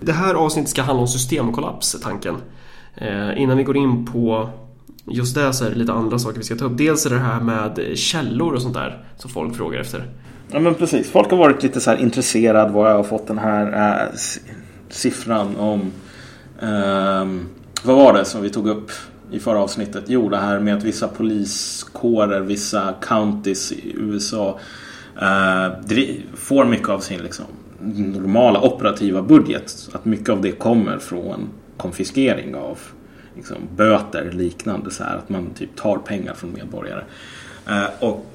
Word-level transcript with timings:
Det 0.00 0.12
här 0.12 0.34
avsnittet 0.34 0.70
ska 0.70 0.82
handla 0.82 1.00
om 1.00 1.08
systemkollaps, 1.08 1.94
är 1.94 1.98
tanken. 1.98 2.36
Eh, 2.94 3.42
innan 3.42 3.56
vi 3.56 3.62
går 3.62 3.76
in 3.76 4.06
på 4.06 4.50
just 5.04 5.34
det 5.34 5.52
så 5.52 5.64
är 5.64 5.70
det 5.70 5.76
lite 5.76 5.92
andra 5.92 6.18
saker 6.18 6.38
vi 6.38 6.44
ska 6.44 6.56
ta 6.56 6.64
upp. 6.64 6.78
Dels 6.78 7.06
är 7.06 7.10
det 7.10 7.18
här 7.18 7.40
med 7.40 7.98
källor 7.98 8.54
och 8.54 8.62
sånt 8.62 8.74
där 8.74 9.04
som 9.16 9.30
folk 9.30 9.56
frågar 9.56 9.80
efter. 9.80 10.08
Ja 10.52 10.60
men 10.60 10.74
precis. 10.74 11.10
Folk 11.10 11.30
har 11.30 11.38
varit 11.38 11.62
lite 11.62 11.80
så 11.80 11.90
här 11.90 11.98
intresserade 11.98 12.72
var 12.72 12.88
jag 12.88 12.96
har 12.96 13.04
fått 13.04 13.26
den 13.26 13.38
här 13.38 13.92
äh, 14.02 14.18
siffran 14.88 15.56
om 15.56 15.80
äh, 16.62 17.24
vad 17.82 17.96
var 17.96 18.12
det 18.12 18.24
som 18.24 18.42
vi 18.42 18.50
tog 18.50 18.68
upp 18.68 18.90
i 19.30 19.38
förra 19.40 19.58
avsnittet? 19.58 20.04
Jo, 20.06 20.28
det 20.28 20.36
här 20.36 20.60
med 20.60 20.76
att 20.76 20.84
vissa 20.84 21.08
poliskårer, 21.08 22.40
vissa 22.40 22.94
counties 23.02 23.72
i 23.72 23.94
USA 23.96 24.58
äh, 25.20 25.64
eh, 25.64 25.72
får 26.34 26.64
mycket 26.64 26.88
av 26.88 27.00
sin 27.00 27.22
liksom, 27.22 27.44
normala 27.82 28.60
operativa 28.60 29.22
budget. 29.22 29.88
Att 29.92 30.04
mycket 30.04 30.28
av 30.28 30.42
det 30.42 30.52
kommer 30.52 30.98
från 30.98 31.48
konfiskering 31.76 32.54
av 32.54 32.78
liksom, 33.36 33.56
böter 33.76 34.30
liknande. 34.32 34.90
Så 34.90 35.04
här, 35.04 35.16
att 35.16 35.28
man 35.28 35.50
typ 35.50 35.76
tar 35.76 35.98
pengar 35.98 36.34
från 36.34 36.52
medborgare. 36.52 37.02
Eh, 37.68 37.86
och 38.00 38.26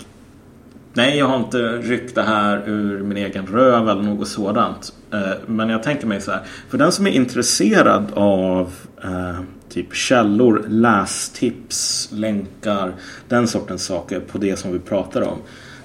Nej, 0.98 1.18
jag 1.18 1.26
har 1.26 1.38
inte 1.38 1.58
ryckt 1.78 2.16
det 2.16 2.22
här 2.22 2.70
ur 2.70 3.04
min 3.04 3.18
egen 3.18 3.48
röv 3.48 3.90
eller 3.90 4.02
något 4.02 4.28
sådant. 4.28 4.94
Eh, 5.12 5.20
men 5.46 5.70
jag 5.70 5.84
tänker 5.84 6.08
mig 6.08 6.22
så 6.22 6.32
här. 6.32 6.42
För 6.70 6.78
den 6.78 6.92
som 6.92 7.08
är 7.08 7.12
intresserad 7.12 8.06
av 8.14 8.74
eh, 9.04 9.40
typ 9.70 9.96
källor, 9.96 10.66
lästips, 10.68 12.10
länkar, 12.12 12.94
den 13.28 13.48
sortens 13.48 13.86
saker 13.86 14.20
på 14.20 14.38
det 14.38 14.56
som 14.56 14.74
vi 14.74 14.80
pratar 14.80 15.22
om. 15.22 15.38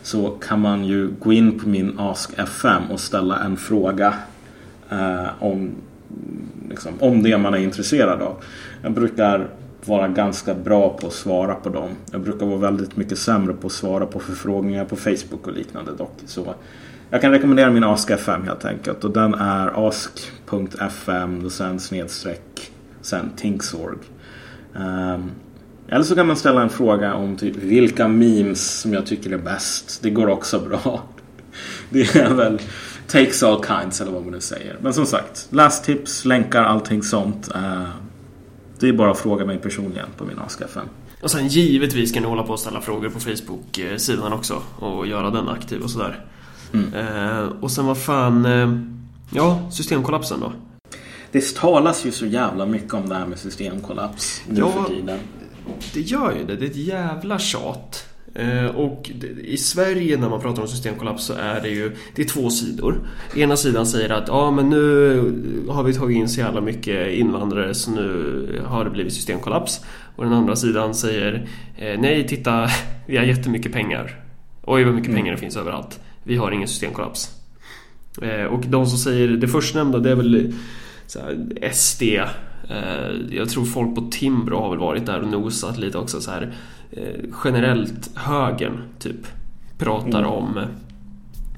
Så 0.03 0.31
kan 0.31 0.61
man 0.61 0.85
ju 0.85 1.11
gå 1.19 1.33
in 1.33 1.59
på 1.59 1.69
min 1.69 1.99
Ask 1.99 2.39
FM 2.39 2.83
och 2.91 3.01
ställa 3.01 3.39
en 3.39 3.57
fråga 3.57 4.15
eh, 4.91 5.27
om, 5.39 5.71
liksom, 6.69 6.93
om 6.99 7.23
det 7.23 7.39
man 7.39 7.55
är 7.55 7.59
intresserad 7.59 8.23
av. 8.23 8.37
Jag 8.83 8.93
brukar 8.93 9.49
vara 9.85 10.09
ganska 10.09 10.55
bra 10.55 10.99
på 11.01 11.07
att 11.07 11.13
svara 11.13 11.55
på 11.55 11.69
dem. 11.69 11.91
Jag 12.13 12.21
brukar 12.21 12.47
vara 12.47 12.59
väldigt 12.59 12.97
mycket 12.97 13.19
sämre 13.19 13.53
på 13.53 13.67
att 13.67 13.73
svara 13.73 14.07
på 14.07 14.21
förfrågningar 14.21 14.85
på 14.85 14.97
Facebook 14.97 15.47
och 15.47 15.53
liknande 15.53 15.93
dock. 15.99 16.15
Så 16.27 16.55
jag 17.11 17.21
kan 17.21 17.33
rekommendera 17.33 17.71
min 17.71 17.85
Ask 17.85 18.11
FM 18.11 18.43
helt 18.43 18.65
enkelt 18.65 19.05
och 19.05 19.11
den 19.11 19.35
är 19.35 19.89
ask.fm 19.89 21.45
och 21.45 21.53
sen 21.53 21.81
snedstreck 21.81 22.73
sen 23.01 23.31
Tinksorg. 23.37 23.97
Um, 24.75 24.83
ehm, 24.83 25.31
eller 25.91 26.05
så 26.05 26.15
kan 26.15 26.27
man 26.27 26.37
ställa 26.37 26.63
en 26.63 26.71
fråga 26.71 27.15
om 27.15 27.37
typ 27.37 27.57
vilka 27.57 28.09
memes 28.09 28.81
som 28.81 28.93
jag 28.93 29.07
tycker 29.07 29.31
är 29.31 29.39
bäst. 29.39 30.03
Det 30.03 30.11
går 30.11 30.29
också 30.29 30.61
bra. 30.69 31.03
Det 31.91 32.17
är 32.17 32.35
väl 32.35 32.61
takes 33.07 33.43
all 33.43 33.65
kinds 33.65 34.01
eller 34.01 34.13
vad 34.13 34.23
man 34.23 34.33
nu 34.33 34.41
säger. 34.41 34.77
Men 34.81 34.95
som 34.95 35.07
sagt, 35.07 35.49
lästips, 35.51 36.25
länkar, 36.25 36.65
allting 36.65 37.03
sånt. 37.03 37.49
Uh, 37.55 37.89
det 38.79 38.89
är 38.89 38.93
bara 38.93 39.11
att 39.11 39.19
fråga 39.19 39.47
mig 39.47 39.59
personligen 39.59 40.09
på 40.17 40.25
min 40.25 40.39
Ask-FM. 40.39 40.87
Och 41.21 41.31
sen 41.31 41.49
givetvis 41.49 42.13
kan 42.13 42.23
du 42.23 42.29
hålla 42.29 42.43
på 42.43 42.53
och 42.53 42.61
ställa 42.61 42.81
frågor 42.81 43.09
på 43.09 43.21
Facebook-sidan 43.21 44.33
också 44.33 44.63
och 44.77 45.07
göra 45.07 45.31
den 45.31 45.49
aktiv 45.49 45.83
och 45.83 45.91
sådär. 45.91 46.25
Mm. 46.73 46.95
Eh, 46.95 47.49
och 47.61 47.71
sen 47.71 47.87
vad 47.87 47.99
fan... 47.99 48.45
Eh, 48.45 48.79
ja, 49.31 49.71
systemkollapsen 49.73 50.41
då? 50.41 50.53
Det 51.33 51.55
talas 51.55 52.07
ju 52.07 52.11
så 52.11 52.27
jävla 52.27 52.67
mycket 52.67 52.95
om 52.95 53.09
det 53.09 53.15
här 53.15 53.27
med 53.27 53.39
systemkollaps 53.39 54.43
nu 54.49 54.61
ja, 54.61 54.73
för 54.73 54.95
tiden. 54.95 55.19
Det 55.95 56.01
gör 56.01 56.33
ju 56.33 56.45
det. 56.45 56.57
Det 56.57 56.67
är 56.67 56.71
ett 56.71 56.77
jävla 56.77 57.39
tjat. 57.39 58.07
Eh, 58.35 58.67
och 58.67 59.11
i 59.45 59.57
Sverige 59.57 60.17
när 60.17 60.29
man 60.29 60.41
pratar 60.41 60.63
om 60.63 60.69
systemkollaps 60.69 61.25
så 61.25 61.33
är 61.33 61.61
det 61.61 61.69
ju 61.69 61.97
det 62.15 62.23
är 62.23 62.27
två 62.27 62.51
sidor. 62.51 63.09
Ena 63.37 63.57
sidan 63.57 63.87
säger 63.87 64.11
att 64.11 64.29
ja 64.29 64.51
men 64.51 64.71
nu 64.71 65.67
har 65.69 65.83
vi 65.83 65.95
tagit 65.95 66.17
in 66.17 66.29
så 66.29 66.41
jävla 66.41 66.61
mycket 66.61 67.13
invandrare 67.13 67.75
så 67.75 67.91
nu 67.91 68.63
har 68.67 68.85
det 68.85 68.91
blivit 68.91 69.13
systemkollaps. 69.13 69.85
Och 70.17 70.25
den 70.25 70.33
andra 70.33 70.57
sidan 70.57 70.95
säger 70.95 71.49
eh, 71.77 72.01
nej 72.01 72.27
titta 72.29 72.69
vi 73.07 73.17
har 73.17 73.25
jättemycket 73.25 73.73
pengar. 73.73 74.25
Oj 74.63 74.85
vad 74.85 74.95
mycket 74.95 75.11
mm. 75.11 75.21
pengar 75.21 75.33
det 75.33 75.39
finns 75.39 75.57
överallt. 75.57 76.01
Vi 76.23 76.37
har 76.37 76.51
ingen 76.53 76.69
systemkollaps. 76.69 77.31
Eh, 78.23 78.45
och 78.45 78.65
de 78.67 78.87
som 78.87 78.99
säger 78.99 79.29
det 79.29 79.49
förstnämnda 79.49 79.99
det 79.99 80.11
är 80.11 80.17
väl 80.17 80.53
SD. 81.73 82.03
Jag 83.31 83.49
tror 83.49 83.65
folk 83.65 83.95
på 83.95 84.09
Timbro 84.11 84.57
har 84.57 84.71
väl 84.71 84.79
varit 84.79 85.07
där 85.07 85.21
och 85.21 85.29
nosat 85.29 85.79
lite 85.79 85.99
också 85.99 86.21
så 86.21 86.31
här 86.31 86.55
Eh, 86.93 87.25
generellt 87.45 88.11
högern 88.15 88.83
typ 88.99 89.27
pratar 89.79 90.19
mm. 90.19 90.31
om 90.31 90.61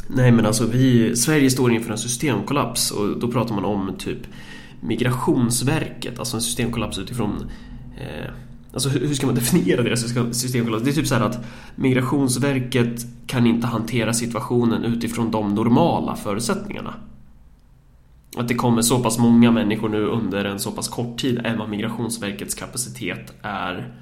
Nej 0.09 0.33
men 0.33 0.47
alltså 0.47 0.67
vi, 0.67 1.17
Sverige 1.17 1.51
står 1.51 1.73
inför 1.73 1.93
en 1.93 1.99
systemkollaps 1.99 2.91
och 2.91 3.19
då 3.19 3.29
pratar 3.29 3.55
man 3.55 3.65
om 3.65 3.93
typ 3.99 4.19
Migrationsverket, 4.81 6.19
alltså 6.19 6.37
en 6.37 6.43
systemkollaps 6.43 6.99
utifrån 6.99 7.51
eh, 7.97 8.31
Alltså 8.73 8.89
hur 8.89 9.15
ska 9.15 9.27
man 9.27 9.35
definiera 9.43 9.83
deras 9.83 10.01
systemkollaps? 10.33 10.85
Det 10.85 10.91
är 10.91 10.95
typ 10.95 11.07
så 11.07 11.15
att 11.15 11.45
Migrationsverket 11.77 13.07
kan 13.27 13.47
inte 13.47 13.67
hantera 13.67 14.13
situationen 14.13 14.85
utifrån 14.85 15.31
de 15.31 15.55
normala 15.55 16.17
förutsättningarna. 16.17 16.95
Att 18.37 18.49
det 18.49 18.55
kommer 18.55 18.83
så 18.83 19.03
pass 19.03 19.19
många 19.19 19.51
människor 19.51 19.89
nu 19.89 20.07
under 20.07 20.45
en 20.45 20.59
så 20.59 20.71
pass 20.71 20.89
kort 20.89 21.19
tid 21.19 21.41
än 21.45 21.59
vad 21.59 21.69
Migrationsverkets 21.69 22.55
kapacitet 22.55 23.33
är 23.43 23.93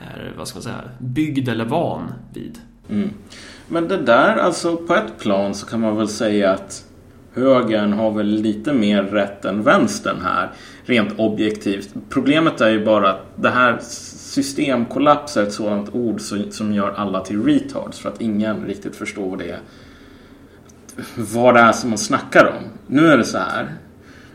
är 0.00 0.34
vad 0.36 0.48
ska 0.48 0.56
man 0.56 0.62
säga, 0.62 0.82
byggd 0.98 1.48
eller 1.48 1.64
van 1.64 2.12
vid. 2.34 2.58
Mm. 2.90 3.10
Men 3.68 3.88
det 3.88 3.96
där, 3.96 4.36
alltså 4.36 4.76
på 4.76 4.94
ett 4.94 5.18
plan 5.18 5.54
så 5.54 5.66
kan 5.66 5.80
man 5.80 5.96
väl 5.96 6.08
säga 6.08 6.50
att 6.50 6.84
högern 7.34 7.92
har 7.92 8.10
väl 8.10 8.26
lite 8.26 8.72
mer 8.72 9.02
rätt 9.02 9.44
än 9.44 9.62
vänstern 9.62 10.16
här. 10.22 10.50
Rent 10.84 11.18
objektivt. 11.18 11.94
Problemet 12.08 12.60
är 12.60 12.70
ju 12.70 12.84
bara 12.84 13.10
att 13.10 13.26
det 13.36 13.50
här 13.50 13.78
systemkollaps 13.80 15.36
är 15.36 15.42
ett 15.42 15.52
sådant 15.52 15.94
ord 15.94 16.20
som 16.50 16.72
gör 16.72 16.94
alla 16.96 17.20
till 17.20 17.44
retards 17.44 17.98
för 17.98 18.08
att 18.08 18.20
ingen 18.20 18.64
riktigt 18.64 18.96
förstår 18.96 19.30
vad 19.30 19.38
det 19.38 19.50
är. 19.50 19.60
Vad 21.16 21.54
det 21.54 21.60
är 21.60 21.72
som 21.72 21.90
man 21.90 21.98
snackar 21.98 22.46
om. 22.46 22.64
Nu 22.86 23.06
är 23.06 23.16
det 23.16 23.24
så 23.24 23.38
här. 23.38 23.74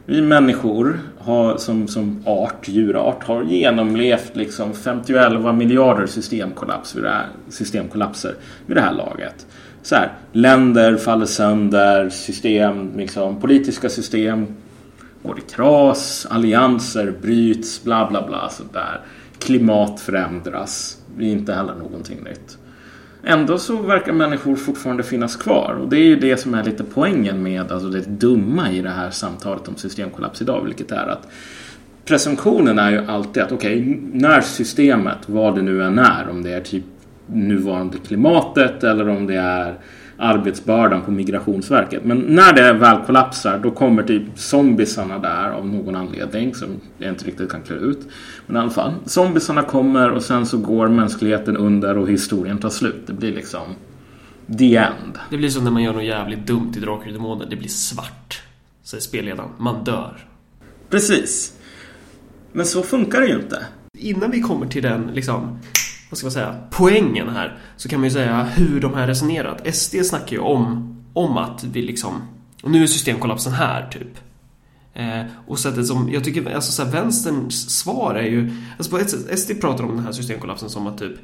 Vi 0.06 0.22
människor 0.22 1.00
har, 1.20 1.58
som, 1.58 1.88
som 1.88 2.24
art, 2.26 2.68
djurart 2.68 3.24
har 3.24 3.44
genomlevt 3.44 4.36
liksom 4.36 4.74
51 4.74 5.56
miljarder 5.56 6.06
systemkollaps 6.06 6.96
vid 6.96 7.04
det 7.04 7.10
här, 7.10 7.28
systemkollapser 7.50 8.36
vid 8.66 8.78
det 8.78 8.82
här 8.82 8.94
laget. 8.94 9.48
Så 9.82 9.96
här, 9.96 10.14
länder 10.32 10.98
faller 10.98 11.26
sönder, 11.26 12.10
system, 12.10 12.98
liksom, 12.98 13.42
politiska 13.42 13.90
system 13.90 14.48
går 15.24 15.40
i 15.40 15.42
kras, 15.42 16.28
allianser 16.30 17.14
bryts, 17.22 17.84
bla 17.84 18.10
bla 18.10 18.28
bla 18.28 18.50
sådär. 18.50 19.02
Klimat 19.40 20.00
förändras, 20.00 20.98
det 21.18 21.26
är 21.26 21.30
inte 21.30 21.54
heller 21.54 21.76
någonting 21.76 22.24
nytt. 22.24 22.58
Ändå 23.28 23.58
så 23.58 23.78
verkar 23.78 24.14
människor 24.14 24.56
fortfarande 24.56 25.04
finnas 25.04 25.36
kvar 25.36 25.78
och 25.82 25.90
det 25.90 25.98
är 25.98 26.04
ju 26.04 26.16
det 26.16 26.38
som 26.38 26.54
är 26.54 26.64
lite 26.64 26.84
poängen 26.84 27.44
med 27.44 27.72
alltså 27.72 27.90
det 27.90 28.02
dumma 28.02 28.72
i 28.72 28.82
det 28.82 28.90
här 28.90 29.10
samtalet 29.10 29.68
om 29.68 29.76
systemkollaps 29.76 30.42
idag, 30.42 30.64
vilket 30.66 30.92
är 30.92 31.08
att 31.08 31.28
presumtionen 32.06 32.80
är 32.80 32.92
ju 32.92 33.06
alltid 33.08 33.44
att 33.44 33.52
okej, 33.52 33.82
okay, 33.82 33.98
när 34.14 34.42
systemet, 34.42 35.18
vad 35.26 35.56
det 35.56 35.62
nu 35.62 35.84
än 35.84 36.00
är, 36.00 36.30
om 36.30 36.44
det 36.44 36.54
är 36.54 36.62
typ 36.62 36.84
nuvarande 37.28 37.98
klimatet 37.98 38.84
eller 38.84 39.10
om 39.10 39.28
det 39.28 39.36
är 39.36 39.76
arbetsbördan 40.18 41.02
på 41.02 41.12
Migrationsverket. 41.12 42.06
Men 42.06 42.18
när 42.18 42.54
det 42.54 42.74
väl 42.74 43.06
kollapsar 43.06 43.60
då 43.60 43.72
kommer 43.72 44.04
typ 44.04 44.24
zombisarna 44.36 45.20
där 45.20 45.50
av 45.50 45.68
någon 45.68 45.96
anledning 45.96 46.56
som 46.56 46.70
jag 46.98 47.10
inte 47.10 47.26
riktigt 47.26 47.52
kan 47.52 47.62
klä 47.62 47.76
ut. 47.76 48.00
Men 48.48 48.56
i 48.56 48.60
alla 48.60 48.70
fall, 48.70 48.94
zombisarna 49.06 49.64
kommer 49.64 50.12
och 50.12 50.24
sen 50.24 50.46
så 50.46 50.58
går 50.58 50.88
mänskligheten 50.88 51.58
under 51.58 51.98
och 51.98 52.10
historien 52.10 52.58
tar 52.58 52.70
slut. 52.70 53.04
Det 53.08 53.14
blir 53.14 53.36
liksom 53.36 53.68
the 54.58 54.76
end. 54.76 55.20
Det 55.30 55.38
blir 55.38 55.50
som 55.50 55.64
när 55.64 55.72
man 55.72 55.84
gör 55.84 55.94
något 55.94 56.04
jävligt 56.04 56.48
dumt 56.48 56.74
i 56.76 56.80
Drakar 56.80 57.08
och 57.08 57.14
Demoner. 57.14 57.46
Det 57.50 57.56
blir 57.56 57.70
svart. 57.70 58.42
Säger 58.84 59.02
spelledaren. 59.02 59.50
Man 59.58 59.84
dör. 59.84 60.18
Precis. 60.90 61.54
Men 62.52 62.66
så 62.66 62.84
funkar 62.84 63.22
det 63.22 63.28
ju 63.28 63.36
inte. 63.36 63.66
Innan 63.98 64.32
vi 64.32 64.42
kommer 64.42 64.68
till 64.68 64.84
den 64.84 65.12
liksom 65.14 65.60
vad 66.10 66.18
ska 66.18 66.26
man 66.26 66.32
säga, 66.32 66.56
poängen 66.72 67.30
här 67.30 67.58
så 67.78 67.90
kan 67.90 68.00
man 68.00 68.10
ju 68.10 68.14
säga 68.14 68.44
hur 68.44 68.82
de 68.82 68.94
här 68.94 69.08
resonerat. 69.08 69.76
SD 69.76 69.96
snackar 70.06 70.32
ju 70.32 70.40
om, 70.40 70.96
om 71.14 71.38
att 71.38 71.64
vi 71.64 71.82
liksom, 71.82 72.22
och 72.64 72.72
nu 72.72 72.84
är 72.84 72.88
systemkollapsen 72.88 73.54
här 73.54 73.90
typ. 73.90 74.18
Eh, 74.94 75.26
och 75.48 75.60
sättet 75.60 75.88
som, 75.88 76.10
jag 76.12 76.24
tycker, 76.24 76.56
alltså 76.56 76.72
så 76.72 76.84
här, 76.84 76.92
vänsterns 76.92 77.70
svar 77.80 78.16
är 78.16 78.28
ju, 78.28 78.52
alltså 78.78 78.92
på 78.92 78.98
ett 78.98 79.10
sätt, 79.10 79.40
SD 79.40 79.52
pratar 79.62 79.84
om 79.84 79.96
den 79.96 80.06
här 80.06 80.12
systemkollapsen 80.12 80.70
som 80.70 80.88
att 80.88 80.98
typ, 80.98 81.16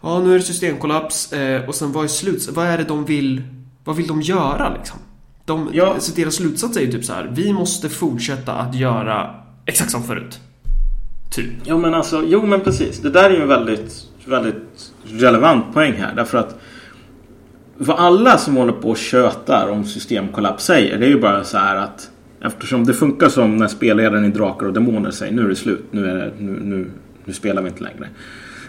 ja 0.00 0.20
nu 0.20 0.34
är 0.34 0.38
det 0.38 0.44
systemkollaps 0.44 1.32
eh, 1.32 1.68
och 1.68 1.74
sen 1.74 1.92
vad 1.92 2.04
är 2.04 2.08
slut, 2.08 2.48
vad 2.48 2.66
är 2.66 2.78
det 2.78 2.84
de 2.84 3.04
vill, 3.04 3.42
vad 3.84 3.96
vill 3.96 4.06
de 4.06 4.22
göra 4.22 4.74
liksom? 4.76 4.98
De, 5.44 5.70
ja. 5.72 5.94
alltså 5.94 6.12
deras 6.14 6.34
slutsats 6.34 6.76
är 6.76 6.80
ju 6.80 6.92
typ 6.92 7.04
så 7.04 7.12
här, 7.12 7.32
vi 7.34 7.52
måste 7.52 7.88
fortsätta 7.88 8.54
att 8.54 8.74
göra 8.74 9.34
exakt 9.66 9.90
som 9.90 10.02
förut. 10.04 10.40
Typ. 11.34 11.50
Ja 11.64 11.78
men 11.78 11.94
alltså, 11.94 12.22
jo 12.26 12.46
men 12.46 12.60
precis. 12.60 12.98
Det 12.98 13.10
där 13.10 13.30
är 13.30 13.34
ju 13.34 13.42
en 13.42 13.48
väldigt, 13.48 14.06
väldigt 14.26 14.92
relevant 15.04 15.74
poäng 15.74 15.92
här. 15.92 16.14
Därför 16.16 16.38
att 16.38 16.60
vad 17.76 17.98
alla 17.98 18.38
som 18.38 18.56
håller 18.56 18.72
på 18.72 18.90
och 18.90 18.96
tjötar 18.96 19.68
om 19.68 19.84
systemkollaps 19.84 20.64
säger 20.64 20.98
det 20.98 21.06
är 21.06 21.10
ju 21.10 21.20
bara 21.20 21.44
så 21.44 21.58
här 21.58 21.76
att 21.76 22.10
Eftersom 22.44 22.84
det 22.84 22.94
funkar 22.94 23.28
som 23.28 23.56
när 23.56 23.68
spelledaren 23.68 24.24
i 24.24 24.28
Drakar 24.28 24.66
och 24.66 24.72
Demoner 24.72 25.10
säger 25.10 25.32
nu 25.32 25.44
är 25.44 25.48
det 25.48 25.56
slut, 25.56 25.84
nu, 25.90 26.10
är 26.10 26.14
det, 26.14 26.32
nu, 26.38 26.60
nu, 26.62 26.90
nu 27.24 27.32
spelar 27.32 27.62
vi 27.62 27.68
inte 27.68 27.82
längre. 27.82 28.08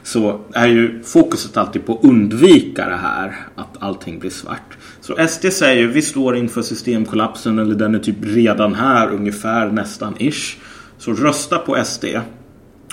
Så 0.04 0.40
är 0.54 0.68
ju 0.68 1.04
fokuset 1.04 1.58
alltid 1.58 1.86
på 1.86 1.94
att 1.94 2.04
undvika 2.04 2.90
det 2.90 2.96
här, 2.96 3.36
att 3.56 3.78
allting 3.80 4.20
blir 4.20 4.30
svart. 4.30 4.78
Så 5.02 5.28
SD 5.28 5.46
säger 5.52 5.88
vi 5.88 6.02
står 6.02 6.38
inför 6.38 6.62
systemkollapsen 6.62 7.60
eller 7.60 7.76
den 7.76 7.96
är 7.96 8.00
typ 8.00 8.16
redan 8.22 8.74
här 8.74 9.12
ungefär 9.12 9.72
nästan 9.72 10.16
ish. 10.20 10.58
Så 10.98 11.14
rösta 11.14 11.58
på 11.58 11.84
SD. 11.86 12.06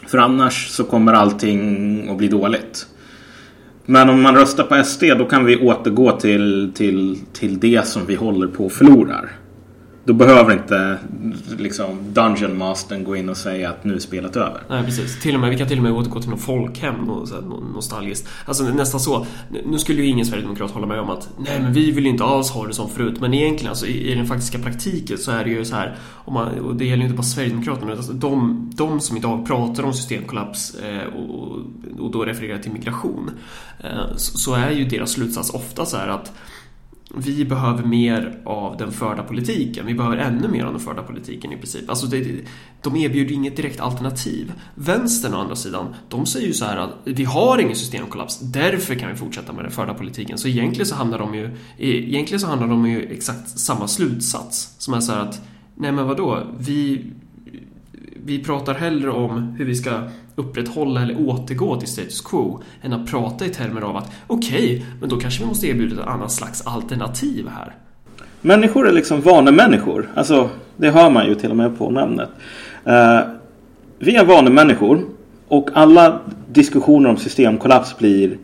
För 0.07 0.19
annars 0.19 0.69
så 0.69 0.85
kommer 0.85 1.13
allting 1.13 2.09
att 2.11 2.17
bli 2.17 2.29
dåligt. 2.29 2.87
Men 3.87 4.09
om 4.11 4.23
man 4.23 4.35
röstar 4.35 4.65
på 4.65 4.85
SD 4.85 5.05
då 5.19 5.25
kan 5.25 5.45
vi 5.45 5.57
återgå 5.57 6.13
till, 6.13 6.73
till, 6.75 7.19
till 7.33 7.61
det 7.61 7.87
som 7.87 8.07
vi 8.07 8.15
håller 8.15 8.47
på 8.47 8.67
att 8.67 8.73
förlorar. 8.73 9.31
Då 10.05 10.13
behöver 10.13 10.53
inte 10.53 10.99
liksom 11.59 11.99
Dungeon 12.13 12.59
Mastern 12.59 13.05
gå 13.05 13.17
in 13.17 13.29
och 13.29 13.37
säga 13.37 13.71
att 13.71 13.85
nu 13.85 13.95
är 13.95 13.99
spelet 13.99 14.37
över. 14.37 14.63
Nej 14.69 14.85
precis. 14.85 15.21
Till 15.21 15.35
och 15.35 15.41
med, 15.41 15.51
vi 15.51 15.59
kan 15.59 15.69
till 15.69 15.79
och 15.79 15.83
med 15.83 15.93
återgå 15.93 16.21
till 16.21 16.31
något 16.31 16.41
folkhem 16.41 17.11
och 17.11 17.29
så 17.29 17.35
här, 17.35 17.43
nostalgiskt. 17.75 18.29
Alltså 18.47 18.65
nästan 18.65 19.01
så. 19.01 19.27
Nu 19.65 19.79
skulle 19.79 20.03
ju 20.03 20.09
ingen 20.09 20.27
sverigedemokrat 20.27 20.71
hålla 20.71 20.87
med 20.87 21.01
om 21.01 21.11
att 21.11 21.29
nej 21.39 21.61
men 21.63 21.73
vi 21.73 21.91
vill 21.91 22.07
inte 22.07 22.25
alls 22.25 22.51
ha 22.51 22.67
det 22.67 22.75
som 22.75 22.89
förut. 22.89 23.21
Men 23.21 23.35
egentligen 23.35 23.71
alltså, 23.71 23.87
i, 23.87 24.13
i 24.13 24.15
den 24.15 24.27
faktiska 24.27 24.59
praktiken 24.59 25.19
så 25.19 25.31
är 25.31 25.45
det 25.45 25.51
ju 25.51 25.65
så 25.65 25.75
här. 25.75 25.97
Om 26.25 26.35
man, 26.35 26.59
och 26.59 26.77
det 26.77 26.85
gäller 26.85 27.03
ju 27.03 27.05
inte 27.05 27.17
bara 27.17 27.23
Sverigedemokraterna. 27.23 27.93
Alltså, 27.93 28.13
de, 28.13 28.71
de 28.75 29.01
som 29.01 29.17
idag 29.17 29.47
pratar 29.47 29.83
om 29.83 29.93
systemkollaps 29.93 30.75
eh, 30.75 31.07
och, 31.07 31.59
och 31.99 32.11
då 32.11 32.25
refererar 32.25 32.59
till 32.59 32.73
migration. 32.73 33.31
Eh, 33.81 34.17
så, 34.17 34.39
så 34.39 34.55
är 34.55 34.71
ju 34.71 34.85
deras 34.85 35.13
slutsats 35.13 35.51
ofta 35.51 35.87
så 35.87 35.97
här 35.97 36.09
att 36.09 36.33
vi 37.17 37.45
behöver 37.45 37.85
mer 37.85 38.39
av 38.45 38.77
den 38.77 38.93
förda 38.93 39.23
politiken. 39.23 39.87
Vi 39.87 39.95
behöver 39.95 40.17
ännu 40.17 40.49
mer 40.49 40.65
av 40.65 40.73
den 40.73 40.81
förda 40.81 41.03
politiken 41.03 41.53
i 41.53 41.57
princip. 41.57 41.91
Alltså 41.91 42.07
det, 42.07 42.45
de 42.83 42.97
erbjuder 42.97 43.35
inget 43.35 43.57
direkt 43.57 43.81
alternativ. 43.81 44.53
Vänstern 44.75 45.35
å 45.35 45.39
andra 45.39 45.57
sidan, 45.57 45.95
de 46.09 46.27
säger 46.27 46.47
ju 46.47 46.53
så 46.53 46.65
här 46.65 46.77
att 46.77 46.91
vi 47.05 47.25
har 47.25 47.59
ingen 47.59 47.77
systemkollaps, 47.77 48.39
därför 48.41 48.95
kan 48.95 49.11
vi 49.11 49.17
fortsätta 49.17 49.53
med 49.53 49.65
den 49.65 49.73
förda 49.73 49.95
politiken. 49.95 50.39
Så 50.39 50.49
egentligen 50.49 50.87
så 50.87 50.95
hamnar 50.95 51.19
de 51.19 51.35
ju, 51.35 51.57
egentligen 51.79 52.41
så 52.41 52.47
hamnar 52.47 52.69
de 52.69 52.87
ju 52.87 53.03
exakt 53.13 53.59
samma 53.59 53.89
slutsats. 53.89 54.75
Som 54.79 54.95
är 54.95 55.01
så 55.01 55.13
här 55.13 55.21
att, 55.21 55.43
nej 55.75 55.93
men 55.93 56.07
vadå, 56.07 56.47
vi, 56.59 57.05
vi 58.25 58.45
pratar 58.45 58.75
hellre 58.75 59.11
om 59.11 59.39
hur 59.39 59.65
vi 59.65 59.75
ska 59.75 60.03
upprätthålla 60.35 61.03
eller 61.03 61.29
återgå 61.29 61.77
till 61.77 61.89
status 61.89 62.21
quo 62.21 62.63
än 62.83 62.93
att 62.93 63.11
prata 63.11 63.47
i 63.47 63.49
termer 63.49 63.81
av 63.81 63.97
att 63.97 64.13
okej, 64.27 64.77
okay, 64.77 64.83
men 65.01 65.09
då 65.09 65.17
kanske 65.17 65.43
vi 65.43 65.49
måste 65.49 65.67
erbjuda 65.67 66.03
ett 66.03 66.09
annat 66.09 66.33
slags 66.33 66.67
alternativ 66.67 67.49
här. 67.49 67.75
Människor 68.41 68.89
är 68.89 68.93
liksom 68.93 69.21
vanemänniskor. 69.21 70.11
Alltså, 70.15 70.49
det 70.77 70.91
hör 70.91 71.11
man 71.11 71.27
ju 71.27 71.35
till 71.35 71.51
och 71.51 71.57
med 71.57 71.79
på 71.79 71.91
namnet. 71.91 72.29
Uh, 72.87 73.21
vi 73.99 74.17
är 74.17 74.25
vanemänniskor 74.25 75.05
och 75.49 75.71
alla 75.75 76.21
diskussioner 76.49 77.11
om 77.11 77.17
systemkollaps 77.17 77.99
blir 77.99 78.39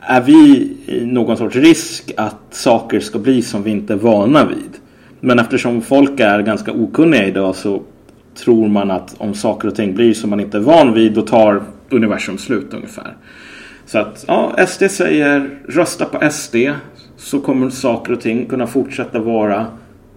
är 0.00 0.20
vi 0.20 0.72
i 0.86 1.06
någon 1.06 1.36
sorts 1.36 1.56
risk 1.56 2.12
att 2.16 2.40
saker 2.50 3.00
ska 3.00 3.18
bli 3.18 3.42
som 3.42 3.62
vi 3.62 3.70
inte 3.70 3.92
är 3.92 3.96
vana 3.96 4.44
vid. 4.44 4.70
Men 5.20 5.38
eftersom 5.38 5.82
folk 5.82 6.20
är 6.20 6.42
ganska 6.42 6.72
okunniga 6.72 7.26
idag 7.26 7.56
så 7.56 7.82
tror 8.34 8.68
man 8.68 8.90
att 8.90 9.14
om 9.18 9.34
saker 9.34 9.68
och 9.68 9.74
ting 9.74 9.94
blir 9.94 10.14
som 10.14 10.30
man 10.30 10.40
inte 10.40 10.56
är 10.56 10.60
van 10.60 10.94
vid 10.94 11.12
då 11.12 11.22
tar 11.22 11.62
universum 11.90 12.38
slut 12.38 12.74
ungefär. 12.74 13.16
Så 13.86 13.98
att 13.98 14.24
ja, 14.28 14.66
SD 14.66 14.90
säger 14.90 15.50
rösta 15.68 16.04
på 16.04 16.30
SD 16.30 16.56
så 17.16 17.40
kommer 17.40 17.70
saker 17.70 18.12
och 18.12 18.20
ting 18.20 18.46
kunna 18.46 18.66
fortsätta 18.66 19.18
vara 19.18 19.66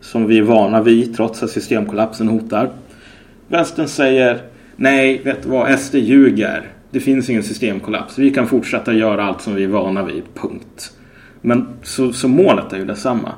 som 0.01 0.27
vi 0.27 0.37
är 0.37 0.43
vana 0.43 0.81
vid 0.81 1.15
trots 1.15 1.43
att 1.43 1.49
systemkollapsen 1.49 2.27
hotar. 2.27 2.69
Vänstern 3.47 3.87
säger 3.87 4.41
nej, 4.75 5.21
vet 5.23 5.43
du 5.43 5.49
vad, 5.49 5.79
SD 5.79 5.95
ljuger. 5.95 6.71
Det 6.91 6.99
finns 6.99 7.29
ingen 7.29 7.43
systemkollaps. 7.43 8.17
Vi 8.17 8.29
kan 8.29 8.47
fortsätta 8.47 8.93
göra 8.93 9.23
allt 9.23 9.41
som 9.41 9.55
vi 9.55 9.63
är 9.63 9.67
vana 9.67 10.03
vid, 10.03 10.23
punkt. 10.33 10.91
Men 11.41 11.67
så, 11.83 12.13
så 12.13 12.27
målet 12.27 12.73
är 12.73 12.77
ju 12.77 12.85
detsamma. 12.85 13.31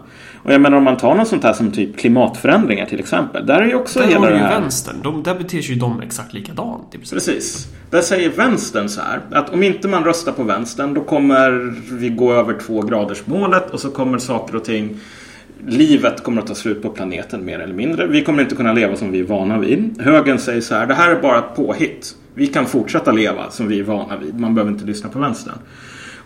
Och 0.50 0.56
jag 0.56 0.62
menar 0.62 0.78
om 0.78 0.84
man 0.84 0.98
tar 0.98 1.16
något 1.16 1.28
sånt 1.28 1.44
här 1.44 1.54
som 1.54 1.72
typ 1.72 1.98
klimatförändringar 1.98 2.86
till 2.86 3.00
exempel. 3.00 3.46
Där 3.46 3.62
är 3.62 3.66
ju 3.66 3.76
också 3.76 4.00
där 4.00 4.08
hela 4.08 4.20
har 4.20 4.28
det 4.28 4.38
ju 4.38 4.44
här. 4.44 4.62
vänstern. 4.62 4.96
De, 5.04 5.24
där 5.24 5.36
beter 5.36 5.62
sig 5.62 5.74
ju 5.74 5.80
de 5.80 6.02
exakt 6.02 6.34
likadant. 6.34 6.92
Typ. 6.92 7.10
Precis. 7.10 7.68
Där 7.90 8.02
säger 8.02 8.30
vänstern 8.30 8.90
så 8.90 9.02
här. 9.02 9.22
Att 9.32 9.50
om 9.50 9.64
inte 9.64 9.88
man 9.88 10.04
röstar 10.04 10.32
på 10.32 10.44
vänstern 10.44 10.94
då 10.94 11.02
kommer 11.02 11.76
vi 12.00 12.10
gå 12.10 12.34
över 12.34 12.54
två 12.60 12.82
graders 12.82 13.26
målet 13.26 13.70
och 13.70 13.80
så 13.80 13.90
kommer 13.90 14.18
saker 14.18 14.56
och 14.56 14.66
ting 14.66 15.00
Livet 15.68 16.24
kommer 16.24 16.42
att 16.42 16.48
ta 16.48 16.56
slut 16.56 16.82
på 16.82 16.90
planeten 16.90 17.46
mer 17.46 17.60
eller 17.60 17.74
mindre. 17.74 18.08
Vi 18.08 18.24
kommer 18.24 18.44
inte 18.44 18.56
kunna 18.56 18.74
leva 18.74 18.96
som 18.96 19.12
vi 19.12 19.20
är 19.20 19.24
vana 19.24 19.58
vid. 19.58 20.02
Högern 20.02 20.38
säger 20.38 20.62
så 20.62 20.76
här. 20.76 20.88
Det 20.88 20.94
här 20.94 21.12
är 21.12 21.22
bara 21.22 21.40
ett 21.40 21.56
påhitt. 21.56 22.16
Vi 22.34 22.48
kan 22.48 22.66
fortsätta 22.66 23.12
leva 23.12 23.50
som 23.50 23.68
vi 23.68 23.80
är 23.80 23.84
vana 23.84 24.18
vid. 24.18 24.40
Man 24.40 24.56
behöver 24.56 24.72
inte 24.72 24.86
lyssna 24.86 25.10
på 25.10 25.20
vänstern. 25.20 25.56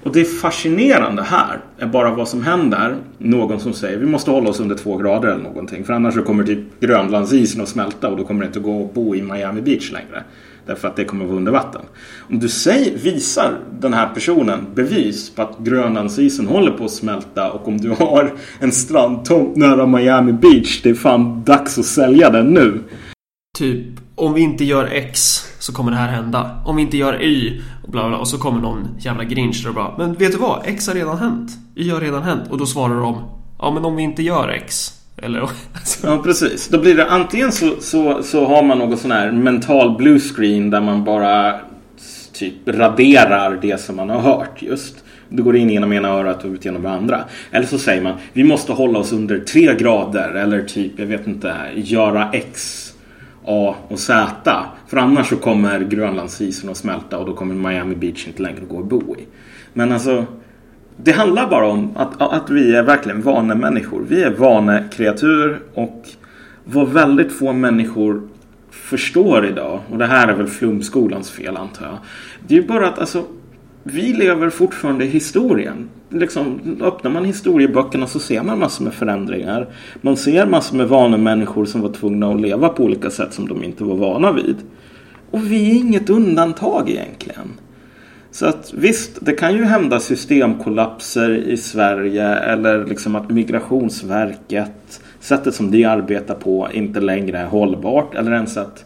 Och 0.03 0.11
det 0.11 0.25
fascinerande 0.25 1.23
här 1.23 1.59
är 1.77 1.87
bara 1.87 2.11
vad 2.15 2.27
som 2.27 2.43
händer. 2.43 2.95
Någon 3.17 3.59
som 3.59 3.73
säger 3.73 3.97
vi 3.97 4.05
måste 4.05 4.31
hålla 4.31 4.49
oss 4.49 4.59
under 4.59 4.75
två 4.75 4.97
grader 4.97 5.27
eller 5.27 5.43
någonting. 5.43 5.83
För 5.83 5.93
annars 5.93 6.13
så 6.13 6.21
kommer 6.21 6.43
typ 6.43 6.79
Grönlandsisen 6.79 7.61
att 7.61 7.69
smälta 7.69 8.09
och 8.09 8.17
då 8.17 8.23
kommer 8.23 8.41
det 8.41 8.47
inte 8.47 8.59
gå 8.59 8.85
att 8.85 8.93
bo 8.93 9.15
i 9.15 9.21
Miami 9.21 9.61
Beach 9.61 9.91
längre. 9.91 10.23
Därför 10.65 10.87
att 10.87 10.95
det 10.95 11.05
kommer 11.05 11.23
att 11.23 11.29
vara 11.29 11.37
under 11.37 11.51
vatten. 11.51 11.81
Om 12.29 12.39
du 12.39 12.49
säger, 12.49 12.97
visar 12.97 13.59
den 13.79 13.93
här 13.93 14.09
personen 14.13 14.65
bevis 14.75 15.29
på 15.29 15.41
att 15.41 15.57
Grönlandsisen 15.59 16.47
håller 16.47 16.71
på 16.71 16.85
att 16.85 16.91
smälta 16.91 17.51
och 17.51 17.67
om 17.67 17.77
du 17.77 17.89
har 17.89 18.33
en 18.59 18.71
strandtomt 18.71 19.55
nära 19.55 19.85
Miami 19.85 20.33
Beach. 20.33 20.81
Det 20.81 20.89
är 20.89 20.93
fan 20.93 21.43
dags 21.43 21.77
att 21.77 21.85
sälja 21.85 22.29
den 22.29 22.53
nu. 22.53 22.79
Typ, 23.57 23.85
om 24.15 24.33
vi 24.33 24.41
inte 24.41 24.63
gör 24.63 24.85
X 24.85 25.45
så 25.63 25.73
kommer 25.73 25.91
det 25.91 25.97
här 25.97 26.07
hända. 26.07 26.61
Om 26.65 26.75
vi 26.75 26.81
inte 26.81 26.97
gör 26.97 27.23
Y 27.23 27.61
och 27.83 27.91
bla 27.91 28.07
bla 28.07 28.17
och 28.17 28.27
så 28.27 28.37
kommer 28.37 28.61
någon 28.61 28.87
jävla 28.99 29.23
grinch 29.23 29.65
och 29.67 29.75
bara 29.75 29.97
Men 29.97 30.13
vet 30.13 30.31
du 30.31 30.37
vad? 30.37 30.61
X 30.65 30.87
har 30.87 30.95
redan 30.95 31.17
hänt. 31.17 31.51
Y 31.75 31.89
har 31.89 32.01
redan 32.01 32.23
hänt. 32.23 32.43
Och 32.49 32.57
då 32.57 32.65
svarar 32.65 32.95
de 32.95 33.23
Ja 33.59 33.71
men 33.71 33.85
om 33.85 33.95
vi 33.95 34.03
inte 34.03 34.23
gör 34.23 34.49
X. 34.49 34.93
Eller 35.17 35.41
alltså. 35.73 36.07
Ja 36.07 36.17
precis. 36.17 36.67
Då 36.67 36.79
blir 36.79 36.95
det 36.95 37.09
antingen 37.09 37.51
så, 37.51 37.75
så, 37.79 38.23
så 38.23 38.45
har 38.45 38.63
man 38.63 38.77
någon 38.77 38.97
sån 38.97 39.11
här 39.11 39.31
mental 39.31 39.97
blue 39.97 40.19
screen 40.19 40.69
där 40.69 40.81
man 40.81 41.03
bara 41.03 41.59
typ 42.33 42.67
raderar 42.67 43.59
det 43.61 43.81
som 43.81 43.95
man 43.95 44.09
har 44.09 44.19
hört 44.19 44.61
just. 44.61 44.95
Då 45.29 45.43
går 45.43 45.55
in 45.55 45.69
genom 45.69 45.93
ena 45.93 46.07
örat 46.07 46.43
och 46.43 46.51
ut 46.51 46.65
genom 46.65 46.83
det 46.83 46.91
andra. 46.91 47.23
Eller 47.51 47.67
så 47.67 47.77
säger 47.77 48.01
man 48.01 48.13
vi 48.33 48.43
måste 48.43 48.71
hålla 48.71 48.99
oss 48.99 49.11
under 49.11 49.39
tre 49.39 49.75
grader 49.75 50.29
eller 50.29 50.63
typ, 50.63 50.99
jag 50.99 51.05
vet 51.05 51.27
inte, 51.27 51.55
göra 51.75 52.29
X 52.33 52.82
A 53.45 53.75
och 53.87 53.99
Z. 53.99 54.65
För 54.87 54.97
annars 54.97 55.29
så 55.29 55.35
kommer 55.35 55.79
Grönlandsisen 55.79 56.69
att 56.69 56.77
smälta 56.77 57.17
och 57.17 57.25
då 57.25 57.33
kommer 57.33 57.69
Miami 57.69 57.95
Beach 57.95 58.27
inte 58.27 58.41
längre 58.41 58.61
att 58.61 58.69
gå 58.69 58.79
att 58.79 58.85
bo 58.85 59.15
i. 59.15 59.27
Men 59.73 59.91
alltså, 59.91 60.25
det 60.97 61.11
handlar 61.11 61.49
bara 61.49 61.67
om 61.67 61.97
att, 61.97 62.21
att 62.21 62.49
vi 62.49 62.75
är 62.75 62.83
verkligen 62.83 63.21
vanemänniskor. 63.21 64.05
Vi 64.09 64.23
är 64.23 64.31
vanekreatur 64.31 65.61
och 65.73 66.07
vad 66.63 66.89
väldigt 66.89 67.31
få 67.31 67.53
människor 67.53 68.21
förstår 68.71 69.45
idag, 69.45 69.79
och 69.91 69.97
det 69.97 70.05
här 70.05 70.27
är 70.27 70.33
väl 70.33 70.47
flumskolans 70.47 71.31
fel 71.31 71.57
antar 71.57 71.85
jag. 71.85 71.97
Det 72.47 72.57
är 72.57 72.61
ju 72.61 72.67
bara 72.67 72.87
att 72.87 72.99
alltså, 72.99 73.25
vi 73.83 74.13
lever 74.13 74.49
fortfarande 74.49 75.05
i 75.05 75.07
historien. 75.07 75.89
Liksom, 76.09 76.77
öppnar 76.81 77.11
man 77.11 77.25
historieböckerna 77.25 78.07
så 78.07 78.19
ser 78.19 78.43
man 78.43 78.59
massor 78.59 78.83
med 78.83 78.93
förändringar. 78.93 79.67
Man 80.01 80.17
ser 80.17 80.45
massor 80.45 80.77
med 80.77 80.87
vanemänniskor 80.87 81.65
som 81.65 81.81
var 81.81 81.89
tvungna 81.89 82.31
att 82.31 82.41
leva 82.41 82.69
på 82.69 82.83
olika 82.83 83.09
sätt 83.09 83.33
som 83.33 83.47
de 83.47 83.63
inte 83.63 83.83
var 83.83 83.95
vana 83.95 84.31
vid. 84.31 84.55
Och 85.31 85.51
vi 85.51 85.71
är 85.71 85.75
inget 85.75 86.09
undantag 86.09 86.89
egentligen. 86.89 87.51
Så 88.31 88.45
att 88.45 88.73
visst, 88.73 89.17
det 89.25 89.31
kan 89.33 89.55
ju 89.55 89.63
hända 89.63 89.99
systemkollapser 89.99 91.29
i 91.35 91.57
Sverige 91.57 92.27
eller 92.27 92.85
liksom 92.85 93.15
att 93.15 93.29
Migrationsverket, 93.29 95.01
sättet 95.19 95.55
som 95.55 95.71
de 95.71 95.85
arbetar 95.85 96.35
på, 96.35 96.67
inte 96.73 96.99
längre 96.99 97.37
är 97.37 97.45
hållbart. 97.45 98.15
Eller 98.15 98.31
ens 98.31 98.57
att 98.57 98.85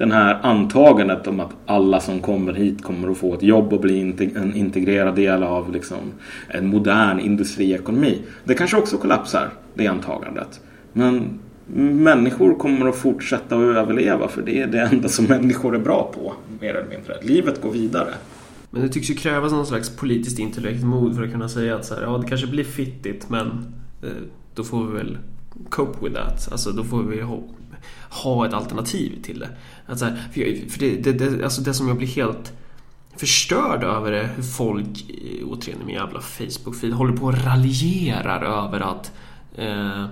den 0.00 0.12
här 0.12 0.40
antagandet 0.42 1.26
om 1.26 1.40
att 1.40 1.50
alla 1.66 2.00
som 2.00 2.20
kommer 2.20 2.52
hit 2.52 2.82
kommer 2.82 3.10
att 3.10 3.18
få 3.18 3.34
ett 3.34 3.42
jobb 3.42 3.72
och 3.72 3.80
bli 3.80 4.00
en 4.34 4.54
integrerad 4.54 5.16
del 5.16 5.42
av 5.42 5.72
liksom 5.72 5.98
en 6.48 6.66
modern 6.66 7.20
industriekonomi. 7.20 8.22
Det 8.44 8.54
kanske 8.54 8.76
också 8.76 8.98
kollapsar, 8.98 9.50
det 9.74 9.86
antagandet. 9.86 10.60
Men 10.92 11.38
människor 12.02 12.54
kommer 12.54 12.88
att 12.88 12.96
fortsätta 12.96 13.56
att 13.56 13.76
överleva 13.76 14.28
för 14.28 14.42
det 14.42 14.60
är 14.60 14.66
det 14.66 14.80
enda 14.80 15.08
som 15.08 15.24
människor 15.24 15.74
är 15.74 15.78
bra 15.78 16.12
på, 16.14 16.32
mer 16.60 16.74
eller 16.74 16.88
mindre. 16.88 17.14
Livet 17.22 17.62
går 17.62 17.70
vidare. 17.70 18.14
Men 18.70 18.82
det 18.82 18.88
tycks 18.88 19.10
ju 19.10 19.14
krävas 19.14 19.52
någon 19.52 19.66
slags 19.66 19.96
politiskt 19.96 20.38
intellekt 20.38 20.84
mod 20.84 21.16
för 21.16 21.22
att 21.22 21.32
kunna 21.32 21.48
säga 21.48 21.76
att 21.76 21.84
så 21.84 21.94
här, 21.94 22.02
ja, 22.02 22.18
det 22.18 22.28
kanske 22.28 22.46
blir 22.46 22.64
fittigt 22.64 23.30
men 23.30 23.46
eh, 24.02 24.08
då 24.54 24.64
får 24.64 24.86
vi 24.86 24.92
väl 24.92 25.18
cope 25.68 26.04
with 26.04 26.16
that. 26.16 26.48
Alltså 26.52 26.70
då 26.70 26.84
får 26.84 27.02
vi 27.02 27.20
ha 28.10 28.46
ett 28.46 28.54
alternativ 28.54 29.22
till 29.22 29.38
det. 29.38 29.48
Alltså, 29.86 30.06
för 30.32 30.78
det, 30.78 30.96
det, 30.96 31.12
det, 31.12 31.44
alltså 31.44 31.60
det 31.60 31.74
som 31.74 31.88
jag 31.88 31.96
blir 31.96 32.08
helt 32.08 32.52
förstörd 33.16 33.84
över 33.84 34.12
är 34.12 34.26
hur 34.36 34.42
folk, 34.42 35.10
eh, 35.10 35.48
återigen 35.48 35.82
i 35.82 35.84
min 35.84 35.94
jävla 35.94 36.20
Facebook-feed, 36.20 36.92
håller 36.92 37.16
på 37.16 37.26
och 37.26 37.44
raljerar 37.44 38.42
över 38.42 38.80
att 38.80 39.12
eh, 39.56 40.06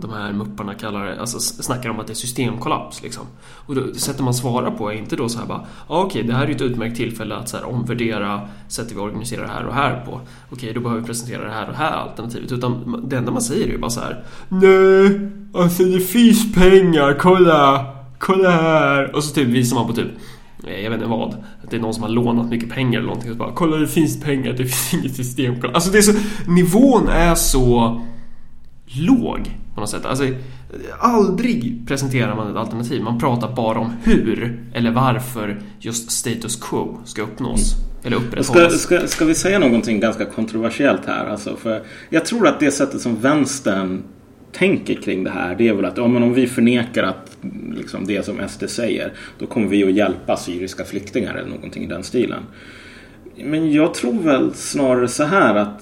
de 0.00 0.12
här 0.12 0.32
mupparna 0.32 0.74
kallar 0.74 1.06
det, 1.06 1.20
alltså 1.20 1.40
snackar 1.40 1.90
om 1.90 2.00
att 2.00 2.06
det 2.06 2.12
är 2.12 2.14
systemkollaps 2.14 3.02
liksom. 3.02 3.26
Och 3.66 3.74
då, 3.74 3.94
sättet 3.94 4.24
man 4.24 4.34
svarar 4.34 4.70
på 4.70 4.92
är 4.92 4.96
inte 4.96 5.16
då 5.16 5.28
så 5.28 5.38
här 5.38 5.46
bara, 5.46 5.66
ja 5.88 6.02
okej 6.02 6.22
det 6.22 6.34
här 6.34 6.46
är 6.46 6.50
ett 6.50 6.62
utmärkt 6.62 6.96
tillfälle 6.96 7.36
att 7.36 7.48
så 7.48 7.56
här, 7.56 7.64
omvärdera 7.64 8.48
sättet 8.68 8.92
vi 8.92 9.00
organiserar 9.00 9.42
det 9.42 9.52
här 9.52 9.66
och 9.66 9.74
här 9.74 10.04
på. 10.06 10.20
Okej, 10.50 10.72
då 10.72 10.80
behöver 10.80 11.00
vi 11.00 11.06
presentera 11.06 11.44
det 11.44 11.50
här 11.50 11.68
och 11.68 11.74
här 11.74 11.92
alternativet. 11.92 12.52
Utan 12.52 13.04
det 13.08 13.16
enda 13.16 13.32
man 13.32 13.42
säger 13.42 13.66
är 13.66 13.70
ju 13.70 13.78
bara 13.78 13.90
så 13.90 14.00
här, 14.00 14.24
nej, 14.48 15.30
alltså 15.54 15.84
det 15.84 16.00
finns 16.00 16.54
pengar, 16.54 17.16
kolla, 17.20 17.86
kolla 18.18 18.50
här. 18.50 19.16
Och 19.16 19.24
så 19.24 19.34
typ 19.34 19.48
visar 19.48 19.76
man 19.76 19.86
på 19.86 19.92
typ 19.92 20.10
eh, 20.66 20.80
jag 20.80 20.90
vet 20.90 20.98
inte 20.98 21.10
vad. 21.10 21.34
Att 21.62 21.70
det 21.70 21.76
är 21.76 21.80
någon 21.80 21.94
som 21.94 22.02
har 22.02 22.10
lånat 22.10 22.46
mycket 22.46 22.70
pengar 22.70 22.98
eller 22.98 23.08
någonting. 23.08 23.30
Och 23.30 23.36
bara, 23.36 23.52
kolla 23.52 23.76
det 23.76 23.88
finns 23.88 24.20
pengar, 24.20 24.52
det 24.52 24.56
finns 24.56 24.94
inget 25.02 25.16
systemkollaps. 25.16 25.74
Alltså 25.74 25.90
det 25.90 25.98
är 25.98 26.02
så, 26.02 26.12
nivån 26.50 27.08
är 27.08 27.34
så 27.34 28.00
låg 28.86 29.50
på 29.74 29.80
något 29.80 29.90
sätt. 29.90 30.04
Alltså, 30.04 30.24
aldrig 30.98 31.82
presenterar 31.86 32.36
man 32.36 32.50
ett 32.50 32.56
alternativ. 32.56 33.02
Man 33.02 33.18
pratar 33.18 33.54
bara 33.54 33.78
om 33.78 33.92
hur 34.02 34.62
eller 34.74 34.90
varför 34.90 35.60
just 35.78 36.10
status 36.10 36.56
quo 36.56 36.98
ska 37.04 37.22
uppnås. 37.22 37.74
Eller 38.04 38.16
upprätthållas. 38.16 38.80
Ska, 38.80 38.98
ska, 38.98 39.06
ska 39.06 39.24
vi 39.24 39.34
säga 39.34 39.58
någonting 39.58 40.00
ganska 40.00 40.24
kontroversiellt 40.24 41.06
här? 41.06 41.26
Alltså, 41.26 41.56
för 41.56 41.82
jag 42.10 42.24
tror 42.24 42.48
att 42.48 42.60
det 42.60 42.70
sättet 42.70 43.00
som 43.00 43.16
vänstern 43.16 44.02
tänker 44.52 44.94
kring 44.94 45.24
det 45.24 45.30
här 45.30 45.54
det 45.54 45.68
är 45.68 45.74
väl 45.74 45.84
att 45.84 45.96
ja, 45.96 46.08
men 46.08 46.22
om 46.22 46.34
vi 46.34 46.46
förnekar 46.46 47.02
att 47.02 47.36
liksom, 47.76 48.06
det 48.06 48.24
som 48.24 48.48
SD 48.48 48.64
säger 48.68 49.12
då 49.38 49.46
kommer 49.46 49.66
vi 49.66 49.84
att 49.84 49.92
hjälpa 49.92 50.36
syriska 50.36 50.84
flyktingar 50.84 51.34
eller 51.34 51.50
någonting 51.50 51.84
i 51.84 51.86
den 51.86 52.02
stilen. 52.02 52.42
Men 53.36 53.72
jag 53.72 53.94
tror 53.94 54.22
väl 54.22 54.54
snarare 54.54 55.08
så 55.08 55.24
här 55.24 55.54
att 55.54 55.80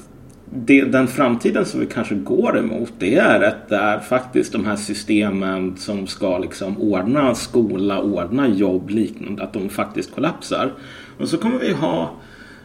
det, 0.55 0.85
den 0.85 1.09
framtiden 1.09 1.67
som 1.67 1.81
vi 1.81 1.87
kanske 1.87 2.15
går 2.15 2.59
emot 2.59 2.93
det 2.99 3.15
är 3.15 3.41
att 3.41 3.69
det 3.69 3.77
är 3.77 3.99
faktiskt 3.99 4.53
de 4.53 4.65
här 4.65 4.77
systemen 4.77 5.77
som 5.77 6.07
ska 6.07 6.39
liksom 6.39 6.79
ordna 6.79 7.35
skola, 7.35 8.01
ordna 8.01 8.49
jobb 8.49 8.91
liknande, 8.91 9.43
att 9.43 9.53
de 9.53 9.69
faktiskt 9.69 10.15
kollapsar. 10.15 10.73
Och 11.19 11.29
så 11.29 11.39
kommer 11.39 11.59
vi 11.59 11.73
ha 11.73 12.17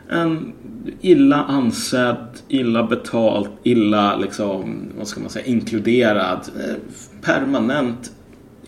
en 0.10 0.53
illa 1.01 1.44
ansedd, 1.44 2.27
illa 2.48 2.84
betalt, 2.84 3.51
illa 3.63 4.17
liksom, 4.17 4.79
vad 4.98 5.08
ska 5.08 5.20
man 5.20 5.29
säga, 5.29 5.46
inkluderad, 5.46 6.50
eh, 6.56 6.75
permanent 7.22 8.12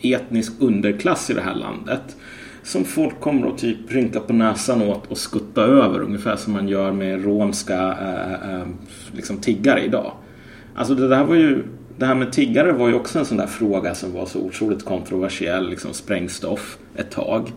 etnisk 0.02 0.54
underklass 0.60 1.30
i 1.30 1.34
det 1.34 1.42
här 1.42 1.56
landet 1.56 2.16
som 2.64 2.86
folk 2.86 3.20
kommer 3.20 3.48
att 3.48 3.58
typ 3.58 3.78
rynka 3.92 4.20
på 4.20 4.34
näsan 4.34 4.82
åt 4.82 5.08
och 5.08 5.18
skutta 5.18 5.62
över 5.62 6.00
ungefär 6.00 6.36
som 6.36 6.54
man 6.54 6.68
gör 6.68 6.92
med 6.92 7.26
romska 7.26 7.98
äh, 8.02 8.56
äh, 8.56 8.68
liksom 9.12 9.38
tiggare 9.38 9.84
idag. 9.86 10.12
Alltså 10.76 10.96
det 10.96 11.08
där 11.08 11.24
var 11.24 11.36
ju 11.36 11.64
det 11.98 12.06
här 12.06 12.16
med 12.16 12.32
tiggare 12.32 12.72
var 12.72 12.88
ju 12.88 12.94
också 12.94 13.20
en 13.20 13.26
sån 13.26 13.38
där 13.38 13.48
fråga 13.48 13.96
som 13.96 14.14
var 14.14 14.26
så 14.26 14.40
otroligt 14.40 14.86
kontroversiell, 14.86 15.70
liksom 15.70 15.94
sprängstoff 15.94 16.78
ett 16.96 17.12
tag. 17.12 17.54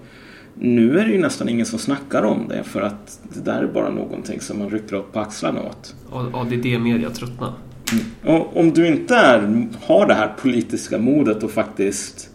Nu 0.54 0.98
är 0.98 1.04
det 1.04 1.12
ju 1.12 1.18
nästan 1.18 1.48
ingen 1.48 1.66
som 1.66 1.78
snackar 1.78 2.22
om 2.22 2.48
det 2.48 2.62
för 2.64 2.82
att 2.82 3.20
det 3.34 3.40
där 3.40 3.62
är 3.62 3.66
bara 3.66 3.90
någonting 3.90 4.40
som 4.40 4.58
man 4.58 4.70
rycker 4.70 4.96
upp 4.96 5.12
på 5.12 5.20
axlarna 5.20 5.62
åt. 5.62 5.94
Ja, 6.12 6.46
det 6.50 6.54
är 6.54 6.62
det 6.62 6.78
media 6.78 7.10
tröttnar. 7.10 7.52
Mm. 7.92 8.38
Och 8.38 8.56
om 8.56 8.70
du 8.70 8.86
inte 8.86 9.16
är, 9.16 9.68
har 9.82 10.06
det 10.06 10.14
här 10.14 10.32
politiska 10.42 10.98
modet 10.98 11.42
och 11.42 11.50
faktiskt 11.50 12.31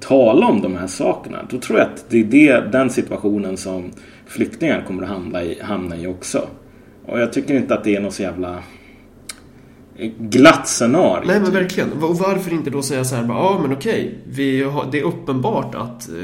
tala 0.00 0.46
om 0.46 0.62
de 0.62 0.76
här 0.76 0.86
sakerna. 0.86 1.38
Då 1.50 1.58
tror 1.58 1.78
jag 1.78 1.88
att 1.88 2.04
det 2.10 2.20
är 2.20 2.24
det, 2.24 2.72
den 2.72 2.90
situationen 2.90 3.56
som 3.56 3.90
flyktingar 4.26 4.84
kommer 4.86 5.02
att 5.02 5.08
hamna 5.08 5.42
i, 5.42 5.60
hamna 5.62 5.96
i 5.96 6.06
också. 6.06 6.48
Och 7.06 7.20
jag 7.20 7.32
tycker 7.32 7.54
inte 7.54 7.74
att 7.74 7.84
det 7.84 7.96
är 7.96 8.00
något 8.00 8.14
så 8.14 8.22
jävla 8.22 8.58
eh, 9.96 10.10
glatt 10.18 10.68
scenario. 10.68 11.26
Nej 11.26 11.40
men 11.40 11.52
verkligen. 11.52 11.92
Och 11.92 12.18
varför 12.18 12.52
inte 12.52 12.70
då 12.70 12.82
säga 12.82 13.04
så 13.04 13.16
här, 13.16 13.24
ja 13.28 13.58
men 13.62 13.72
okej, 13.72 14.18
vi 14.26 14.62
har, 14.62 14.88
det 14.92 15.00
är 15.00 15.04
uppenbart 15.04 15.74
att, 15.74 16.08
eh, 16.08 16.14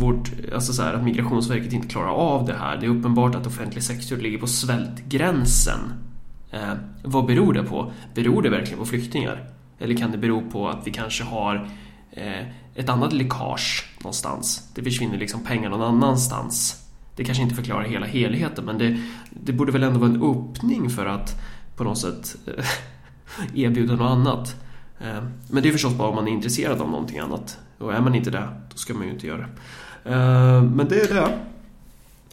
vårt, 0.00 0.30
alltså 0.54 0.72
så 0.72 0.82
här, 0.82 0.94
att 0.94 1.04
Migrationsverket 1.04 1.72
inte 1.72 1.88
klarar 1.88 2.10
av 2.10 2.46
det 2.46 2.54
här. 2.54 2.76
Det 2.76 2.86
är 2.86 2.90
uppenbart 2.90 3.34
att 3.34 3.46
offentlig 3.46 3.82
sektor 3.82 4.16
ligger 4.16 4.38
på 4.38 4.46
svältgränsen. 4.46 5.78
Eh, 6.50 6.74
vad 7.02 7.26
beror 7.26 7.52
det 7.52 7.62
på? 7.62 7.92
Beror 8.14 8.42
det 8.42 8.50
verkligen 8.50 8.78
på 8.78 8.84
flyktingar? 8.84 9.48
Eller 9.78 9.96
kan 9.96 10.10
det 10.10 10.18
bero 10.18 10.50
på 10.50 10.68
att 10.68 10.86
vi 10.86 10.90
kanske 10.90 11.24
har 11.24 11.68
Eh, 12.12 12.46
ett 12.74 12.88
annat 12.88 13.12
läckage 13.12 13.88
någonstans. 13.98 14.68
Det 14.74 14.82
försvinner 14.82 15.18
liksom 15.18 15.44
pengar 15.44 15.70
någon 15.70 15.82
annanstans. 15.82 16.84
Det 17.16 17.24
kanske 17.24 17.42
inte 17.42 17.54
förklarar 17.54 17.84
hela 17.84 18.06
helheten 18.06 18.64
men 18.64 18.78
det, 18.78 19.00
det 19.30 19.52
borde 19.52 19.72
väl 19.72 19.82
ändå 19.82 19.98
vara 19.98 20.10
en 20.10 20.22
öppning 20.22 20.90
för 20.90 21.06
att 21.06 21.40
på 21.76 21.84
något 21.84 21.98
sätt 21.98 22.36
eh, 22.46 22.64
erbjuda 23.54 23.96
något 23.96 24.10
annat. 24.10 24.56
Eh, 25.00 25.24
men 25.50 25.62
det 25.62 25.68
är 25.68 25.72
förstås 25.72 25.94
bara 25.94 26.08
om 26.08 26.14
man 26.14 26.28
är 26.28 26.32
intresserad 26.32 26.80
av 26.80 26.90
någonting 26.90 27.18
annat. 27.18 27.58
Och 27.78 27.94
är 27.94 28.00
man 28.00 28.14
inte 28.14 28.30
det, 28.30 28.48
då 28.70 28.76
ska 28.76 28.94
man 28.94 29.06
ju 29.06 29.12
inte 29.12 29.26
göra 29.26 29.38
det. 29.38 29.48
Men 30.60 30.86
det 30.88 31.00
är 31.00 31.14
det. 31.14 31.38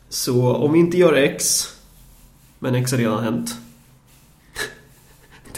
Så 0.10 0.56
om 0.56 0.74
vi 0.74 0.80
inte 0.80 0.98
gör 0.98 1.14
X, 1.14 1.68
men 2.60 2.76
X 2.76 2.92
har 2.92 3.00
redan 3.00 3.24
hänt, 3.24 3.56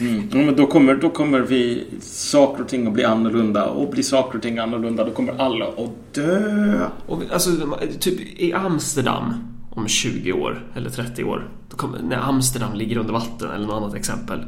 Mm. 0.01 0.29
Ja, 0.31 0.37
men 0.37 0.55
då, 0.55 0.67
kommer, 0.67 0.95
då 0.95 1.09
kommer 1.09 1.39
vi 1.39 1.83
saker 2.01 2.63
och 2.63 2.69
ting 2.69 2.87
att 2.87 2.93
bli 2.93 3.03
annorlunda 3.03 3.65
och 3.65 3.91
blir 3.91 4.03
saker 4.03 4.37
och 4.37 4.43
ting 4.43 4.57
annorlunda 4.57 5.03
då 5.03 5.11
kommer 5.11 5.33
alla 5.37 5.65
att 5.65 6.13
dö. 6.13 6.87
Och, 7.07 7.21
alltså, 7.33 7.51
typ 7.99 8.39
i 8.39 8.53
Amsterdam 8.53 9.33
om 9.69 9.87
20 9.87 10.33
år 10.33 10.65
eller 10.75 10.89
30 10.89 11.23
år. 11.23 11.49
Då 11.69 11.77
kommer, 11.77 11.99
när 11.99 12.17
Amsterdam 12.17 12.73
ligger 12.73 12.97
under 12.97 13.13
vatten 13.13 13.49
eller 13.51 13.67
något 13.67 13.83
annat 13.83 13.95
exempel. 13.95 14.45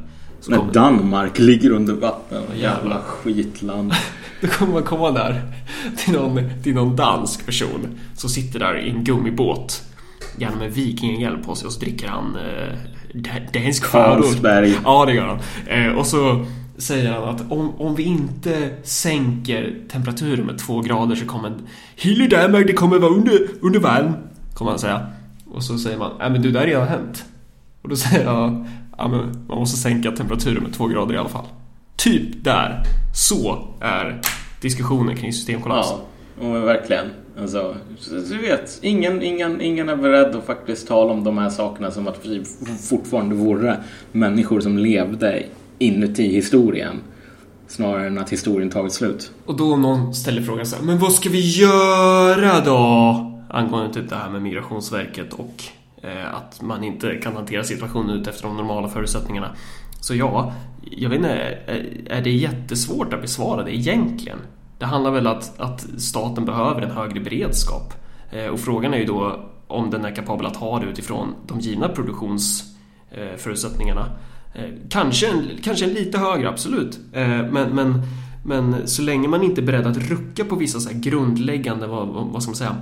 när 0.48 0.58
kommer, 0.58 0.74
Danmark 0.74 1.40
ligger 1.40 1.72
under 1.72 1.94
vatten. 1.94 2.44
Jävla, 2.56 3.02
skitland. 3.02 3.94
då 4.42 4.48
kommer 4.48 4.74
man 4.74 4.84
komma 4.84 5.12
där 5.12 5.42
till 5.98 6.14
någon, 6.14 6.40
till 6.64 6.76
någon 6.76 6.96
dansk 6.96 7.46
person 7.46 8.00
som 8.16 8.30
sitter 8.30 8.60
där 8.60 8.80
i 8.80 8.90
en 8.90 9.04
gummibåt. 9.04 9.84
Gärna 10.38 10.56
med 10.56 10.74
vikingahjälm 10.74 11.42
på 11.42 11.56
sig 11.56 11.66
och 11.66 11.74
så 11.74 11.80
dricker 11.80 12.08
han 12.08 12.36
eh, 12.36 12.78
dansk 13.54 13.84
Carlsberg. 13.84 14.78
Ja, 14.84 15.06
det 15.06 15.14
gör 15.14 15.28
han. 15.28 15.40
Eh, 15.68 15.98
och 15.98 16.08
så 16.08 16.46
säger 16.78 17.12
han 17.12 17.24
att 17.24 17.52
om, 17.52 17.76
om 17.78 17.96
vi 17.96 18.04
inte 18.04 18.70
sänker 18.84 19.80
temperaturen 19.92 20.46
med 20.46 20.58
två 20.60 20.82
grader 20.82 21.16
så 21.16 21.26
kommer 21.26 21.54
hela 21.96 22.28
Danmark 22.28 22.68
det 22.68 22.74
kommer 22.74 23.00
vara 23.00 23.12
under, 23.12 23.48
under 23.62 23.80
vatten. 23.80 24.14
Kommer 24.54 24.72
han 24.72 24.80
säga. 24.80 25.08
Och 25.52 25.64
så 25.64 25.78
säger 25.78 25.98
man, 25.98 26.12
ja 26.20 26.30
men 26.30 26.42
du 26.42 26.52
det 26.52 26.60
har 26.60 26.66
redan 26.66 26.88
hänt. 26.88 27.26
Och 27.82 27.90
då 27.90 27.96
säger 27.96 28.26
jag, 28.26 28.68
ja 28.98 29.08
men 29.08 29.46
man 29.48 29.58
måste 29.58 29.78
sänka 29.78 30.12
temperaturen 30.12 30.64
med 30.64 30.74
två 30.74 30.88
grader 30.88 31.16
i 31.16 31.18
alla 31.18 31.30
fall. 31.30 31.46
Typ 31.96 32.44
där. 32.44 32.84
Så 33.16 33.68
är 33.82 34.22
diskussionen 34.62 35.16
kring 35.16 35.34
systemkollaps. 35.34 35.88
Ja, 35.92 36.02
verkligen. 36.40 37.06
Alltså, 37.42 37.76
du 38.30 38.38
vet, 38.38 38.80
ingen, 38.82 39.22
ingen, 39.22 39.62
ingen 39.62 39.90
är 39.90 39.96
beredd 39.96 40.36
att 40.36 40.46
faktiskt 40.46 40.88
tala 40.88 41.14
om 41.14 41.24
de 41.24 41.38
här 41.38 41.50
sakerna 41.50 41.92
som 41.92 42.08
att 42.08 42.26
vi 42.26 42.44
fortfarande 42.90 43.36
vore 43.36 43.78
människor 44.12 44.60
som 44.60 44.78
levde 44.78 45.44
inuti 45.80 46.28
historien. 46.28 47.02
Snarare 47.68 48.08
än 48.08 48.18
att 48.18 48.30
historien 48.30 48.70
tagit 48.70 48.94
slut. 48.94 49.32
Och 49.46 49.58
då 49.58 49.74
om 49.74 49.82
någon 49.82 50.14
ställer 50.14 50.42
frågan 50.42 50.66
så 50.66 50.76
här, 50.76 50.84
men 50.84 51.00
vad 51.00 51.14
ska 51.14 51.30
vi 51.30 51.50
göra 51.60 52.66
då? 52.66 53.30
Angående 53.50 53.94
typ 53.94 54.10
det 54.10 54.16
här 54.16 54.30
med 54.30 54.42
Migrationsverket 54.42 55.34
och 55.34 55.64
eh, 56.02 56.36
att 56.36 56.62
man 56.62 56.84
inte 56.84 57.16
kan 57.16 57.36
hantera 57.36 57.64
situationen 57.64 58.20
utefter 58.20 58.48
de 58.48 58.58
normala 58.58 58.90
förutsättningarna. 58.90 59.56
Så 60.02 60.16
ja, 60.16 60.54
jag 60.92 61.10
vet 61.10 61.18
inte, 61.18 61.58
är 62.10 62.22
det 62.22 62.32
jättesvårt 62.32 63.14
att 63.14 63.22
besvara 63.22 63.64
det 63.64 63.76
egentligen? 63.76 64.38
Det 64.84 64.88
handlar 64.88 65.12
väl 65.12 65.28
att, 65.28 65.60
att 65.60 65.86
staten 65.98 66.46
behöver 66.46 66.82
en 66.82 66.92
högre 66.92 67.20
beredskap. 67.20 67.94
Eh, 68.32 68.46
och 68.46 68.60
frågan 68.60 68.94
är 68.94 68.98
ju 68.98 69.06
då 69.06 69.50
om 69.68 69.90
den 69.90 70.06
är 70.06 70.16
kapabel 70.16 70.46
att 70.46 70.56
ha 70.56 70.80
det 70.80 70.86
utifrån 70.86 71.36
de 71.48 71.60
givna 71.60 71.90
produktionsförutsättningarna. 71.90 74.10
Eh, 74.54 74.70
kanske 74.90 75.28
en, 75.28 75.50
kanske 75.64 75.86
en 75.86 75.94
lite 75.94 76.18
högre, 76.18 76.50
absolut. 76.50 77.00
Eh, 77.14 77.28
men, 77.28 77.76
men, 77.76 78.02
men 78.46 78.88
så 78.88 79.02
länge 79.02 79.28
man 79.28 79.44
inte 79.44 79.62
är 79.62 79.66
beredd 79.66 79.88
att 79.88 79.98
rucka 79.98 80.46
på 80.46 80.56
vissa 80.56 80.80
så 80.80 80.90
grundläggande 80.94 81.88
vad, 81.88 82.08
vad 82.08 82.44
ska 82.44 82.50
man 82.50 82.58
säga, 82.58 82.76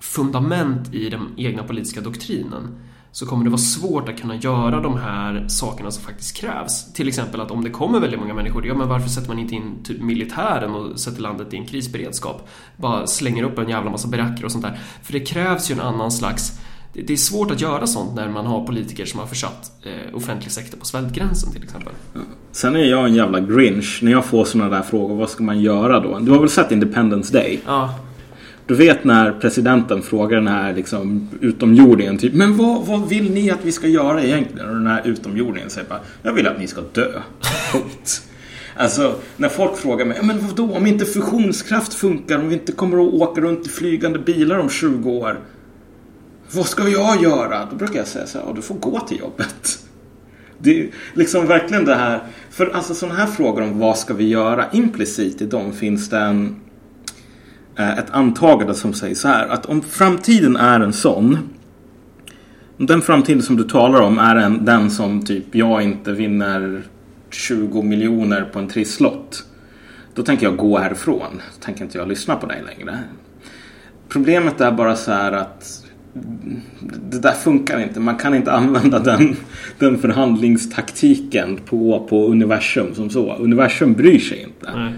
fundament 0.00 0.94
i 0.94 1.10
den 1.10 1.28
egna 1.36 1.62
politiska 1.62 2.00
doktrinen 2.00 2.78
så 3.18 3.26
kommer 3.26 3.44
det 3.44 3.50
vara 3.50 3.58
svårt 3.58 4.08
att 4.08 4.20
kunna 4.20 4.36
göra 4.36 4.80
de 4.80 4.96
här 4.96 5.48
sakerna 5.48 5.90
som 5.90 6.04
faktiskt 6.04 6.36
krävs. 6.36 6.92
Till 6.92 7.08
exempel 7.08 7.40
att 7.40 7.50
om 7.50 7.64
det 7.64 7.70
kommer 7.70 8.00
väldigt 8.00 8.20
många 8.20 8.34
människor, 8.34 8.66
ja 8.66 8.74
men 8.74 8.88
varför 8.88 9.08
sätter 9.08 9.28
man 9.28 9.38
inte 9.38 9.54
in 9.54 9.82
typ 9.84 10.02
militären 10.02 10.74
och 10.74 11.00
sätter 11.00 11.22
landet 11.22 11.54
i 11.54 11.56
en 11.56 11.66
krisberedskap? 11.66 12.48
Bara 12.76 13.06
slänger 13.06 13.42
upp 13.42 13.58
en 13.58 13.68
jävla 13.68 13.90
massa 13.90 14.08
baracker 14.08 14.44
och 14.44 14.52
sånt 14.52 14.64
där. 14.64 14.80
För 15.02 15.12
det 15.12 15.20
krävs 15.20 15.70
ju 15.70 15.72
en 15.72 15.80
annan 15.80 16.10
slags 16.10 16.60
det 16.92 17.12
är 17.12 17.16
svårt 17.16 17.50
att 17.50 17.60
göra 17.60 17.86
sånt 17.86 18.14
när 18.14 18.28
man 18.28 18.46
har 18.46 18.66
politiker 18.66 19.06
som 19.06 19.20
har 19.20 19.26
försatt 19.26 19.72
eh, 19.82 20.16
offentlig 20.16 20.52
sektor 20.52 20.78
på 20.78 20.84
svältgränsen 20.84 21.52
till 21.52 21.62
exempel. 21.62 21.92
Sen 22.52 22.76
är 22.76 22.84
jag 22.84 23.04
en 23.04 23.14
jävla 23.14 23.40
grinch 23.40 23.98
när 24.02 24.12
jag 24.12 24.24
får 24.24 24.44
såna 24.44 24.68
där 24.68 24.82
frågor. 24.82 25.16
Vad 25.16 25.30
ska 25.30 25.42
man 25.44 25.60
göra 25.60 26.00
då? 26.00 26.18
Du 26.18 26.30
har 26.30 26.38
väl 26.38 26.48
sett 26.48 26.72
Independence 26.72 27.32
Day? 27.32 27.60
Ja. 27.66 27.94
Du 28.68 28.74
vet 28.74 29.04
när 29.04 29.32
presidenten 29.32 30.02
frågar 30.02 30.36
den 30.36 30.48
här 30.48 30.74
liksom, 30.74 31.28
utomjordingen 31.40 32.18
typ 32.18 32.34
Men 32.34 32.56
vad, 32.56 32.86
vad 32.86 33.08
vill 33.08 33.30
ni 33.32 33.50
att 33.50 33.64
vi 33.64 33.72
ska 33.72 33.86
göra 33.86 34.22
egentligen? 34.22 34.68
Och 34.68 34.74
den 34.74 34.86
här 34.86 35.02
utomjordingen 35.04 35.70
säger 35.70 35.88
bara 35.88 36.00
Jag 36.22 36.32
vill 36.32 36.46
att 36.46 36.58
ni 36.58 36.66
ska 36.66 36.80
dö. 36.80 37.12
Punkt. 37.72 38.22
Alltså, 38.76 39.14
när 39.36 39.48
folk 39.48 39.76
frågar 39.76 40.04
mig, 40.04 40.18
men 40.22 40.46
vadå, 40.46 40.74
om 40.74 40.86
inte 40.86 41.04
fusionskraft 41.04 41.94
funkar, 41.94 42.38
om 42.38 42.48
vi 42.48 42.54
inte 42.54 42.72
kommer 42.72 43.06
att 43.06 43.14
åka 43.14 43.40
runt 43.40 43.66
i 43.66 43.68
flygande 43.68 44.18
bilar 44.18 44.58
om 44.58 44.68
20 44.68 45.10
år. 45.10 45.40
Vad 46.50 46.66
ska 46.66 46.88
jag 46.88 47.22
göra? 47.22 47.68
Då 47.70 47.76
brukar 47.76 47.96
jag 47.98 48.06
säga 48.06 48.26
så 48.26 48.38
här, 48.38 48.54
du 48.54 48.62
får 48.62 48.74
gå 48.74 49.00
till 49.00 49.18
jobbet. 49.18 49.78
Det 50.58 50.80
är 50.80 50.88
liksom 51.14 51.46
verkligen 51.46 51.84
det 51.84 51.94
här, 51.94 52.22
för 52.50 52.66
alltså 52.66 52.94
sådana 52.94 53.18
här 53.18 53.26
frågor 53.26 53.62
om 53.62 53.78
vad 53.78 53.98
ska 53.98 54.14
vi 54.14 54.28
göra, 54.28 54.64
implicit 54.72 55.42
i 55.42 55.46
dem 55.46 55.72
finns 55.72 56.10
det 56.10 56.18
en, 56.18 56.56
ett 57.78 58.10
antagande 58.10 58.74
som 58.74 58.92
säger 58.92 59.14
så 59.14 59.28
här, 59.28 59.48
att 59.48 59.66
om 59.66 59.82
framtiden 59.82 60.56
är 60.56 60.80
en 60.80 60.92
sån 60.92 61.38
den 62.86 63.02
framtiden 63.02 63.42
som 63.42 63.56
du 63.56 63.64
talar 63.64 64.00
om 64.00 64.18
är 64.18 64.36
en, 64.36 64.64
den 64.64 64.90
som 64.90 65.24
typ 65.24 65.54
jag 65.54 65.82
inte 65.82 66.12
vinner 66.12 66.82
20 67.30 67.82
miljoner 67.82 68.42
på 68.42 68.58
en 68.58 68.68
trisslott. 68.68 69.44
Då 70.14 70.22
tänker 70.22 70.46
jag 70.46 70.56
gå 70.56 70.78
härifrån. 70.78 71.42
Då 71.58 71.64
tänker 71.64 71.84
inte 71.84 71.98
jag 71.98 72.08
lyssna 72.08 72.36
på 72.36 72.46
dig 72.46 72.62
längre. 72.66 72.98
Problemet 74.08 74.60
är 74.60 74.72
bara 74.72 74.96
så 74.96 75.12
här 75.12 75.32
att 75.32 75.84
det 77.10 77.18
där 77.18 77.32
funkar 77.32 77.80
inte. 77.80 78.00
Man 78.00 78.16
kan 78.16 78.34
inte 78.34 78.52
använda 78.52 78.98
den, 78.98 79.36
den 79.78 79.98
förhandlingstaktiken 79.98 81.56
på, 81.56 82.06
på 82.10 82.26
universum 82.26 82.94
som 82.94 83.10
så. 83.10 83.34
Universum 83.34 83.92
bryr 83.92 84.18
sig 84.18 84.42
inte. 84.42 84.92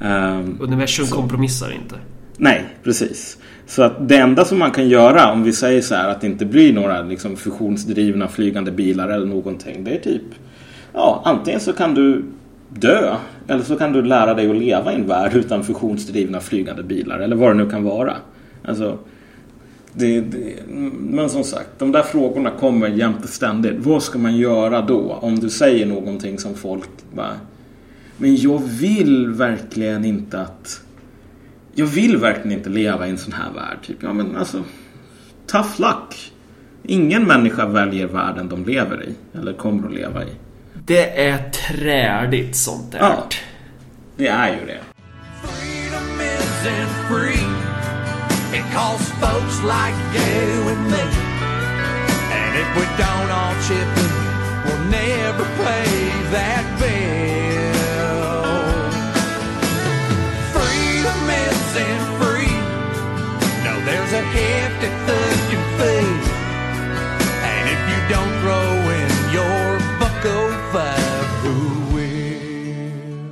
Um, 0.00 0.58
universum 0.60 1.06
så. 1.06 1.14
kompromissar 1.14 1.72
inte. 1.72 1.94
Nej, 2.38 2.64
precis. 2.82 3.38
Så 3.66 3.82
att 3.82 4.08
det 4.08 4.16
enda 4.16 4.44
som 4.44 4.58
man 4.58 4.70
kan 4.70 4.88
göra 4.88 5.32
om 5.32 5.42
vi 5.42 5.52
säger 5.52 5.82
så 5.82 5.94
här 5.94 6.08
att 6.08 6.20
det 6.20 6.26
inte 6.26 6.44
blir 6.44 6.72
några 6.72 7.02
liksom, 7.02 7.36
fusionsdrivna 7.36 8.28
flygande 8.28 8.70
bilar 8.70 9.08
eller 9.08 9.26
någonting. 9.26 9.84
Det 9.84 9.90
är 9.90 10.00
typ 10.00 10.22
Ja, 10.92 11.22
antingen 11.24 11.60
så 11.60 11.72
kan 11.72 11.94
du 11.94 12.24
dö 12.68 13.16
eller 13.48 13.62
så 13.62 13.76
kan 13.76 13.92
du 13.92 14.02
lära 14.02 14.34
dig 14.34 14.50
att 14.50 14.56
leva 14.56 14.92
i 14.92 14.94
en 14.94 15.06
värld 15.06 15.34
utan 15.34 15.64
fusionsdrivna 15.64 16.40
flygande 16.40 16.82
bilar 16.82 17.18
eller 17.18 17.36
vad 17.36 17.50
det 17.50 17.54
nu 17.54 17.70
kan 17.70 17.84
vara. 17.84 18.14
Alltså, 18.64 18.98
det, 19.92 20.20
det, 20.20 20.54
men 20.98 21.28
som 21.28 21.44
sagt, 21.44 21.68
de 21.78 21.92
där 21.92 22.02
frågorna 22.02 22.50
kommer 22.50 22.88
jämt 22.88 23.22
och 23.22 23.28
ständigt. 23.28 23.76
Vad 23.78 24.02
ska 24.02 24.18
man 24.18 24.36
göra 24.36 24.80
då 24.80 25.18
om 25.20 25.40
du 25.40 25.50
säger 25.50 25.86
någonting 25.86 26.38
som 26.38 26.54
folk 26.54 26.88
bara 27.14 27.40
Men 28.16 28.36
jag 28.36 28.62
vill 28.64 29.28
verkligen 29.28 30.04
inte 30.04 30.40
att 30.40 30.80
jag 31.78 31.86
vill 31.86 32.16
verkligen 32.16 32.52
inte 32.52 32.70
leva 32.70 33.06
i 33.06 33.10
en 33.10 33.18
sån 33.18 33.32
här 33.32 33.50
värld. 33.52 33.78
Typ. 33.82 33.96
Ja 34.00 34.12
men 34.12 34.36
alltså 34.36 34.64
Tough 35.46 35.80
luck. 35.80 36.32
Ingen 36.82 37.24
människa 37.24 37.66
väljer 37.66 38.06
världen 38.06 38.48
de 38.48 38.64
lever 38.64 39.08
i. 39.08 39.38
Eller 39.38 39.52
kommer 39.52 39.88
att 39.88 39.94
leva 39.94 40.24
i. 40.24 40.28
Det 40.84 41.26
är 41.28 41.50
trädigt 41.50 42.56
sånt 42.56 42.92
där. 42.92 42.98
Ja, 42.98 43.28
det 44.16 44.26
är 44.28 44.48
ju 44.60 44.66
det. 44.66 44.80
It 48.52 48.64
calls 48.72 49.10
folks 49.20 49.62
like 49.62 49.98
you 50.14 50.68
and 50.72 50.90
me. 50.90 51.02
And 52.32 52.56
if 52.56 52.68
we 52.76 52.84
don't 53.02 53.30
all 53.30 53.54
chip 53.62 53.98
in, 53.98 54.10
we'll 54.64 54.90
never 54.90 55.44
pay 55.64 55.86
that 56.32 56.78
bill. 56.80 57.27
Isn't 61.78 62.18
free. 62.20 62.52
No, 63.64 63.72
there's 63.86 64.12
a 64.12 64.22
hefty 64.22 64.88
thugging 65.06 65.66
fee. 65.78 66.12
And 67.50 67.64
if 67.74 67.80
you 67.90 67.98
don't 68.14 68.34
throw 68.42 68.70
in 68.98 69.10
your 69.34 69.78
bucko 70.00 70.36
five, 70.72 71.26
who 71.42 71.96
will? 71.96 73.28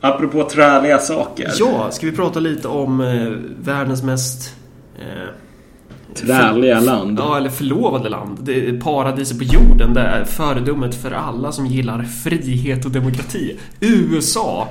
Apropå 0.00 0.48
träliga 0.50 0.98
saker. 0.98 1.50
Ja, 1.58 1.90
ska 1.90 2.06
vi 2.06 2.12
prata 2.12 2.40
lite 2.40 2.68
om 2.68 3.00
eh, 3.00 3.28
världens 3.64 4.02
mest... 4.02 4.56
Eh, 4.98 5.04
Träliga 6.14 6.80
land. 6.80 7.18
Ja, 7.18 7.36
eller 7.36 7.50
förlovade 7.50 8.08
land. 8.08 8.38
Det 8.42 8.68
är 8.68 8.80
paradiset 8.80 9.38
på 9.38 9.44
jorden. 9.44 9.94
Det 9.94 10.00
är 10.00 10.24
föredömet 10.24 10.94
för 10.94 11.10
alla 11.10 11.52
som 11.52 11.66
gillar 11.66 12.02
frihet 12.02 12.84
och 12.84 12.90
demokrati. 12.90 13.56
USA. 13.80 14.68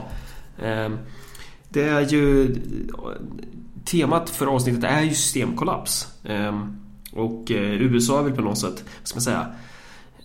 Det 1.74 1.84
är 1.84 2.02
ju... 2.02 2.56
Temat 3.86 4.30
för 4.30 4.48
avsnittet 4.48 4.84
är 4.84 5.02
ju 5.02 5.10
systemkollaps. 5.10 6.08
Ehm, 6.26 6.76
och 7.12 7.52
eh, 7.52 7.82
USA 7.82 8.20
är 8.20 8.24
väl 8.24 8.34
på 8.34 8.42
något 8.42 8.58
sätt, 8.58 8.84
vad 9.00 9.08
ska 9.08 9.16
man 9.16 9.22
säga, 9.22 9.48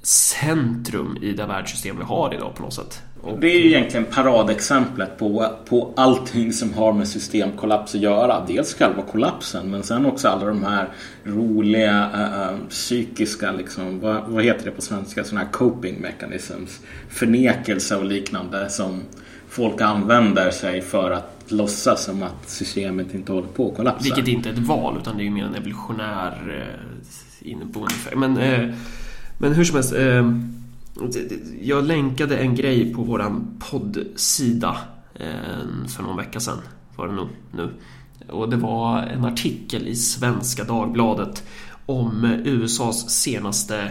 centrum 0.02 1.18
i 1.22 1.32
det 1.32 1.46
världssystem 1.46 1.96
vi 1.98 2.04
har 2.04 2.34
idag 2.34 2.54
på 2.54 2.62
något 2.62 2.74
sätt. 2.74 3.02
Och... 3.22 3.40
Det 3.40 3.46
är 3.46 3.60
ju 3.60 3.68
egentligen 3.68 4.06
paradexemplet 4.06 5.18
på, 5.18 5.48
på 5.68 5.92
allting 5.96 6.52
som 6.52 6.72
har 6.74 6.92
med 6.92 7.08
systemkollaps 7.08 7.94
att 7.94 8.00
göra. 8.00 8.44
Dels 8.46 8.74
själva 8.74 9.02
kollapsen 9.02 9.70
men 9.70 9.82
sen 9.82 10.06
också 10.06 10.28
alla 10.28 10.46
de 10.46 10.64
här 10.64 10.88
roliga 11.24 12.10
äh, 12.14 12.68
psykiska, 12.68 13.52
liksom, 13.52 14.00
vad, 14.00 14.24
vad 14.26 14.44
heter 14.44 14.64
det 14.64 14.70
på 14.70 14.82
svenska, 14.82 15.24
sådana 15.24 15.44
här 15.44 15.52
coping 15.52 16.00
mechanisms. 16.00 16.80
Förnekelse 17.08 17.96
och 17.96 18.04
liknande 18.04 18.70
som 18.70 19.02
folk 19.58 19.80
använder 19.80 20.50
sig 20.50 20.82
för 20.82 21.10
att 21.10 21.44
låtsas 21.48 22.04
som 22.04 22.22
att 22.22 22.48
systemet 22.48 23.14
inte 23.14 23.32
håller 23.32 23.48
på 23.48 23.70
att 23.70 23.76
kollapsa. 23.76 24.04
Vilket 24.04 24.28
inte 24.28 24.48
är 24.48 24.52
ett 24.52 24.58
val 24.58 24.98
utan 25.00 25.16
det 25.16 25.22
är 25.22 25.24
ju 25.24 25.30
mer 25.30 25.44
en 25.44 25.54
evolutionär 25.54 26.64
eh, 27.42 27.50
inneboende 27.50 27.94
Men, 28.16 28.36
eh, 28.36 28.74
men 29.38 29.52
hur 29.52 29.64
som 29.64 29.74
helst. 29.74 29.92
Eh, 29.92 30.32
jag 31.60 31.84
länkade 31.84 32.38
en 32.38 32.54
grej 32.54 32.94
på 32.94 33.02
våran 33.02 33.60
poddsida 33.70 34.76
eh, 35.14 35.86
för 35.88 36.02
någon 36.02 36.16
vecka 36.16 36.40
sedan. 36.40 36.58
Var 36.96 37.06
det 37.06 37.14
nog 37.14 37.28
nu. 37.52 37.70
Och 38.28 38.48
det 38.50 38.56
var 38.56 39.02
en 39.02 39.24
artikel 39.24 39.88
i 39.88 39.96
Svenska 39.96 40.64
Dagbladet 40.64 41.44
om 41.86 42.24
USAs 42.44 43.10
senaste 43.10 43.82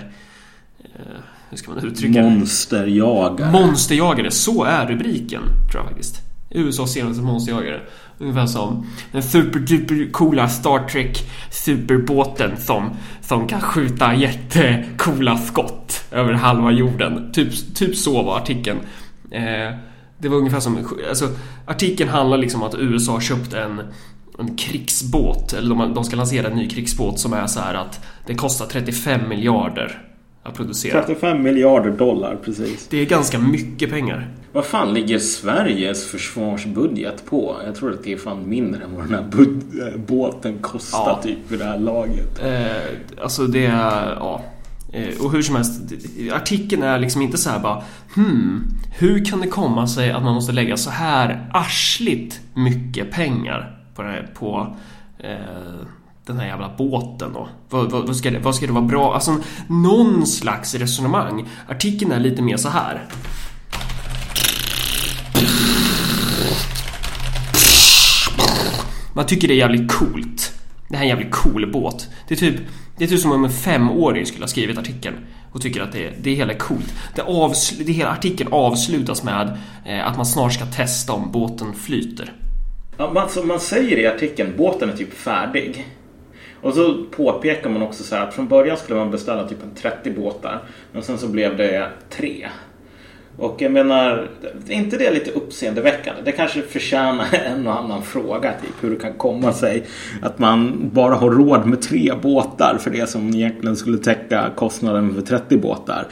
eh, 0.79 1.21
hur 1.49 1.57
ska 1.57 1.71
man 1.71 1.85
uttrycka 1.85 2.21
det? 2.21 2.29
Monsterjagare. 2.29 3.51
Monsterjagare, 3.51 4.31
så 4.31 4.63
är 4.63 4.87
rubriken 4.87 5.41
tror 5.71 5.83
jag 5.83 5.85
faktiskt. 5.85 6.21
USAs 6.49 6.93
senaste 6.93 7.23
monsterjagare. 7.23 7.81
Ungefär 8.17 8.45
som 8.45 8.87
den 9.11 9.23
superduper 9.23 10.11
coola 10.11 10.49
Star 10.49 10.87
Trek 10.87 11.29
superbåten 11.51 12.57
som, 12.57 12.89
som 13.21 13.47
kan 13.47 13.61
skjuta 13.61 14.15
jättecoola 14.15 15.37
skott 15.37 16.03
över 16.11 16.33
halva 16.33 16.71
jorden. 16.71 17.31
Typ, 17.33 17.75
typ 17.75 17.95
så 17.95 18.23
var 18.23 18.37
artikeln. 18.37 18.79
Eh, 19.31 19.75
det 20.17 20.29
var 20.29 20.37
ungefär 20.37 20.59
som, 20.59 20.77
alltså 21.09 21.29
artikeln 21.65 22.09
handlar 22.09 22.37
liksom 22.37 22.61
om 22.61 22.69
att 22.69 22.75
USA 22.75 23.11
har 23.11 23.21
köpt 23.21 23.53
en 23.53 23.81
en 24.39 24.55
krigsbåt, 24.55 25.53
eller 25.53 25.75
de, 25.75 25.93
de 25.93 26.03
ska 26.03 26.15
lansera 26.15 26.47
en 26.47 26.57
ny 26.57 26.69
krigsbåt 26.69 27.19
som 27.19 27.33
är 27.33 27.47
så 27.47 27.59
här 27.59 27.73
att 27.73 28.05
det 28.25 28.35
kostar 28.35 28.65
35 28.65 29.29
miljarder 29.29 30.06
att 30.47 30.53
producera. 30.53 31.03
35 31.03 31.43
miljarder 31.43 31.91
dollar, 31.91 32.37
precis. 32.43 32.87
Det 32.87 32.97
är 32.97 33.05
ganska 33.05 33.39
mycket 33.39 33.89
pengar. 33.89 34.27
Vad 34.51 34.65
fan 34.65 34.93
ligger 34.93 35.19
Sveriges 35.19 36.05
försvarsbudget 36.05 37.25
på? 37.25 37.55
Jag 37.65 37.75
tror 37.75 37.93
att 37.93 38.03
det 38.03 38.13
är 38.13 38.17
fan 38.17 38.49
mindre 38.49 38.83
än 38.83 38.95
vad 38.95 39.03
den 39.03 39.13
här 39.13 39.87
eh, 39.87 39.99
båten 39.99 40.57
kostar 40.57 40.99
ja. 40.99 41.19
typ 41.23 41.37
vid 41.47 41.59
det 41.59 41.65
här 41.65 41.79
laget. 41.79 42.43
Eh, 42.43 43.21
alltså 43.23 43.47
det 43.47 43.65
är, 43.65 44.15
ja. 44.19 44.41
Eh, 44.93 45.25
och 45.25 45.31
hur 45.31 45.41
som 45.41 45.55
helst, 45.55 45.81
artikeln 46.31 46.83
är 46.83 46.99
liksom 46.99 47.21
inte 47.21 47.37
så 47.37 47.49
här 47.49 47.59
bara 47.59 47.83
Hmm, 48.15 48.63
hur 48.99 49.25
kan 49.25 49.41
det 49.41 49.47
komma 49.47 49.87
sig 49.87 50.11
att 50.11 50.23
man 50.23 50.33
måste 50.33 50.51
lägga 50.51 50.77
så 50.77 50.89
här 50.89 51.49
arsligt 51.53 52.39
mycket 52.53 53.11
pengar 53.11 53.79
på, 53.95 54.01
det 54.01 54.09
här, 54.09 54.29
på 54.33 54.75
eh, 55.19 55.87
den 56.27 56.39
här 56.39 56.47
jävla 56.47 56.71
båten 56.77 57.33
då? 57.33 57.49
Vad, 57.69 57.91
vad, 57.91 58.07
vad, 58.07 58.15
ska 58.15 58.31
det, 58.31 58.39
vad 58.39 58.55
ska 58.55 58.67
det 58.67 58.73
vara 58.73 58.85
bra? 58.85 59.13
Alltså 59.13 59.37
någon 59.67 60.27
slags 60.27 60.75
resonemang. 60.75 61.49
Artikeln 61.69 62.11
är 62.11 62.19
lite 62.19 62.41
mer 62.41 62.57
så 62.57 62.69
här. 62.69 63.05
Man 69.13 69.25
tycker 69.25 69.47
det 69.47 69.53
är 69.53 69.57
jävligt 69.57 69.91
coolt. 69.91 70.53
Det 70.89 70.97
här 70.97 71.05
är 71.05 71.09
en 71.09 71.17
jävligt 71.17 71.31
cool 71.31 71.71
båt. 71.71 72.09
Det 72.27 72.33
är 72.33 72.39
typ, 72.39 72.55
det 72.97 73.03
är 73.03 73.07
typ 73.07 73.19
som 73.19 73.31
om 73.31 73.45
en 73.45 73.51
femåring 73.51 74.25
skulle 74.25 74.43
ha 74.43 74.47
skrivit 74.47 74.77
artikeln 74.77 75.15
och 75.51 75.61
tycker 75.61 75.81
att 75.81 75.91
det, 75.91 76.13
det 76.21 76.33
hela 76.33 76.53
är 76.53 76.57
coolt. 76.57 76.93
Det, 77.15 77.21
avsl, 77.21 77.83
det 77.85 77.91
hela 77.91 78.09
artikeln 78.09 78.53
avslutas 78.53 79.23
med 79.23 79.57
eh, 79.85 80.07
att 80.07 80.17
man 80.17 80.25
snart 80.25 80.53
ska 80.53 80.65
testa 80.65 81.13
om 81.13 81.31
båten 81.31 81.73
flyter. 81.73 82.33
Ja, 82.97 83.11
man, 83.13 83.47
man 83.47 83.59
säger 83.59 83.97
i 83.97 84.07
artikeln 84.07 84.53
båten 84.57 84.89
är 84.89 84.97
typ 84.97 85.13
färdig. 85.13 85.87
Och 86.67 86.73
så 86.73 87.03
påpekar 87.11 87.69
man 87.69 87.81
också 87.81 88.03
så 88.03 88.15
här 88.15 88.27
att 88.27 88.33
från 88.33 88.47
början 88.47 88.77
skulle 88.77 88.99
man 88.99 89.11
beställa 89.11 89.47
typ 89.47 89.63
en 89.63 89.75
30 89.75 90.11
båtar. 90.11 90.59
Men 90.91 91.03
sen 91.03 91.17
så 91.17 91.27
blev 91.27 91.57
det 91.57 91.87
tre. 92.09 92.47
Och 93.37 93.61
jag 93.61 93.71
menar, 93.71 94.29
är 94.67 94.73
inte 94.73 94.97
det 94.97 95.11
lite 95.11 95.31
uppseendeväckande? 95.31 96.21
Det 96.25 96.31
kanske 96.31 96.61
förtjänar 96.61 97.25
en 97.45 97.67
och 97.67 97.79
annan 97.79 98.03
fråga. 98.03 98.53
Typ 98.61 98.83
hur 98.83 98.89
det 98.89 98.95
kan 98.95 99.13
komma 99.13 99.53
sig 99.53 99.85
att 100.21 100.39
man 100.39 100.89
bara 100.93 101.15
har 101.15 101.29
råd 101.29 101.65
med 101.65 101.81
tre 101.81 102.13
båtar 102.21 102.77
för 102.77 102.91
det 102.91 103.09
som 103.09 103.29
egentligen 103.29 103.75
skulle 103.75 103.97
täcka 103.97 104.51
kostnaden 104.55 105.13
för 105.13 105.21
30 105.21 105.57
båtar. 105.57 106.07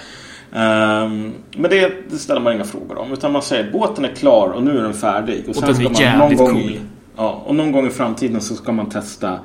Um, 0.51 1.33
men 1.57 1.69
det, 1.69 1.93
det, 2.09 2.17
ställer 2.17 2.41
man 2.41 2.53
inga 2.53 2.63
frågor 2.63 2.97
om. 2.97 3.13
Utan 3.13 3.31
man 3.31 3.41
säger 3.41 3.71
båten 3.71 4.05
är 4.05 4.15
klar 4.15 4.49
och 4.49 4.63
nu 4.63 4.77
är 4.77 4.83
den 4.83 4.93
färdig. 4.93 5.43
Och, 5.47 5.57
och 5.57 5.63
den 5.63 5.85
är 5.85 6.01
jävligt 6.01 6.39
någon 6.39 6.53
cool. 6.53 6.79
Ja, 7.17 7.43
och 7.45 7.55
någon 7.55 7.71
gång 7.71 7.87
i 7.87 7.89
framtiden 7.89 8.41
så 8.41 8.55
ska 8.55 8.71
man 8.71 8.89
testa 8.89 9.39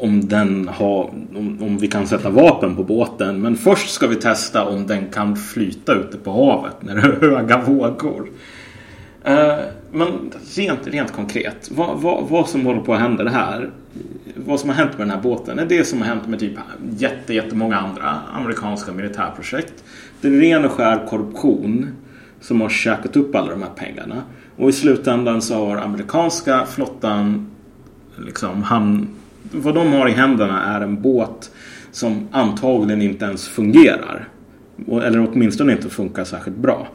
om, 0.00 0.28
den 0.28 0.68
har, 0.68 1.10
om, 1.36 1.58
om 1.62 1.78
vi 1.78 1.88
kan 1.88 2.06
sätta 2.06 2.30
vapen 2.30 2.76
på 2.76 2.84
båten. 2.84 3.40
Men 3.40 3.56
först 3.56 3.90
ska 3.90 4.06
vi 4.06 4.16
testa 4.16 4.64
om 4.64 4.86
den 4.86 5.06
kan 5.10 5.36
flyta 5.36 5.94
ute 5.94 6.18
på 6.18 6.30
havet 6.30 6.76
när 6.80 6.94
det 6.94 7.00
är 7.00 7.30
höga 7.30 7.60
vågor. 7.60 8.28
Uh, 9.28 9.58
men 9.92 10.08
rent, 10.56 10.86
rent 10.86 11.12
konkret, 11.12 11.70
vad, 11.70 12.00
vad, 12.00 12.24
vad 12.28 12.48
som 12.48 12.66
håller 12.66 12.80
på 12.80 12.94
att 12.94 13.00
hända 13.00 13.24
det 13.24 13.30
här 13.30 13.70
vad 14.46 14.60
som 14.60 14.68
har 14.68 14.76
hänt 14.76 14.98
med 14.98 15.06
den 15.06 15.10
här 15.10 15.22
båten 15.22 15.58
är 15.58 15.66
det 15.66 15.84
som 15.84 16.00
har 16.00 16.08
hänt 16.08 16.28
med 16.28 16.40
typ 16.40 16.58
jätte, 16.98 17.34
jättemånga 17.34 17.76
andra 17.76 18.20
amerikanska 18.32 18.92
militärprojekt. 18.92 19.84
Det 20.20 20.28
är 20.28 20.32
ren 20.32 20.64
och 20.64 20.70
skär 20.70 21.06
korruption 21.06 21.88
som 22.40 22.60
har 22.60 22.68
käkat 22.68 23.16
upp 23.16 23.34
alla 23.34 23.50
de 23.50 23.62
här 23.62 23.70
pengarna. 23.70 24.22
Och 24.56 24.68
i 24.68 24.72
slutändan 24.72 25.42
så 25.42 25.66
har 25.66 25.76
amerikanska 25.76 26.66
flottan 26.66 27.50
liksom 28.16 28.62
hamn, 28.62 29.08
vad 29.50 29.74
de 29.74 29.92
har 29.92 30.08
i 30.08 30.12
händerna 30.12 30.76
är 30.76 30.80
en 30.80 31.02
båt 31.02 31.50
som 31.92 32.28
antagligen 32.32 33.02
inte 33.02 33.24
ens 33.24 33.48
fungerar. 33.48 34.28
Eller 34.88 35.28
åtminstone 35.32 35.72
inte 35.72 35.88
funkar 35.88 36.24
särskilt 36.24 36.56
bra. 36.56 36.88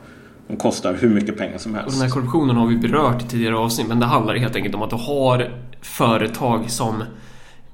De 0.47 0.57
kostar 0.57 0.93
hur 0.93 1.09
mycket 1.09 1.37
pengar 1.37 1.57
som 1.57 1.75
helst. 1.75 1.87
Och 1.87 1.93
den 1.93 2.01
här 2.01 2.09
korruptionen 2.09 2.55
har 2.55 2.67
vi 2.67 2.77
berört 2.77 3.23
i 3.23 3.27
tidigare 3.27 3.55
avsnitt 3.55 3.87
men 3.87 3.99
det 3.99 4.05
handlar 4.05 4.35
helt 4.35 4.55
enkelt 4.55 4.75
om 4.75 4.81
att 4.81 4.89
du 4.89 4.95
har 4.95 5.51
företag 5.81 6.69
som 6.69 7.03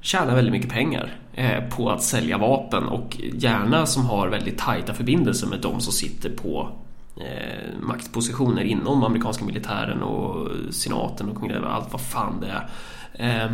tjänar 0.01 0.35
väldigt 0.35 0.51
mycket 0.51 0.69
pengar 0.69 1.15
eh, 1.33 1.69
på 1.69 1.89
att 1.89 2.03
sälja 2.03 2.37
vapen 2.37 2.83
och 2.83 3.17
gärna 3.33 3.85
som 3.85 4.05
har 4.05 4.27
väldigt 4.27 4.57
tajta 4.57 4.93
förbindelser 4.93 5.47
med 5.47 5.59
de 5.59 5.81
som 5.81 5.93
sitter 5.93 6.29
på 6.29 6.69
eh, 7.17 7.79
maktpositioner 7.79 8.63
inom 8.63 9.03
amerikanska 9.03 9.45
militären 9.45 10.03
och 10.03 10.47
senaten 10.73 11.29
och 11.29 11.73
allt 11.75 11.91
vad 11.91 12.01
fan 12.01 12.39
det 12.41 12.47
är. 12.47 12.69
Eh, 13.13 13.51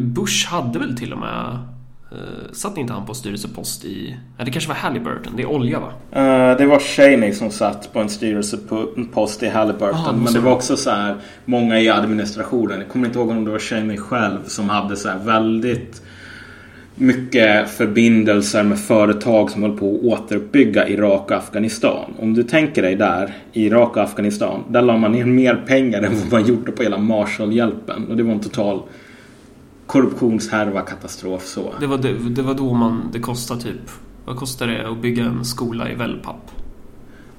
Bush 0.00 0.48
hade 0.48 0.78
väl 0.78 0.96
till 0.96 1.12
och 1.12 1.18
med 1.18 1.58
Uh, 2.12 2.52
satt 2.52 2.78
inte 2.78 2.92
han 2.92 3.06
på 3.06 3.14
styrelsepost 3.14 3.84
i... 3.84 4.16
Ja, 4.38 4.44
det 4.44 4.50
kanske 4.50 4.68
var 4.68 4.76
Halliburton. 4.76 5.32
Det 5.36 5.42
är 5.42 5.46
olja 5.46 5.80
va? 5.80 5.86
Uh, 5.86 6.58
det 6.58 6.66
var 6.66 6.78
Cheney 6.78 7.32
som 7.32 7.50
satt 7.50 7.92
på 7.92 8.00
en 8.00 8.08
styrelsepost 8.08 9.42
i 9.42 9.48
Halliburton. 9.48 9.94
Aha, 9.94 10.12
men 10.12 10.32
det 10.32 10.40
var 10.40 10.52
också 10.52 10.76
så 10.76 10.90
här 10.90 11.16
många 11.44 11.80
i 11.80 11.88
administrationen. 11.88 12.78
Jag 12.80 12.88
kommer 12.88 13.06
inte 13.06 13.18
ihåg 13.18 13.30
om 13.30 13.44
det 13.44 13.50
var 13.50 13.58
Cheney 13.58 13.96
själv 13.96 14.38
som 14.46 14.68
hade 14.68 14.96
så 14.96 15.08
här 15.08 15.18
väldigt 15.18 16.02
mycket 16.96 17.70
förbindelser 17.70 18.62
med 18.62 18.78
företag 18.78 19.50
som 19.50 19.62
höll 19.62 19.78
på 19.78 19.94
att 19.94 20.02
återuppbygga 20.02 20.88
Irak 20.88 21.30
och 21.30 21.36
Afghanistan. 21.36 22.14
Om 22.18 22.34
du 22.34 22.42
tänker 22.42 22.82
dig 22.82 22.96
där, 22.96 23.34
Irak 23.52 23.96
och 23.96 24.02
Afghanistan, 24.02 24.64
där 24.68 24.82
la 24.82 24.96
man 24.96 25.12
ner 25.12 25.24
mer 25.24 25.54
pengar 25.66 26.02
än 26.02 26.18
vad 26.18 26.32
man 26.32 26.46
gjorde 26.46 26.72
på 26.72 26.82
hela 26.82 26.98
Marshallhjälpen. 26.98 28.06
Och 28.08 28.16
det 28.16 28.22
var 28.22 28.32
en 28.32 28.40
total 28.40 28.82
korruptionshärva, 29.86 30.80
katastrof 30.80 31.46
så. 31.46 31.74
Det 31.80 31.86
var, 31.86 31.98
det, 31.98 32.12
det 32.12 32.42
var 32.42 32.54
då 32.54 32.74
man, 32.74 33.10
det 33.12 33.18
kostade 33.18 33.60
typ, 33.60 33.90
vad 34.24 34.36
kostar 34.36 34.66
det 34.66 34.88
att 34.88 35.02
bygga 35.02 35.24
en 35.24 35.44
skola 35.44 35.90
i 35.90 35.94
wellpapp? 35.94 36.50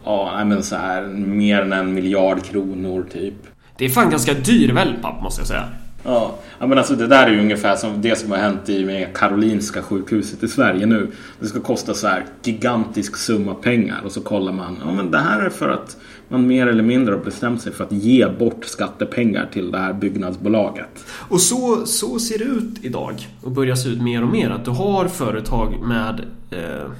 Ja, 0.03 0.43
men 0.45 0.63
så 0.63 0.75
här 0.75 1.03
mer 1.07 1.61
än 1.61 1.73
en 1.73 1.93
miljard 1.93 2.43
kronor 2.43 3.05
typ. 3.13 3.33
Det 3.77 3.85
är 3.85 3.89
fan 3.89 4.09
ganska 4.09 4.33
dyr 4.33 4.73
wellpapp 4.73 5.21
måste 5.23 5.41
jag 5.41 5.47
säga. 5.47 5.69
Ja, 6.03 6.39
men 6.59 6.77
alltså 6.77 6.95
det 6.95 7.07
där 7.07 7.27
är 7.27 7.31
ju 7.31 7.39
ungefär 7.39 7.75
som 7.75 8.01
det 8.01 8.15
som 8.15 8.31
har 8.31 8.37
hänt 8.37 8.69
i 8.69 8.85
med 8.85 9.15
Karolinska 9.15 9.81
sjukhuset 9.81 10.43
i 10.43 10.47
Sverige 10.47 10.85
nu. 10.85 11.11
Det 11.39 11.45
ska 11.45 11.59
kosta 11.59 11.93
så 11.93 12.07
här 12.07 12.25
gigantisk 12.43 13.15
summa 13.15 13.53
pengar 13.53 14.01
och 14.05 14.11
så 14.11 14.21
kollar 14.21 14.51
man. 14.51 14.77
Ja, 14.85 14.91
men 14.91 15.11
det 15.11 15.19
här 15.19 15.41
är 15.41 15.49
för 15.49 15.69
att 15.69 15.97
man 16.29 16.47
mer 16.47 16.67
eller 16.67 16.83
mindre 16.83 17.15
har 17.15 17.23
bestämt 17.23 17.61
sig 17.61 17.73
för 17.73 17.83
att 17.83 17.91
ge 17.91 18.27
bort 18.29 18.65
skattepengar 18.65 19.49
till 19.53 19.71
det 19.71 19.77
här 19.77 19.93
byggnadsbolaget. 19.93 21.05
Och 21.09 21.41
så, 21.41 21.85
så 21.85 22.19
ser 22.19 22.37
det 22.37 22.45
ut 22.45 22.75
idag 22.81 23.27
och 23.41 23.51
börjar 23.51 23.75
se 23.75 23.89
ut 23.89 24.01
mer 24.01 24.23
och 24.23 24.29
mer. 24.29 24.49
Att 24.49 24.65
du 24.65 24.71
har 24.71 25.07
företag 25.07 25.73
med 25.81 26.25
eh, 26.51 26.91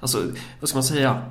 Alltså, 0.00 0.22
vad 0.60 0.68
ska 0.68 0.76
man 0.76 0.84
säga? 0.84 1.22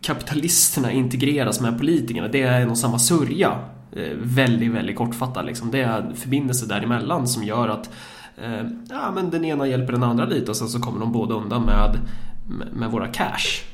Kapitalisterna 0.00 0.92
integreras 0.92 1.60
med 1.60 1.78
politikerna. 1.78 2.28
Det 2.28 2.42
är 2.42 2.60
en 2.60 2.70
och 2.70 2.78
samma 2.78 2.98
sörja. 2.98 3.58
Eh, 3.96 4.16
väldigt, 4.16 4.72
väldigt 4.72 4.96
kortfattat 4.96 5.46
liksom. 5.46 5.70
Det 5.70 5.80
är 5.80 6.12
förbindelser 6.14 6.66
däremellan 6.66 7.28
som 7.28 7.44
gör 7.44 7.68
att 7.68 7.90
eh, 8.36 8.66
ja, 8.90 9.12
men 9.14 9.30
den 9.30 9.44
ena 9.44 9.66
hjälper 9.66 9.92
den 9.92 10.02
andra 10.02 10.24
lite 10.24 10.50
och 10.50 10.56
sen 10.56 10.68
så 10.68 10.80
kommer 10.80 11.00
de 11.00 11.12
båda 11.12 11.34
undan 11.34 11.62
med, 11.62 11.98
med 12.72 12.90
våra 12.90 13.06
cash. 13.06 13.64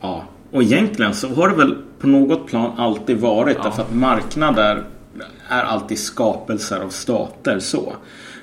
Ja, 0.00 0.24
och 0.50 0.62
egentligen 0.62 1.14
så 1.14 1.34
har 1.34 1.48
det 1.48 1.54
väl 1.54 1.76
på 1.98 2.06
något 2.06 2.46
plan 2.46 2.72
alltid 2.76 3.20
varit 3.20 3.56
ja. 3.56 3.62
därför 3.64 3.82
att 3.82 3.94
marknader 3.94 4.84
är 5.48 5.62
alltid 5.62 5.98
skapelser 5.98 6.80
av 6.80 6.88
stater 6.88 7.58
så. 7.58 7.92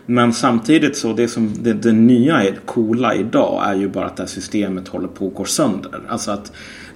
Men 0.05 0.33
samtidigt 0.33 0.97
så 0.97 1.13
det 1.13 1.27
som 1.27 1.63
det, 1.63 1.73
det 1.73 1.91
nya 1.91 2.43
är 2.43 2.55
coola 2.65 3.15
idag 3.15 3.63
är 3.65 3.75
ju 3.75 3.89
bara 3.89 4.05
att 4.05 4.15
det 4.15 4.23
här 4.23 4.27
systemet 4.27 4.88
håller 4.88 5.07
på 5.07 5.27
att 5.27 5.33
gå 5.33 5.45
sönder. 5.45 6.01
Alltså 6.07 6.31
att 6.31 6.51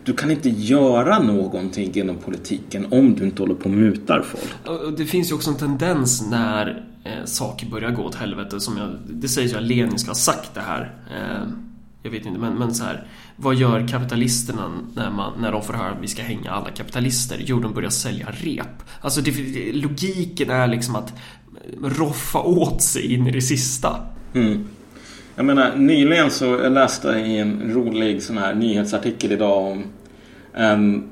du 0.08 0.14
kan 0.14 0.32
inte 0.32 0.50
göra 0.50 1.20
någonting 1.20 1.92
inom 1.96 2.18
politiken 2.18 2.88
om 2.92 3.16
du 3.16 3.24
inte 3.24 3.42
håller 3.42 3.56
på 3.56 3.64
och 3.64 3.76
mutar 3.76 4.22
folk. 4.22 4.98
Det 4.98 5.06
finns 5.06 5.32
ju 5.32 5.36
också 5.36 5.50
en 5.50 5.58
tendens 5.58 6.30
när 6.30 6.86
eh, 7.04 7.26
saker 7.26 7.68
börjar 7.68 7.92
gå 7.92 8.04
åt 8.04 8.16
helvete. 8.16 8.60
Som 8.60 8.78
jag, 8.78 8.90
det 9.10 9.28
sägs 9.28 9.54
ju 9.54 9.58
att 9.58 9.64
Lenin 9.64 10.00
ska 10.00 10.10
ha 10.10 10.16
sagt 10.16 10.54
det 10.54 10.62
här. 10.62 10.94
Eh, 11.12 11.50
jag 12.04 12.12
vet 12.12 12.26
inte, 12.26 12.40
men, 12.40 12.54
men 12.54 12.74
så 12.74 12.84
här. 12.84 13.08
Vad 13.36 13.56
gör 13.56 13.88
kapitalisterna 13.88 14.72
när, 14.96 15.12
man, 15.12 15.42
när 15.42 15.52
de 15.52 15.64
får 15.64 15.74
höra 15.74 15.90
att 15.90 16.02
vi 16.02 16.08
ska 16.08 16.22
hänga 16.22 16.52
alla 16.52 16.70
kapitalister? 16.70 17.38
Jo, 17.40 17.60
de 17.60 17.74
börjar 17.74 17.90
sälja 17.90 18.28
rep. 18.32 18.84
Alltså 19.02 19.22
det, 19.22 19.32
logiken 19.74 20.50
är 20.50 20.68
liksom 20.68 20.96
att 20.96 21.14
roffa 21.84 22.40
åt 22.40 22.82
sig 22.82 23.14
in 23.14 23.28
i 23.28 23.32
det 23.32 23.42
sista. 23.42 23.96
Mm. 24.34 24.68
Jag 25.36 25.46
menar, 25.46 25.76
nyligen 25.76 26.32
så 26.32 26.46
jag 26.46 26.72
läste 26.72 27.08
i 27.08 27.38
en 27.38 27.74
rolig 27.74 28.24
sån 28.24 28.38
här 28.38 28.56
nyhetsartikel 28.56 29.32
idag 29.32 29.72
om 29.72 29.84
en 30.58 31.04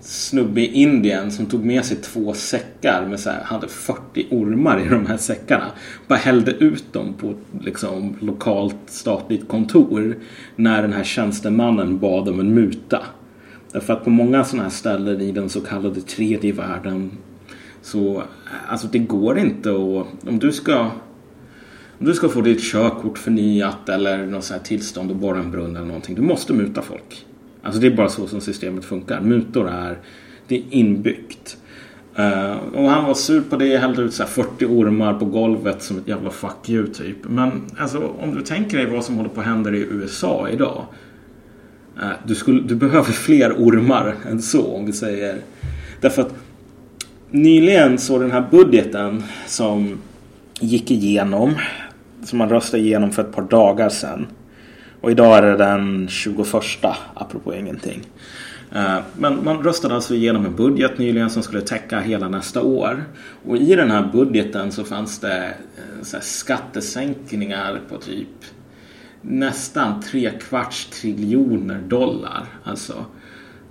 snubbe 0.00 0.60
i 0.60 0.72
Indien 0.72 1.30
som 1.30 1.46
tog 1.46 1.64
med 1.64 1.84
sig 1.84 1.96
två 1.96 2.32
säckar 2.32 3.06
med 3.06 3.20
så 3.20 3.30
här, 3.30 3.42
hade 3.44 3.68
40 3.68 4.26
ormar 4.30 4.80
i 4.86 4.88
de 4.88 5.06
här 5.06 5.16
säckarna. 5.16 5.66
Bara 6.08 6.18
hällde 6.18 6.52
ut 6.52 6.92
dem 6.92 7.14
på 7.14 7.34
liksom 7.60 8.16
lokalt 8.20 8.76
statligt 8.86 9.48
kontor 9.48 10.16
när 10.56 10.82
den 10.82 10.92
här 10.92 11.04
tjänstemannen 11.04 11.98
bad 11.98 12.28
om 12.28 12.40
en 12.40 12.54
muta. 12.54 13.02
Därför 13.72 13.92
att 13.92 14.04
på 14.04 14.10
många 14.10 14.44
sådana 14.44 14.62
här 14.62 14.70
ställen 14.70 15.20
i 15.20 15.32
den 15.32 15.48
så 15.48 15.60
kallade 15.60 16.00
tredje 16.00 16.52
världen 16.52 17.10
så 17.82 18.22
alltså 18.68 18.86
det 18.86 18.98
går 18.98 19.38
inte 19.38 19.70
att 19.70 20.28
om 20.28 20.38
du 20.38 20.52
ska 20.52 20.90
om 21.98 22.06
du 22.06 22.14
ska 22.14 22.28
få 22.28 22.40
ditt 22.40 22.62
körkort 22.62 23.18
förnyat 23.18 23.88
eller 23.88 24.26
något 24.26 24.44
sånt 24.44 24.60
här 24.60 24.66
tillstånd 24.66 25.10
att 25.10 25.16
borra 25.16 25.38
en 25.38 25.50
brunn 25.50 25.76
eller 25.76 25.86
någonting. 25.86 26.14
Du 26.14 26.22
måste 26.22 26.52
muta 26.52 26.82
folk. 26.82 27.26
Alltså 27.66 27.80
det 27.80 27.86
är 27.86 27.96
bara 27.96 28.08
så 28.08 28.26
som 28.26 28.40
systemet 28.40 28.84
funkar. 28.84 29.20
Mutor 29.20 29.68
är, 29.68 29.98
det 30.48 30.56
är 30.56 30.62
inbyggt. 30.70 31.56
Uh, 32.18 32.56
och 32.74 32.90
han 32.90 33.04
var 33.04 33.14
sur 33.14 33.40
på 33.40 33.56
det, 33.56 33.76
hällde 33.76 34.02
ut 34.02 34.14
så 34.14 34.24
40 34.24 34.66
ormar 34.66 35.14
på 35.14 35.24
golvet 35.24 35.82
som 35.82 35.98
ett 35.98 36.08
jävla 36.08 36.30
fuck 36.30 36.68
you 36.68 36.86
typ. 36.86 37.16
Men 37.22 37.62
alltså 37.78 38.12
om 38.20 38.34
du 38.34 38.42
tänker 38.42 38.76
dig 38.76 38.86
vad 38.86 39.04
som 39.04 39.16
håller 39.16 39.28
på 39.28 39.40
att 39.40 39.46
hända 39.46 39.70
i 39.70 39.86
USA 39.90 40.48
idag. 40.48 40.84
Uh, 41.96 42.10
du, 42.26 42.34
skulle, 42.34 42.62
du 42.62 42.74
behöver 42.74 43.12
fler 43.12 43.52
ormar 43.52 44.14
än 44.30 44.42
så 44.42 44.76
om 44.76 44.86
vi 44.86 44.92
säger. 44.92 45.38
Därför 46.00 46.22
att 46.22 46.34
nyligen 47.30 47.98
så 47.98 48.18
den 48.18 48.30
här 48.30 48.44
budgeten 48.50 49.22
som 49.46 49.98
gick 50.60 50.90
igenom. 50.90 51.54
Som 52.24 52.38
man 52.38 52.48
röstade 52.48 52.82
igenom 52.82 53.10
för 53.10 53.22
ett 53.22 53.32
par 53.32 53.42
dagar 53.42 53.88
sedan. 53.88 54.26
Och 55.00 55.10
idag 55.10 55.38
är 55.38 55.42
det 55.42 55.56
den 55.56 56.08
21 56.08 56.46
apropå 57.14 57.54
ingenting. 57.54 58.06
Eh, 58.72 58.98
men 59.18 59.44
man 59.44 59.62
röstade 59.62 59.94
alltså 59.94 60.14
igenom 60.14 60.46
en 60.46 60.56
budget 60.56 60.98
nyligen 60.98 61.30
som 61.30 61.42
skulle 61.42 61.60
täcka 61.60 62.00
hela 62.00 62.28
nästa 62.28 62.62
år. 62.62 63.04
Och 63.46 63.56
i 63.56 63.74
den 63.74 63.90
här 63.90 64.10
budgeten 64.12 64.72
så 64.72 64.84
fanns 64.84 65.18
det 65.18 65.44
eh, 65.46 66.02
så 66.02 66.16
skattesänkningar 66.20 67.80
på 67.88 67.98
typ 67.98 68.28
nästan 69.20 70.02
tre 70.02 70.30
kvarts 70.30 70.86
triljoner 70.86 71.80
dollar. 71.80 72.46
Alltså 72.64 73.04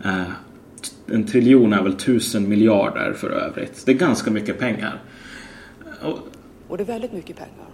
eh, 0.03 0.23
en 1.07 1.25
triljon 1.25 1.73
är 1.73 1.83
väl 1.83 1.93
tusen 1.93 2.49
miljarder 2.49 3.13
för 3.13 3.29
övrigt. 3.29 3.85
Det 3.85 3.91
är 3.91 3.95
ganska 3.95 4.31
mycket 4.31 4.59
pengar. 4.59 5.01
Och, 6.01 6.19
och 6.67 6.77
det 6.77 6.83
är 6.83 6.87
väldigt 6.87 7.13
mycket 7.13 7.35
pengar. 7.35 7.67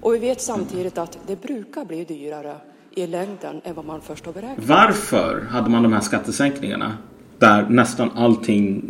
Och 0.00 0.14
vi 0.14 0.18
vet 0.18 0.40
samtidigt 0.40 0.98
att 0.98 1.18
det 1.26 1.42
brukar 1.42 1.84
bli 1.84 2.04
dyrare 2.04 2.56
i 2.94 3.06
längden 3.06 3.60
än 3.64 3.74
vad 3.74 3.84
man 3.84 4.00
först 4.00 4.26
har 4.26 4.32
beräknat. 4.32 4.66
Varför 4.66 5.46
hade 5.50 5.70
man 5.70 5.82
de 5.82 5.92
här 5.92 6.00
skattesänkningarna? 6.00 6.96
Där 7.38 7.66
nästan 7.68 8.10
allting, 8.14 8.82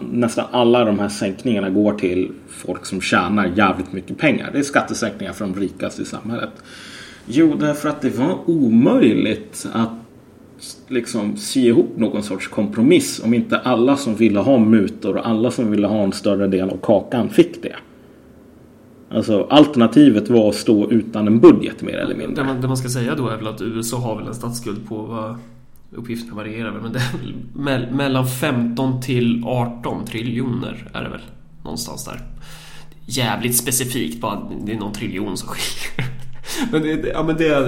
nästan 0.00 0.46
alla 0.50 0.84
de 0.84 0.98
här 0.98 1.08
sänkningarna 1.08 1.70
går 1.70 1.94
till 1.94 2.32
folk 2.48 2.86
som 2.86 3.00
tjänar 3.00 3.52
jävligt 3.56 3.92
mycket 3.92 4.18
pengar. 4.18 4.50
Det 4.52 4.58
är 4.58 4.62
skattesänkningar 4.62 5.32
för 5.32 5.44
de 5.44 5.60
rikaste 5.60 6.02
i 6.02 6.04
samhället. 6.04 6.50
Jo, 7.26 7.54
därför 7.54 7.88
att 7.88 8.00
det 8.00 8.10
var 8.18 8.38
omöjligt 8.50 9.66
att 9.72 9.90
liksom 10.88 11.36
sy 11.36 11.60
ihop 11.60 11.96
någon 11.96 12.22
sorts 12.22 12.48
kompromiss 12.48 13.22
om 13.24 13.34
inte 13.34 13.58
alla 13.58 13.96
som 13.96 14.14
ville 14.14 14.40
ha 14.40 14.58
mutor 14.58 15.16
och 15.16 15.28
alla 15.28 15.50
som 15.50 15.70
ville 15.70 15.86
ha 15.86 16.02
en 16.02 16.12
större 16.12 16.46
del 16.46 16.70
av 16.70 16.76
kakan 16.76 17.28
fick 17.28 17.62
det. 17.62 17.76
Alltså 19.14 19.46
alternativet 19.50 20.30
var 20.30 20.48
att 20.48 20.54
stå 20.54 20.90
utan 20.90 21.26
en 21.26 21.40
budget 21.40 21.82
mer 21.82 21.96
eller 21.96 22.14
mindre. 22.14 22.42
Det 22.42 22.44
man, 22.44 22.60
det 22.60 22.68
man 22.68 22.76
ska 22.76 22.88
säga 22.88 23.14
då 23.14 23.28
är 23.28 23.36
väl 23.36 23.46
att 23.46 23.62
USA 23.62 23.96
har 23.96 24.16
väl 24.16 24.26
en 24.26 24.34
statsskuld 24.34 24.88
på 24.88 25.02
vad 25.02 25.36
uppgifterna 25.96 26.34
varierar 26.34 26.70
väl, 26.70 26.82
men 26.82 26.92
det 26.92 26.98
är 26.98 27.18
väl 27.64 27.94
mellan 27.94 28.26
15 28.26 29.00
till 29.00 29.42
18 29.44 30.06
triljoner 30.06 30.88
är 30.92 31.02
det 31.02 31.10
väl 31.10 31.20
någonstans 31.64 32.04
där. 32.04 32.20
Jävligt 33.06 33.56
specifikt 33.56 34.20
bara, 34.20 34.50
det 34.64 34.72
är 34.72 34.76
någon 34.76 34.92
triljon 34.92 35.36
som 35.36 35.48
skiljer. 35.48 36.12
Men 36.72 36.82
det, 36.82 37.08
ja, 37.14 37.22
men 37.22 37.36
det 37.36 37.48
är 37.48 37.66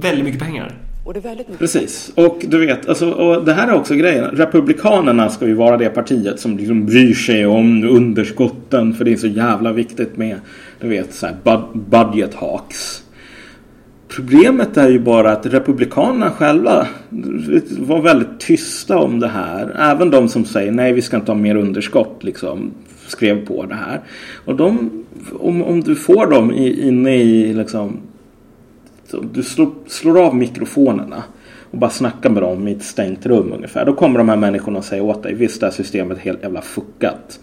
väldigt 0.00 0.24
mycket 0.24 0.40
pengar. 0.40 0.78
Och 1.04 1.14
det 1.14 1.20
är 1.20 1.22
väldigt 1.22 1.48
mycket 1.48 1.58
Precis. 1.58 2.12
Och 2.14 2.44
du 2.48 2.66
vet, 2.66 2.88
alltså, 2.88 3.10
och 3.10 3.44
det 3.44 3.52
här 3.52 3.68
är 3.68 3.74
också 3.74 3.94
grejen. 3.94 4.24
Republikanerna 4.24 5.28
ska 5.28 5.46
ju 5.46 5.54
vara 5.54 5.76
det 5.76 5.88
partiet 5.88 6.40
som 6.40 6.56
liksom 6.56 6.86
bryr 6.86 7.14
sig 7.14 7.46
om 7.46 7.84
underskotten. 7.84 8.94
För 8.94 9.04
det 9.04 9.12
är 9.12 9.16
så 9.16 9.26
jävla 9.26 9.72
viktigt 9.72 10.16
med, 10.16 10.40
du 10.82 10.88
vet, 10.88 11.14
så 11.14 11.26
här 11.26 11.36
budget 11.74 12.34
hawks. 12.34 13.02
Problemet 14.08 14.76
är 14.76 14.88
ju 14.88 14.98
bara 14.98 15.32
att 15.32 15.46
Republikanerna 15.46 16.30
själva 16.30 16.86
var 17.78 18.00
väldigt 18.00 18.40
tysta 18.40 18.98
om 18.98 19.20
det 19.20 19.28
här. 19.28 19.76
Även 19.78 20.10
de 20.10 20.28
som 20.28 20.44
säger 20.44 20.72
nej, 20.72 20.92
vi 20.92 21.02
ska 21.02 21.16
inte 21.16 21.32
ha 21.32 21.38
mer 21.38 21.56
underskott, 21.56 22.24
liksom 22.24 22.70
skrev 23.06 23.46
på 23.46 23.66
det 23.66 23.74
här. 23.74 24.00
Och 24.44 24.56
de, 24.56 24.90
om, 25.32 25.62
om 25.62 25.80
du 25.80 25.96
får 25.96 26.26
dem 26.26 26.52
i, 26.52 26.88
inne 26.88 27.16
i 27.16 27.54
liksom 27.54 28.00
du 29.32 29.42
slår, 29.42 29.70
slår 29.86 30.26
av 30.26 30.36
mikrofonerna 30.36 31.22
och 31.70 31.78
bara 31.78 31.90
snackar 31.90 32.30
med 32.30 32.42
dem 32.42 32.68
i 32.68 32.72
ett 32.72 32.82
stängt 32.82 33.26
rum 33.26 33.52
ungefär. 33.52 33.84
Då 33.84 33.94
kommer 33.94 34.18
de 34.18 34.28
här 34.28 34.36
människorna 34.36 34.78
och 34.78 34.84
säga 34.84 35.02
åt 35.02 35.22
dig, 35.22 35.34
visst 35.34 35.60
det 35.60 35.66
här 35.66 35.72
systemet 35.72 36.18
är 36.18 36.22
helt 36.22 36.42
jävla 36.42 36.62
fuckat. 36.62 37.40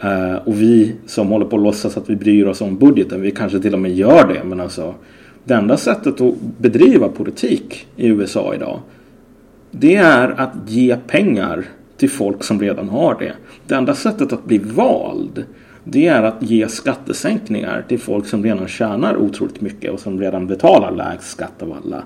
Eh, 0.00 0.34
och 0.34 0.60
vi 0.60 0.96
som 1.06 1.28
håller 1.28 1.46
på 1.46 1.56
att 1.56 1.62
låtsas 1.62 1.96
att 1.96 2.10
vi 2.10 2.16
bryr 2.16 2.46
oss 2.46 2.60
om 2.60 2.78
budgeten, 2.78 3.20
vi 3.20 3.30
kanske 3.30 3.60
till 3.60 3.74
och 3.74 3.80
med 3.80 3.96
gör 3.96 4.28
det. 4.28 4.44
Men 4.44 4.60
alltså, 4.60 4.94
det 5.44 5.54
enda 5.54 5.76
sättet 5.76 6.20
att 6.20 6.34
bedriva 6.58 7.08
politik 7.08 7.86
i 7.96 8.06
USA 8.06 8.54
idag, 8.54 8.80
det 9.70 9.96
är 9.96 10.40
att 10.40 10.52
ge 10.66 10.96
pengar 11.06 11.64
till 11.96 12.10
folk 12.10 12.44
som 12.44 12.60
redan 12.60 12.88
har 12.88 13.16
det. 13.20 13.32
Det 13.66 13.74
enda 13.74 13.94
sättet 13.94 14.32
att 14.32 14.44
bli 14.44 14.58
vald, 14.58 15.44
det 15.84 16.06
är 16.06 16.22
att 16.22 16.42
ge 16.42 16.68
skattesänkningar 16.68 17.84
till 17.88 17.98
folk 17.98 18.26
som 18.26 18.44
redan 18.44 18.68
tjänar 18.68 19.16
otroligt 19.16 19.60
mycket 19.60 19.92
och 19.92 20.00
som 20.00 20.20
redan 20.20 20.46
betalar 20.46 20.90
lägst 20.90 21.30
skatt 21.30 21.62
av 21.62 21.76
alla. 21.84 22.02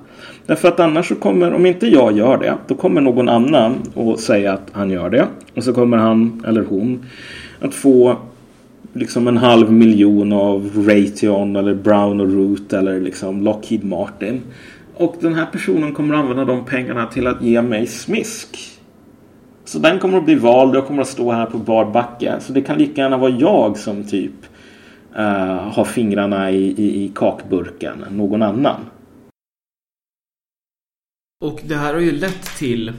Därför 0.46 0.68
att 0.68 0.80
annars 0.80 1.08
så 1.08 1.14
kommer, 1.14 1.52
om 1.52 1.66
inte 1.66 1.86
jag 1.86 2.16
gör 2.16 2.38
det, 2.38 2.54
då 2.66 2.74
kommer 2.74 3.00
någon 3.00 3.28
annan 3.28 3.74
och 3.94 4.18
säga 4.18 4.52
att 4.52 4.68
han 4.72 4.90
gör 4.90 5.10
det. 5.10 5.26
Och 5.56 5.64
så 5.64 5.72
kommer 5.72 5.96
han 5.96 6.44
eller 6.46 6.64
hon 6.64 7.04
att 7.60 7.74
få 7.74 8.18
liksom 8.92 9.28
en 9.28 9.36
halv 9.36 9.72
miljon 9.72 10.32
av 10.32 10.84
Raytheon 10.86 11.56
eller 11.56 11.74
Brown 11.74 12.20
och 12.20 12.32
Root 12.32 12.72
eller 12.72 13.00
liksom 13.00 13.42
Lockheed 13.42 13.84
Martin. 13.84 14.42
Och 14.96 15.16
den 15.20 15.34
här 15.34 15.46
personen 15.46 15.94
kommer 15.94 16.14
att 16.14 16.20
använda 16.20 16.44
de 16.44 16.64
pengarna 16.64 17.06
till 17.06 17.26
att 17.26 17.42
ge 17.42 17.62
mig 17.62 17.86
smisk. 17.86 18.58
Så 19.64 19.78
den 19.78 19.98
kommer 19.98 20.18
att 20.18 20.24
bli 20.24 20.34
vald. 20.34 20.74
Jag 20.74 20.86
kommer 20.86 21.02
att 21.02 21.08
stå 21.08 21.32
här 21.32 21.46
på 21.46 21.58
bar 21.58 21.84
backe. 21.84 22.36
Så 22.40 22.52
det 22.52 22.62
kan 22.62 22.78
lika 22.78 23.00
gärna 23.00 23.18
vara 23.18 23.30
jag 23.30 23.78
som 23.78 24.04
typ 24.04 24.32
uh, 25.18 25.22
har 25.72 25.84
fingrarna 25.84 26.50
i, 26.50 26.64
i, 26.64 27.04
i 27.04 27.12
kakburken. 27.14 28.04
Någon 28.10 28.42
annan. 28.42 28.80
Och 31.44 31.60
det 31.64 31.74
här 31.74 31.94
har 31.94 32.00
ju 32.00 32.12
lett 32.12 32.58
till 32.58 32.92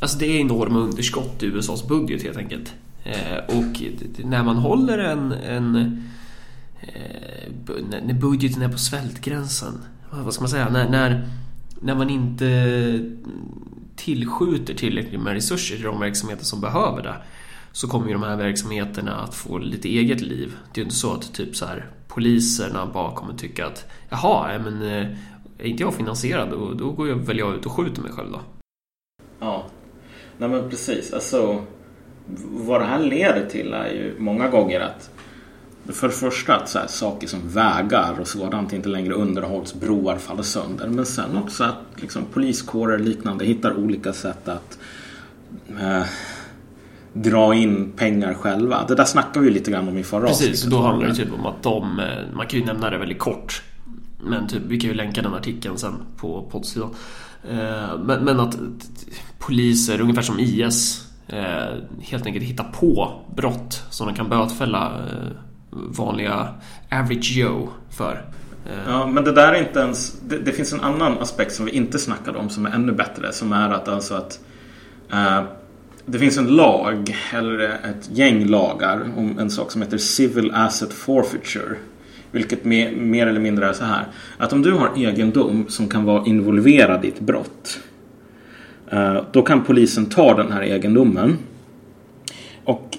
Alltså 0.00 0.18
det 0.18 0.26
är 0.26 0.40
enorma 0.40 0.78
underskott 0.78 1.42
i 1.42 1.46
USAs 1.46 1.88
budget 1.88 2.22
helt 2.22 2.36
enkelt. 2.36 2.74
Eh, 3.10 3.56
och 3.56 3.82
när 4.24 4.44
man 4.44 4.56
håller 4.56 4.98
en, 4.98 5.32
en 5.32 5.76
eh, 6.80 7.52
när 8.02 8.14
budgeten 8.14 8.62
är 8.62 8.68
på 8.68 8.78
svältgränsen. 8.78 9.72
Vad 10.10 10.34
ska 10.34 10.42
man 10.42 10.50
säga? 10.50 10.68
När, 10.68 10.88
när, 10.88 11.28
när 11.80 11.94
man 11.94 12.10
inte 12.10 13.10
tillskjuter 13.96 14.74
tillräckligt 14.74 15.20
med 15.20 15.32
resurser 15.32 15.76
till 15.76 15.84
de 15.84 16.00
verksamheter 16.00 16.44
som 16.44 16.60
behöver 16.60 17.02
det 17.02 17.14
så 17.72 17.88
kommer 17.88 18.06
ju 18.06 18.12
de 18.12 18.22
här 18.22 18.36
verksamheterna 18.36 19.16
att 19.16 19.34
få 19.34 19.58
lite 19.58 19.88
eget 19.88 20.20
liv. 20.20 20.56
Det 20.72 20.80
är 20.80 20.82
ju 20.82 20.84
inte 20.84 20.96
så 20.96 21.14
att 21.14 21.34
typ 21.34 21.56
så 21.56 21.66
här, 21.66 21.86
poliserna 22.08 22.86
bara 22.86 23.14
kommer 23.14 23.34
tycka 23.34 23.66
att 23.66 23.86
jaha, 24.08 24.58
men 24.58 24.82
eh, 24.82 25.06
är 25.58 25.64
inte 25.64 25.82
jag 25.82 25.94
finansierad 25.94 26.50
då, 26.50 26.72
då 26.72 26.90
går 26.90 27.08
jag 27.08 27.16
väl 27.16 27.38
jag 27.38 27.54
ut 27.54 27.66
och 27.66 27.72
skjuter 27.72 28.02
mig 28.02 28.12
själv 28.12 28.32
då. 28.32 28.40
Ja, 29.38 29.66
nej 30.38 30.48
men 30.48 30.70
precis. 30.70 31.12
Alltså 31.12 31.64
vad 32.50 32.80
det 32.80 32.84
här 32.84 32.98
leder 32.98 33.46
till 33.46 33.72
är 33.72 33.88
ju 33.88 34.14
många 34.18 34.48
gånger 34.48 34.80
att 34.80 35.10
för 35.92 36.08
det 36.08 36.14
första 36.14 36.56
att 36.56 36.68
så 36.68 36.78
här, 36.78 36.86
saker 36.86 37.26
som 37.28 37.48
vägar 37.48 38.20
och 38.20 38.28
sådant 38.28 38.72
inte 38.72 38.88
längre 38.88 39.14
underhålls, 39.14 39.74
broar 39.74 40.16
faller 40.16 40.42
sönder. 40.42 40.88
Men 40.88 41.06
sen 41.06 41.36
också 41.36 41.64
att 41.64 41.76
liksom, 41.96 42.22
poliskårer 42.32 42.94
och 42.94 43.00
liknande 43.00 43.44
hittar 43.44 43.76
olika 43.76 44.12
sätt 44.12 44.48
att 44.48 44.78
eh, 45.80 46.02
dra 47.12 47.54
in 47.54 47.92
pengar 47.96 48.34
själva. 48.34 48.84
Det 48.88 48.94
där 48.94 49.04
snackade 49.04 49.44
vi 49.44 49.50
lite 49.50 49.70
grann 49.70 49.88
om 49.88 49.98
i 49.98 50.04
förra 50.04 50.26
Precis, 50.26 50.50
avsnittet. 50.50 50.70
då 50.70 50.82
handlar 50.82 51.08
det 51.08 51.14
typ 51.14 51.32
om 51.32 51.46
att 51.46 51.62
de, 51.62 52.00
eh, 52.00 52.36
man 52.36 52.46
kan 52.46 52.60
ju 52.60 52.66
nämna 52.66 52.90
det 52.90 52.98
väldigt 52.98 53.18
kort. 53.18 53.62
Men 54.22 54.48
typ, 54.48 54.62
vi 54.66 54.80
kan 54.80 54.90
ju 54.90 54.96
länka 54.96 55.22
den 55.22 55.34
artikeln 55.34 55.78
sen 55.78 55.94
på 56.16 56.48
poddsidan. 56.50 56.94
Eh, 57.50 57.98
men, 58.04 58.24
men 58.24 58.40
att 58.40 58.58
poliser, 59.38 60.00
ungefär 60.00 60.22
som 60.22 60.38
IS, 60.38 61.06
eh, 61.32 61.76
helt 62.00 62.26
enkelt 62.26 62.44
hitta 62.44 62.64
på 62.64 63.20
brott 63.36 63.82
som 63.90 64.06
de 64.06 64.14
kan 64.14 64.28
bötfälla 64.28 64.86
eh, 64.86 65.28
vanliga 65.70 66.48
average 66.90 67.32
Joe 67.36 67.68
för. 67.90 68.24
Eh, 68.66 68.72
ja, 68.86 69.06
men 69.06 69.24
det 69.24 69.32
där 69.32 69.52
är 69.52 69.58
inte 69.58 69.80
ens... 69.80 70.20
Det, 70.20 70.38
det, 70.38 70.52
finns 70.52 70.72
en 70.72 70.80
annan 70.80 71.18
aspekt 71.18 71.52
som 71.52 71.64
vi 71.64 71.72
inte 71.72 71.98
snackade 71.98 72.38
om 72.38 72.50
som 72.50 72.66
är 72.66 72.70
ännu 72.70 72.92
bättre. 72.92 73.32
Som 73.32 73.52
är 73.52 73.70
att 73.70 73.88
alltså 73.88 74.14
att 74.14 74.40
Eh, 75.12 75.42
det 76.06 76.18
finns 76.18 76.38
en 76.38 76.56
lag, 76.56 77.16
eller 77.32 77.60
ett 77.68 78.10
gäng 78.12 78.46
lagar 78.46 79.06
om 79.16 79.38
en 79.38 79.50
sak 79.50 79.70
som 79.70 79.82
heter 79.82 79.98
Civil 79.98 80.50
Asset 80.54 80.92
Forfeiture. 80.92 81.76
Vilket 82.30 82.64
mer, 82.64 82.92
mer 82.92 83.26
eller 83.26 83.40
mindre 83.40 83.68
är 83.68 83.72
så 83.72 83.84
här. 83.84 84.06
Att 84.38 84.52
om 84.52 84.62
du 84.62 84.72
har 84.72 84.92
egendom 84.96 85.64
som 85.68 85.88
kan 85.88 86.04
vara 86.04 86.24
involverad 86.24 87.04
i 87.04 87.08
ett 87.08 87.20
brott. 87.20 87.80
Eh, 88.90 89.24
då 89.32 89.42
kan 89.42 89.64
polisen 89.64 90.06
ta 90.06 90.36
den 90.36 90.52
här 90.52 90.62
egendomen. 90.62 91.38
Och 92.64 92.98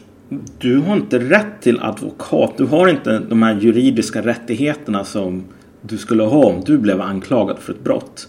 du 0.58 0.78
har 0.78 0.96
inte 0.96 1.20
rätt 1.20 1.62
till 1.62 1.80
advokat. 1.80 2.54
Du 2.58 2.66
har 2.66 2.88
inte 2.88 3.20
de 3.20 3.44
här 3.44 3.60
juridiska 3.60 4.22
rättigheterna 4.22 5.04
som 5.04 5.44
du 5.82 5.98
skulle 5.98 6.24
ha 6.24 6.46
om 6.46 6.64
du 6.66 6.78
blev 6.78 7.02
anklagad 7.02 7.60
för 7.60 7.74
ett 7.74 7.84
brott. 7.84 8.28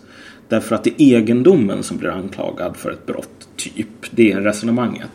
Därför 0.48 0.74
att 0.74 0.84
det 0.84 1.02
är 1.02 1.16
egendomen 1.16 1.82
som 1.82 1.96
blir 1.96 2.10
anklagad 2.10 2.76
för 2.76 2.90
ett 2.90 3.06
brott, 3.06 3.48
typ. 3.56 3.88
Det 4.10 4.32
är 4.32 4.40
resonemanget. 4.40 5.10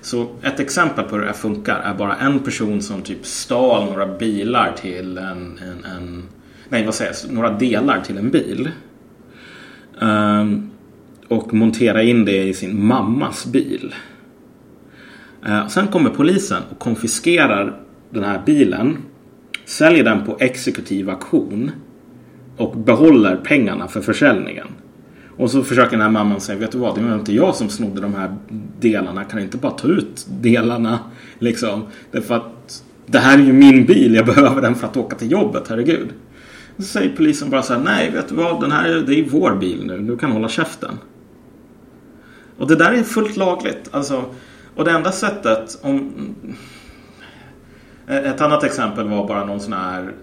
Så 0.00 0.26
ett 0.42 0.60
exempel 0.60 1.04
på 1.04 1.14
hur 1.14 1.20
det 1.20 1.26
här 1.26 1.34
funkar 1.34 1.80
är 1.80 1.94
bara 1.94 2.16
en 2.16 2.38
person 2.38 2.82
som 2.82 3.02
typ 3.02 3.26
stal 3.26 3.86
några 3.86 4.06
bilar 4.18 4.72
till 4.80 5.18
en, 5.18 5.58
en, 5.58 5.84
en 5.84 6.22
nej 6.68 6.84
vad 6.84 6.94
säger 6.94 7.14
jag, 7.24 7.34
några 7.34 7.50
delar 7.50 8.00
till 8.00 8.18
en 8.18 8.30
bil. 8.30 8.70
Um, 10.00 10.70
och 11.28 11.54
montera 11.54 12.02
in 12.02 12.24
det 12.24 12.42
i 12.42 12.54
sin 12.54 12.86
mammas 12.86 13.46
bil. 13.46 13.94
Eh, 15.46 15.68
sen 15.68 15.86
kommer 15.86 16.10
polisen 16.10 16.62
och 16.70 16.78
konfiskerar 16.78 17.80
den 18.10 18.24
här 18.24 18.42
bilen. 18.46 18.96
Säljer 19.64 20.04
den 20.04 20.24
på 20.24 20.36
exekutiv 20.40 21.10
auktion. 21.10 21.70
Och 22.56 22.76
behåller 22.76 23.36
pengarna 23.36 23.88
för 23.88 24.00
försäljningen. 24.00 24.66
Och 25.36 25.50
så 25.50 25.62
försöker 25.62 25.90
den 25.90 26.00
här 26.00 26.10
mamman 26.10 26.40
säga, 26.40 26.58
vet 26.58 26.72
du 26.72 26.78
vad, 26.78 26.94
det 26.94 27.00
var 27.00 27.14
inte 27.14 27.32
jag 27.32 27.54
som 27.54 27.68
snodde 27.68 28.00
de 28.00 28.14
här 28.14 28.36
delarna. 28.80 29.24
Kan 29.24 29.40
inte 29.40 29.56
bara 29.56 29.72
ta 29.72 29.88
ut 29.88 30.26
delarna? 30.40 30.98
Liksom. 31.38 31.82
Därför 32.10 32.34
att 32.34 32.82
det 33.06 33.18
här 33.18 33.38
är 33.38 33.42
ju 33.42 33.52
min 33.52 33.86
bil, 33.86 34.14
jag 34.14 34.26
behöver 34.34 34.62
den 34.62 34.74
för 34.74 34.86
att 34.86 34.96
åka 34.96 35.16
till 35.16 35.30
jobbet, 35.30 35.64
herregud. 35.68 36.08
Så 36.76 36.82
säger 36.82 37.16
polisen 37.16 37.50
bara 37.50 37.62
så 37.62 37.74
här, 37.74 37.80
nej 37.80 38.10
vet 38.10 38.28
du 38.28 38.34
vad, 38.34 38.60
den 38.60 38.72
här, 38.72 39.04
det 39.06 39.20
är 39.20 39.24
vår 39.30 39.56
bil 39.56 39.86
nu, 39.86 39.98
du 39.98 40.16
kan 40.16 40.32
hålla 40.32 40.48
käften. 40.48 40.98
Och 42.58 42.66
det 42.66 42.76
där 42.76 42.92
är 42.92 43.02
fullt 43.02 43.36
lagligt. 43.36 43.88
Alltså, 43.90 44.24
och 44.76 44.84
det 44.84 44.90
enda 44.90 45.12
sättet 45.12 45.78
om... 45.82 46.12
Eh, 48.06 48.16
ett 48.16 48.40
annat 48.40 48.64
exempel 48.64 49.08
var 49.08 49.28
bara 49.28 49.44
någon 49.44 49.60
sån 49.60 49.72
här... 49.72 50.14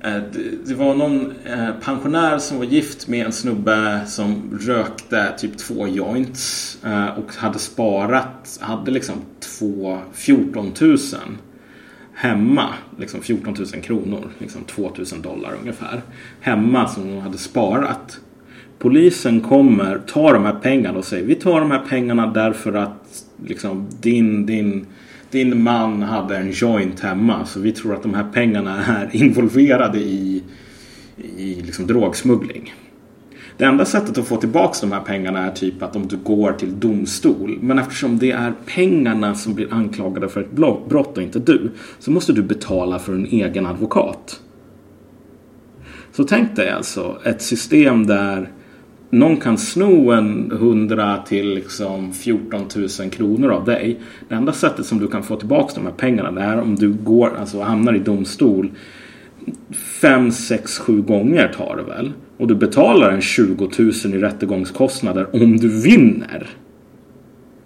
Eh, 0.00 0.22
det 0.66 0.74
var 0.74 0.94
någon 0.94 1.32
eh, 1.44 1.70
pensionär 1.84 2.38
som 2.38 2.58
var 2.58 2.64
gift 2.64 3.08
med 3.08 3.26
en 3.26 3.32
snubbe 3.32 4.00
som 4.06 4.58
rökte 4.60 5.34
typ 5.38 5.58
två 5.58 5.88
joints 5.88 6.78
och 7.16 7.34
hade 7.34 7.58
sparat, 7.58 8.58
hade 8.60 8.90
liksom 8.90 9.14
två, 9.40 9.98
14 10.12 10.72
000 10.80 10.98
hemma, 12.14 12.68
liksom 12.98 13.22
14 13.22 13.54
000 13.58 13.66
kronor, 13.82 14.30
liksom 14.38 14.64
2 14.64 14.90
000 15.12 15.22
dollar 15.22 15.54
ungefär, 15.60 16.02
hemma 16.40 16.88
som 16.88 17.02
hon 17.02 17.20
hade 17.20 17.38
sparat. 17.38 18.20
Polisen 18.78 19.40
kommer, 19.40 19.98
tar 19.98 20.34
de 20.34 20.44
här 20.44 20.54
pengarna 20.62 20.98
och 20.98 21.04
säger 21.04 21.26
vi 21.26 21.34
tar 21.34 21.60
de 21.60 21.70
här 21.70 21.82
pengarna 21.88 22.26
därför 22.26 22.72
att 22.72 23.24
liksom, 23.46 23.86
din, 24.00 24.46
din, 24.46 24.86
din 25.30 25.62
man 25.62 26.02
hade 26.02 26.36
en 26.36 26.50
joint 26.50 27.00
hemma. 27.00 27.46
Så 27.46 27.60
vi 27.60 27.72
tror 27.72 27.94
att 27.94 28.02
de 28.02 28.14
här 28.14 28.26
pengarna 28.32 28.84
är 28.84 29.08
involverade 29.16 29.98
i, 29.98 30.42
i 31.36 31.54
liksom, 31.54 31.86
drogsmuggling. 31.86 32.74
Det 33.56 33.64
enda 33.64 33.84
sättet 33.84 34.18
att 34.18 34.28
få 34.28 34.36
tillbaka 34.36 34.78
de 34.80 34.92
här 34.92 35.00
pengarna 35.00 35.46
är 35.46 35.50
typ 35.50 35.82
att 35.82 35.96
om 35.96 36.08
du 36.08 36.16
går 36.16 36.52
till 36.52 36.80
domstol. 36.80 37.58
Men 37.60 37.78
eftersom 37.78 38.18
det 38.18 38.30
är 38.30 38.52
pengarna 38.66 39.34
som 39.34 39.54
blir 39.54 39.72
anklagade 39.72 40.28
för 40.28 40.40
ett 40.40 40.52
brott 40.88 41.16
och 41.16 41.22
inte 41.22 41.38
du. 41.38 41.70
Så 41.98 42.10
måste 42.10 42.32
du 42.32 42.42
betala 42.42 42.98
för 42.98 43.12
en 43.12 43.26
egen 43.26 43.66
advokat. 43.66 44.40
Så 46.12 46.24
tänk 46.24 46.56
dig 46.56 46.70
alltså 46.70 47.18
ett 47.24 47.42
system 47.42 48.06
där 48.06 48.50
någon 49.18 49.36
kan 49.36 49.58
sno 49.58 50.10
en 50.10 50.52
100 50.52 51.18
till 51.26 51.54
liksom 51.54 52.12
14 52.12 52.60
000 53.00 53.10
kronor 53.10 53.50
av 53.50 53.64
dig. 53.64 54.00
Det 54.28 54.34
enda 54.34 54.52
sättet 54.52 54.86
som 54.86 54.98
du 54.98 55.08
kan 55.08 55.22
få 55.22 55.36
tillbaka 55.36 55.72
de 55.74 55.84
här 55.84 55.92
pengarna 55.92 56.44
är 56.44 56.60
om 56.60 56.76
du 56.76 56.92
går, 56.92 57.36
alltså 57.40 57.60
hamnar 57.60 57.94
i 57.94 57.98
domstol 57.98 58.70
5, 60.00 60.32
6, 60.32 60.78
7 60.78 61.02
gånger 61.02 61.48
tar 61.48 61.76
det 61.76 61.82
väl. 61.82 62.12
Och 62.36 62.46
du 62.46 62.54
betalar 62.54 63.10
en 63.10 63.20
20 63.20 63.70
000 63.78 63.90
i 64.14 64.18
rättegångskostnader 64.18 65.42
om 65.42 65.56
du 65.56 65.82
vinner. 65.82 66.50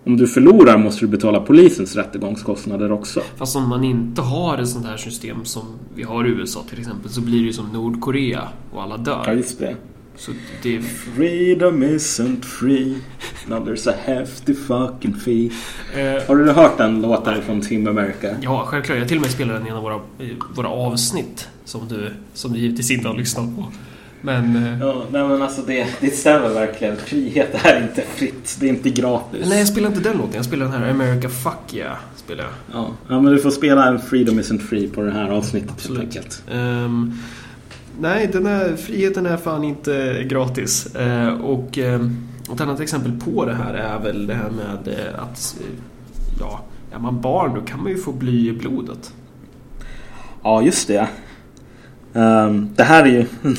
Om 0.04 0.16
du 0.16 0.26
förlorar 0.26 0.78
måste 0.78 1.00
du 1.04 1.08
betala 1.08 1.40
polisens 1.40 1.96
rättegångskostnader 1.96 2.92
också. 2.92 3.20
Fast 3.36 3.56
om 3.56 3.68
man 3.68 3.84
inte 3.84 4.22
har 4.22 4.58
ett 4.58 4.68
sånt 4.68 4.86
här 4.86 4.96
system 4.96 5.44
som 5.44 5.62
vi 5.94 6.02
har 6.02 6.26
i 6.26 6.30
USA 6.30 6.60
till 6.68 6.78
exempel 6.78 7.10
så 7.10 7.20
blir 7.20 7.38
det 7.38 7.46
ju 7.46 7.52
som 7.52 7.66
Nordkorea 7.72 8.48
och 8.72 8.82
alla 8.82 8.96
dör. 8.96 9.22
Ja, 9.26 9.32
just 9.32 9.58
det. 9.58 9.76
Så 10.18 10.32
det. 10.62 10.80
Freedom 10.82 11.82
isn't 11.82 12.44
free 12.44 12.96
Now 13.46 13.64
there's 13.66 13.90
a 13.90 13.94
hefty 14.04 14.54
fucking 14.54 15.14
fee 15.14 15.50
eh, 15.94 16.22
Har 16.26 16.36
du 16.36 16.50
hört 16.52 16.78
den 16.78 17.02
låten 17.02 17.42
från 17.42 17.60
Team 17.60 17.86
America? 17.86 18.36
Ja, 18.40 18.64
självklart. 18.66 18.98
Jag 18.98 19.08
till 19.08 19.16
och 19.16 19.22
med 19.22 19.30
spelar 19.30 19.54
den 19.54 19.66
i 19.66 19.70
en 19.70 19.76
av 19.76 19.82
våra, 19.82 20.00
våra 20.54 20.68
avsnitt 20.68 21.48
som 21.64 21.88
du, 21.88 22.12
som 22.34 22.52
du 22.52 22.58
givetvis 22.58 22.90
inte 22.90 23.08
har 23.08 23.16
lyssnat 23.16 23.56
på. 23.56 23.72
Men... 24.20 24.56
Eh, 24.56 24.80
ja, 24.80 25.04
nej 25.12 25.28
men 25.28 25.42
alltså 25.42 25.62
det, 25.62 25.86
det 26.00 26.10
stämmer 26.10 26.48
verkligen. 26.48 26.96
Frihet 26.96 27.64
är 27.64 27.82
inte 27.82 28.02
fritt. 28.02 28.56
Det 28.60 28.66
är 28.66 28.70
inte 28.70 28.90
gratis. 28.90 29.46
Nej, 29.48 29.58
jag 29.58 29.68
spelar 29.68 29.88
inte 29.88 30.00
den 30.00 30.16
låten. 30.16 30.34
Jag 30.34 30.44
spelar 30.44 30.66
den 30.66 30.74
här 30.74 30.90
America 30.90 31.28
Fuck 31.28 31.74
Yeah. 31.74 31.96
Spelar 32.16 32.44
jag. 32.44 32.52
Ja, 32.80 32.90
ja 33.08 33.20
men 33.20 33.32
du 33.32 33.38
får 33.38 33.50
spela 33.50 33.98
Freedom 33.98 34.40
Isn't 34.40 34.58
Free 34.58 34.88
på 34.88 35.02
det 35.02 35.10
här 35.10 35.30
avsnittet 35.30 35.70
Absolut. 35.70 35.98
helt 35.98 36.16
enkelt. 36.16 36.42
Um, 36.52 37.18
nej, 37.98 38.26
den 38.26 38.46
här 38.46 38.76
friheten 38.76 39.26
är 39.26 39.36
fan 39.36 39.64
inte 39.64 40.24
gratis. 40.28 40.96
Uh, 40.96 41.28
och 41.28 41.78
um, 41.78 42.28
ett 42.52 42.60
annat 42.60 42.80
exempel 42.80 43.12
på 43.20 43.44
det 43.44 43.54
här 43.54 43.74
är 43.74 43.98
väl 43.98 44.26
det 44.26 44.34
här 44.34 44.50
med 44.50 44.88
uh, 44.88 45.22
att 45.22 45.56
ja, 46.40 46.60
är 46.92 46.98
man 46.98 47.20
barn 47.20 47.54
då 47.54 47.60
kan 47.60 47.82
man 47.82 47.92
ju 47.92 47.98
få 47.98 48.12
bly 48.12 48.48
i 48.48 48.52
blodet. 48.52 49.12
Ja, 50.42 50.62
just 50.62 50.88
det. 50.88 51.08
Um, 52.12 52.70
det 52.76 52.84
här 52.84 53.02
är 53.02 53.10
ju... 53.10 53.26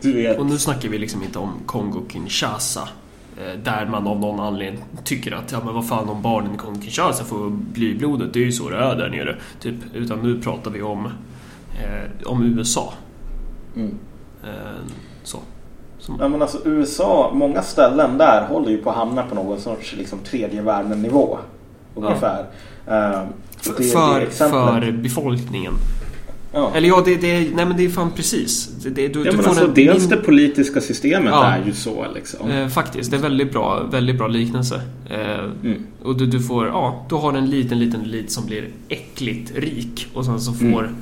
du 0.00 0.12
vet. 0.12 0.38
Och 0.38 0.46
nu 0.46 0.58
snackar 0.58 0.88
vi 0.88 0.98
liksom 0.98 1.22
inte 1.22 1.38
om 1.38 1.52
Kongo-Kinshasa. 1.66 2.88
Eh, 3.36 3.58
där 3.64 3.86
man 3.86 4.06
av 4.06 4.20
någon 4.20 4.40
anledning 4.40 4.84
tycker 5.04 5.32
att, 5.32 5.52
ja 5.52 5.64
men 5.64 5.74
vad 5.74 5.88
fan 5.88 6.08
om 6.08 6.22
barnen 6.22 6.54
i 6.54 6.56
Kongo-Kinshasa 6.56 7.24
får 7.24 7.50
bly 7.50 7.90
i 7.90 7.94
blodet, 7.94 8.32
det 8.32 8.40
är 8.40 8.44
ju 8.44 8.52
så 8.52 8.70
det 8.70 8.76
är 8.76 8.96
där 8.96 9.10
nere. 9.10 9.36
Typ, 9.60 9.74
utan 9.94 10.18
nu 10.22 10.40
pratar 10.40 10.70
vi 10.70 10.82
om, 10.82 11.06
eh, 11.06 12.26
om 12.26 12.42
USA. 12.42 12.94
Mm. 13.76 13.98
Eh, 14.44 14.50
så. 15.22 15.38
Som... 15.98 16.16
Ja 16.20 16.28
men 16.28 16.42
alltså 16.42 16.58
USA, 16.64 17.30
många 17.34 17.62
ställen 17.62 18.18
där 18.18 18.46
håller 18.46 18.70
ju 18.70 18.78
på 18.78 18.90
att 18.90 18.96
hamna 18.96 19.22
på 19.22 19.34
någon 19.34 19.60
sorts 19.60 19.94
liksom, 19.96 20.18
tredje 20.18 20.62
världen-nivå. 20.62 21.38
Ungefär. 21.94 22.46
Ja. 22.86 23.12
Uh, 23.12 23.28
det, 23.76 23.84
för, 23.84 24.20
det 24.20 24.30
för 24.30 24.92
befolkningen. 24.92 25.74
Ja. 26.52 26.72
Eller 26.74 26.88
ja, 26.88 27.02
det, 27.04 27.16
det, 27.16 27.54
nej 27.54 27.66
men 27.66 27.76
det 27.76 27.84
är 27.84 27.88
fan 27.88 28.10
precis. 28.16 28.66
Det, 28.66 28.90
det, 28.90 29.08
du, 29.08 29.24
ja, 29.24 29.30
du 29.30 29.36
men 29.36 29.46
alltså, 29.46 29.64
en, 29.64 29.74
dels 29.74 30.08
det 30.08 30.16
politiska 30.16 30.80
systemet 30.80 31.30
ja. 31.32 31.44
är 31.44 31.64
ju 31.64 31.72
så 31.72 32.06
liksom. 32.14 32.50
Eh, 32.50 32.68
faktiskt, 32.68 33.10
det 33.10 33.16
är 33.16 33.20
väldigt 33.20 33.52
bra, 33.52 33.82
väldigt 33.90 34.18
bra 34.18 34.28
liknelse. 34.28 34.80
Eh, 35.10 35.44
mm. 35.64 35.86
Och 36.02 36.16
du, 36.16 36.26
du, 36.26 36.40
får, 36.40 36.66
ja, 36.66 37.06
du 37.08 37.14
har 37.14 37.32
en 37.32 37.50
liten, 37.50 37.78
liten 37.78 38.02
elit 38.02 38.30
som 38.32 38.46
blir 38.46 38.68
äckligt 38.88 39.52
rik 39.56 40.06
och 40.14 40.24
sen 40.24 40.40
så 40.40 40.52
får, 40.52 40.84
mm 40.84 40.96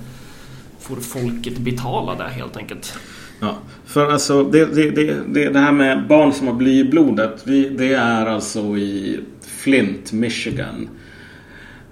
får 0.91 1.01
folket 1.01 1.59
betala 1.59 2.15
det 2.15 2.29
helt 2.29 2.57
enkelt. 2.57 2.99
Ja, 3.41 3.59
för 3.85 4.11
alltså 4.13 4.45
det, 4.45 4.65
det, 4.65 4.91
det, 5.27 5.49
det 5.49 5.59
här 5.59 5.73
med 5.73 6.07
barn 6.07 6.33
som 6.33 6.47
har 6.47 6.55
bly 6.55 6.81
i 6.81 6.85
blodet. 6.85 7.43
Vi, 7.45 7.69
det 7.69 7.95
är 7.95 8.27
alltså 8.27 8.61
i 8.61 9.21
Flint, 9.41 10.13
Michigan. 10.13 10.89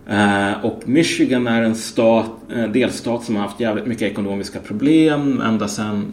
Eh, 0.08 0.64
och 0.64 0.82
Michigan 0.84 1.46
är 1.46 1.62
en 1.62 1.74
stat, 1.74 2.30
eh, 2.54 2.68
delstat 2.68 3.24
som 3.24 3.37
har 3.37 3.42
haft 3.42 3.61
jävligt 3.61 3.87
mycket 3.87 4.11
ekonomiska 4.11 4.58
problem 4.58 5.40
ända 5.40 5.68
sedan 5.68 6.12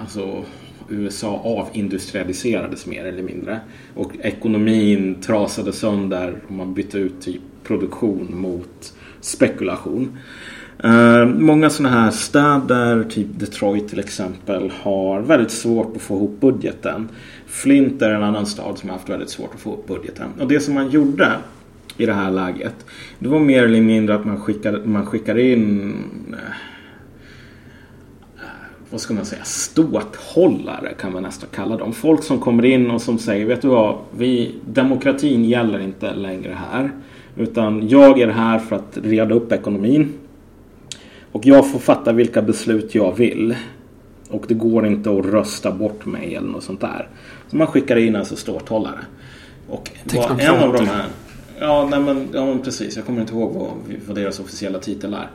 alltså, 0.00 0.44
USA 0.88 1.40
avindustrialiserades 1.44 2.86
mer 2.86 3.04
eller 3.04 3.22
mindre. 3.22 3.60
Och 3.94 4.12
ekonomin 4.20 5.14
trasade 5.20 5.72
sönder 5.72 6.34
och 6.46 6.52
man 6.52 6.74
bytte 6.74 6.98
ut 6.98 7.20
typ 7.20 7.40
produktion 7.64 8.28
mot 8.30 8.94
spekulation. 9.20 10.18
Uh, 10.84 11.26
många 11.26 11.70
sådana 11.70 12.00
här 12.00 12.10
städer, 12.10 13.04
typ 13.04 13.26
Detroit 13.30 13.88
till 13.88 13.98
exempel, 13.98 14.72
har 14.82 15.20
väldigt 15.20 15.50
svårt 15.50 15.96
att 15.96 16.02
få 16.02 16.16
ihop 16.16 16.40
budgeten. 16.40 17.08
Flint 17.46 18.02
är 18.02 18.10
en 18.10 18.22
annan 18.22 18.46
stad 18.46 18.78
som 18.78 18.88
har 18.88 18.96
haft 18.96 19.08
väldigt 19.08 19.30
svårt 19.30 19.54
att 19.54 19.60
få 19.60 19.70
ihop 19.70 19.86
budgeten. 19.86 20.28
Och 20.40 20.48
det 20.48 20.60
som 20.60 20.74
man 20.74 20.90
gjorde 20.90 21.32
i 21.96 22.06
det 22.06 22.12
här 22.12 22.30
läget. 22.30 22.86
Det 23.18 23.28
var 23.28 23.38
mer 23.38 23.64
eller 23.64 23.80
mindre 23.80 24.14
att 24.14 24.24
man 24.24 24.40
skickade, 24.40 24.80
man 24.84 25.06
skickade 25.06 25.42
in 25.42 25.94
eh, 26.32 26.38
vad 28.90 29.00
ska 29.00 29.14
man 29.14 29.24
säga, 29.24 29.44
ståthållare 29.44 30.94
kan 31.00 31.12
man 31.12 31.22
nästan 31.22 31.48
kalla 31.54 31.76
dem. 31.76 31.92
Folk 31.92 32.22
som 32.22 32.40
kommer 32.40 32.64
in 32.64 32.90
och 32.90 33.02
som 33.02 33.18
säger, 33.18 33.46
vet 33.46 33.62
du 33.62 33.68
vad, 33.68 33.98
vi, 34.16 34.54
demokratin 34.66 35.44
gäller 35.44 35.78
inte 35.78 36.14
längre 36.14 36.56
här. 36.70 36.90
Utan 37.36 37.88
jag 37.88 38.20
är 38.20 38.28
här 38.28 38.58
för 38.58 38.76
att 38.76 38.98
reda 39.02 39.34
upp 39.34 39.52
ekonomin. 39.52 40.12
Och 41.32 41.46
jag 41.46 41.70
får 41.70 41.78
fatta 41.78 42.12
vilka 42.12 42.42
beslut 42.42 42.94
jag 42.94 43.16
vill. 43.16 43.56
Och 44.30 44.44
det 44.48 44.54
går 44.54 44.86
inte 44.86 45.10
att 45.10 45.26
rösta 45.26 45.72
bort 45.72 46.06
mig 46.06 46.34
eller 46.34 46.48
något 46.48 46.64
sånt 46.64 46.80
där. 46.80 47.08
Så 47.50 47.56
man 47.56 47.66
skickar 47.66 47.96
in 47.96 48.16
alltså 48.16 48.36
ståthållare. 48.36 48.98
Och 49.68 49.90
en 50.38 50.62
av 50.62 50.72
de 50.72 50.86
här 50.86 51.04
Ja, 51.62 51.88
nej 51.90 52.00
men, 52.00 52.28
ja, 52.32 52.46
men 52.46 52.58
precis. 52.62 52.96
Jag 52.96 53.06
kommer 53.06 53.20
inte 53.20 53.32
ihåg 53.32 53.52
vad, 53.52 53.70
vad 54.06 54.16
deras 54.16 54.40
officiella 54.40 54.78
titel 54.78 55.14
är. 55.14 55.30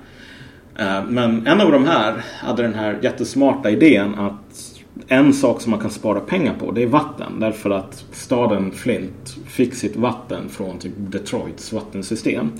Eh, 0.79 1.05
men 1.09 1.47
en 1.47 1.61
av 1.61 1.71
de 1.71 1.85
här 1.85 2.23
hade 2.41 2.61
den 2.61 2.73
här 2.73 2.99
jättesmarta 3.01 3.69
idén 3.69 4.15
att 4.15 4.73
en 5.07 5.33
sak 5.33 5.61
som 5.61 5.71
man 5.71 5.79
kan 5.79 5.89
spara 5.89 6.19
pengar 6.19 6.53
på 6.59 6.71
det 6.71 6.83
är 6.83 6.87
vatten. 6.87 7.39
Därför 7.39 7.69
att 7.69 8.05
staden 8.11 8.71
Flint 8.71 9.37
fick 9.47 9.73
sitt 9.73 9.95
vatten 9.95 10.49
från 10.49 10.77
typ 10.79 10.93
Detroits 10.97 11.73
vattensystem. 11.73 12.51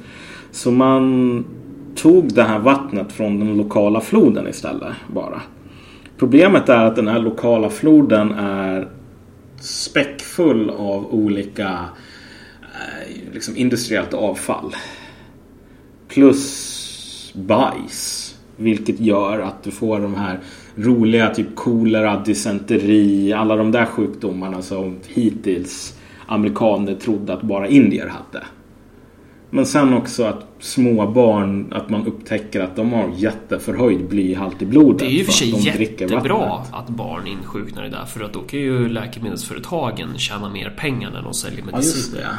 Så 0.52 0.71
man 0.71 1.45
tog 1.98 2.34
det 2.34 2.44
här 2.44 2.60
vattnet 2.60 3.12
från 3.12 3.40
den 3.40 3.58
lokala 3.58 4.02
floden 4.02 4.48
istället 4.48 4.94
bara. 5.08 5.42
Problemet 6.18 6.70
är 6.70 6.86
att 6.86 6.96
den 6.96 7.08
här 7.08 7.20
lokala 7.20 7.70
floden 7.70 8.32
är 8.32 8.88
späckfull 9.60 10.70
av 10.70 11.14
olika 11.14 11.86
eh, 12.62 13.34
liksom 13.34 13.58
industriellt 13.58 14.14
avfall. 14.14 14.76
Plus 16.08 17.34
bajs. 17.36 18.24
Vilket 18.60 19.00
gör 19.00 19.40
att 19.40 19.64
du 19.64 19.72
får 19.72 20.00
de 20.00 20.16
här 20.16 20.40
roliga 20.76 21.30
typ 21.30 21.56
kolera, 21.56 22.24
dysenteri, 22.26 23.34
alla 23.34 23.56
de 23.56 23.72
där 23.72 23.86
sjukdomarna 23.86 24.62
som 24.62 24.95
hittills 25.08 25.98
amerikaner 26.28 26.95
trodde 26.95 27.34
att 27.34 27.41
bara 27.41 27.68
indier 27.68 28.08
hade. 28.08 28.45
Men 29.50 29.66
sen 29.66 29.93
också 29.93 30.24
att 30.24 30.45
små 30.60 31.08
barn, 31.08 31.74
att 31.74 31.89
man 31.89 32.08
upptäcker 32.08 32.62
att 32.62 32.76
de 32.76 32.93
har 32.93 33.12
jätteförhöjd 33.16 34.08
blyhalt 34.08 34.62
i 34.62 34.66
blodet. 34.66 35.00
Det 35.00 35.06
är 35.06 35.10
ju 35.10 35.26
för 35.26 35.32
sig 35.32 35.66
jättebra 35.66 36.64
att 36.72 36.89
barn 36.89 37.28
insjuknar 37.28 37.86
i 37.86 37.89
det 37.89 37.95
där 37.95 38.06
för 38.06 38.24
att 38.24 38.34
då 38.34 38.39
kan 38.39 38.60
ju 38.60 38.89
läkemedelsföretagen 38.89 40.18
tjäna 40.18 40.50
mer 40.50 40.70
pengar 40.70 41.12
när 41.12 41.22
de 41.22 41.34
säljer 41.34 41.64
mediciner. 41.64 42.22
Ja, 42.22 42.30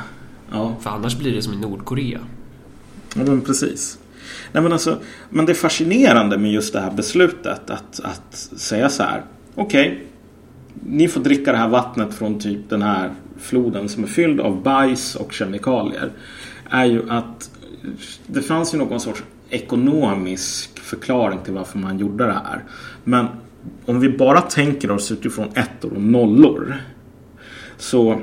Ja. 0.53 0.77
För 0.81 0.91
annars 0.91 1.19
blir 1.19 1.35
det 1.35 1.43
som 1.43 1.55
i 1.55 1.57
Nordkorea. 1.57 2.19
Ja, 3.15 3.23
men 3.25 3.41
precis. 3.41 3.99
Nej, 4.53 4.63
men, 4.63 4.73
alltså, 4.73 4.99
men 5.31 5.47
det 5.47 5.53
är 5.53 5.55
fascinerande 5.55 6.39
med 6.39 6.53
just 6.53 6.73
det 6.73 6.81
här 6.81 6.91
beslutet 6.91 7.71
att, 7.71 8.01
att 8.01 8.35
säga 8.57 8.89
så 8.89 9.03
här. 9.03 9.23
Okej, 9.55 9.87
okay, 9.87 9.99
ni 10.87 11.09
får 11.09 11.21
dricka 11.21 11.53
det 11.53 11.59
här 11.59 11.69
vattnet 11.69 12.15
från 12.15 12.39
typ 12.39 12.71
den 12.71 12.83
här 12.83 13.15
floden 13.39 13.89
som 13.89 14.05
är 14.05 14.09
fylld 14.09 14.41
av 14.41 14.63
bajs 14.63 15.15
och 15.15 15.33
kemikalier. 15.33 16.11
Är 16.69 16.85
ju 16.85 17.11
att 17.11 17.51
det 18.27 18.43
fanns 18.43 18.75
ju 18.75 18.79
någon 18.79 19.01
sorts 19.01 19.23
ekonomisk 19.51 20.79
förklaring 20.79 21.39
till 21.45 21.53
varför 21.53 21.79
man 21.79 21.99
gjorde 21.99 22.27
det 22.27 22.33
här. 22.33 22.65
Men 23.05 23.27
om 23.87 24.01
vi 24.01 24.09
bara 24.09 24.41
tänker 24.41 24.91
oss 24.91 25.13
utifrån 25.13 25.49
ettor 25.55 25.93
och 25.93 26.03
nollor. 26.03 26.77
Så 27.77 28.21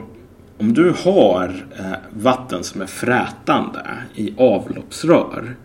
om 0.57 0.73
du 0.73 0.93
har 1.03 1.65
eh, 1.77 1.91
vatten 2.13 2.63
som 2.63 2.81
är 2.81 2.85
frätande 2.85 3.87
i 4.15 4.33
avloppsrör. 4.37 5.55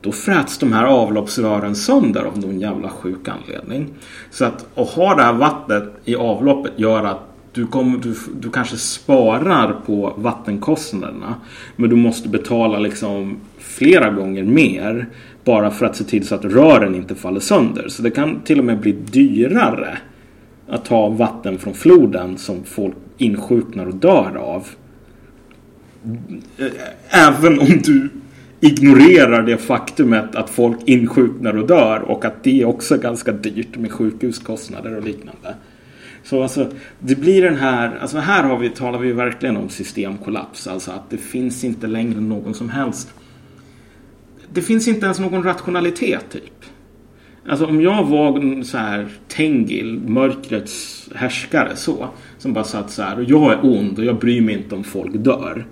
Då 0.00 0.12
fräts 0.12 0.58
de 0.58 0.72
här 0.72 0.84
avloppsrören 0.84 1.74
sönder 1.74 2.24
av 2.24 2.38
någon 2.38 2.60
jävla 2.60 2.88
sjuk 2.88 3.28
anledning. 3.28 3.94
Så 4.30 4.44
att, 4.44 4.78
att 4.78 4.88
ha 4.88 5.14
det 5.14 5.22
här 5.22 5.32
vattnet 5.32 5.92
i 6.04 6.16
avloppet 6.16 6.72
gör 6.76 7.04
att 7.04 7.33
du, 7.54 7.66
kommer, 7.66 7.98
du, 7.98 8.14
du 8.40 8.50
kanske 8.50 8.76
sparar 8.76 9.72
på 9.86 10.14
vattenkostnaderna. 10.16 11.34
Men 11.76 11.90
du 11.90 11.96
måste 11.96 12.28
betala 12.28 12.78
liksom 12.78 13.36
flera 13.58 14.10
gånger 14.10 14.42
mer. 14.42 15.08
Bara 15.44 15.70
för 15.70 15.86
att 15.86 15.96
se 15.96 16.04
till 16.04 16.26
så 16.26 16.34
att 16.34 16.44
rören 16.44 16.94
inte 16.94 17.14
faller 17.14 17.40
sönder. 17.40 17.88
Så 17.88 18.02
det 18.02 18.10
kan 18.10 18.40
till 18.40 18.58
och 18.58 18.64
med 18.64 18.80
bli 18.80 18.92
dyrare 18.92 19.98
att 20.68 20.84
ta 20.84 21.08
vatten 21.08 21.58
från 21.58 21.74
floden 21.74 22.38
som 22.38 22.64
folk 22.64 22.94
insjuknar 23.18 23.86
och 23.86 23.94
dör 23.94 24.36
av. 24.36 24.68
Även 27.08 27.58
om 27.58 27.66
du 27.84 28.08
ignorerar 28.60 29.42
det 29.42 29.56
faktumet 29.56 30.34
att 30.34 30.50
folk 30.50 30.78
insjuknar 30.84 31.56
och 31.56 31.66
dör 31.66 32.00
och 32.00 32.24
att 32.24 32.44
det 32.44 32.64
också 32.64 32.94
är 32.94 32.98
ganska 32.98 33.32
dyrt 33.32 33.76
med 33.76 33.92
sjukhuskostnader 33.92 34.96
och 34.96 35.02
liknande. 35.02 35.54
Så 36.24 36.42
alltså, 36.42 36.70
det 36.98 37.14
blir 37.14 37.42
den 37.42 37.56
här, 37.56 37.98
alltså 37.98 38.18
här 38.18 38.42
har 38.42 38.58
vi, 38.58 38.70
talar 38.70 38.98
vi 38.98 39.12
verkligen 39.12 39.56
om 39.56 39.68
systemkollaps. 39.68 40.66
Alltså 40.66 40.90
att 40.90 41.10
det 41.10 41.18
finns 41.18 41.64
inte 41.64 41.86
längre 41.86 42.20
någon 42.20 42.54
som 42.54 42.68
helst 42.68 43.14
det 44.54 44.62
finns 44.62 44.88
inte 44.88 45.04
ens 45.04 45.20
någon 45.20 45.42
rationalitet 45.42 46.24
typ. 46.30 46.64
Alltså 47.48 47.66
om 47.66 47.80
jag 47.80 48.04
var 48.04 48.62
så 48.62 48.78
här 48.78 49.08
Tengil, 49.28 50.00
mörkrets 50.06 51.08
härskare 51.14 51.76
så. 51.76 52.08
Som 52.38 52.52
bara 52.52 52.64
satt 52.64 52.90
så 52.90 53.02
här 53.02 53.16
och 53.16 53.24
jag 53.24 53.52
är 53.52 53.58
ond 53.62 53.98
och 53.98 54.04
jag 54.04 54.18
bryr 54.18 54.40
mig 54.40 54.54
inte 54.54 54.74
om 54.74 54.84
folk 54.84 55.12
dör. 55.14 55.66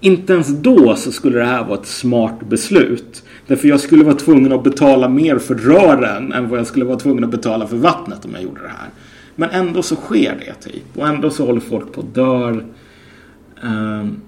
Inte 0.00 0.32
ens 0.32 0.48
då 0.48 0.96
så 0.96 1.12
skulle 1.12 1.38
det 1.38 1.44
här 1.44 1.64
vara 1.64 1.80
ett 1.80 1.86
smart 1.86 2.40
beslut. 2.48 3.24
Därför 3.46 3.68
jag 3.68 3.80
skulle 3.80 4.04
vara 4.04 4.14
tvungen 4.14 4.52
att 4.52 4.64
betala 4.64 5.08
mer 5.08 5.38
för 5.38 5.54
rören 5.54 6.32
än 6.32 6.48
vad 6.48 6.58
jag 6.58 6.66
skulle 6.66 6.84
vara 6.84 6.98
tvungen 6.98 7.24
att 7.24 7.30
betala 7.30 7.66
för 7.66 7.76
vattnet 7.76 8.24
om 8.24 8.30
jag 8.34 8.42
gjorde 8.42 8.62
det 8.62 8.68
här. 8.68 8.88
Men 9.34 9.50
ändå 9.50 9.82
så 9.82 9.96
sker 9.96 10.44
det 10.46 10.70
typ. 10.70 10.84
Och 10.96 11.08
ändå 11.08 11.30
så 11.30 11.46
håller 11.46 11.60
folk 11.60 11.92
på 11.92 12.00
att 12.00 12.14
dör. 12.14 12.66
Um, 13.62 14.20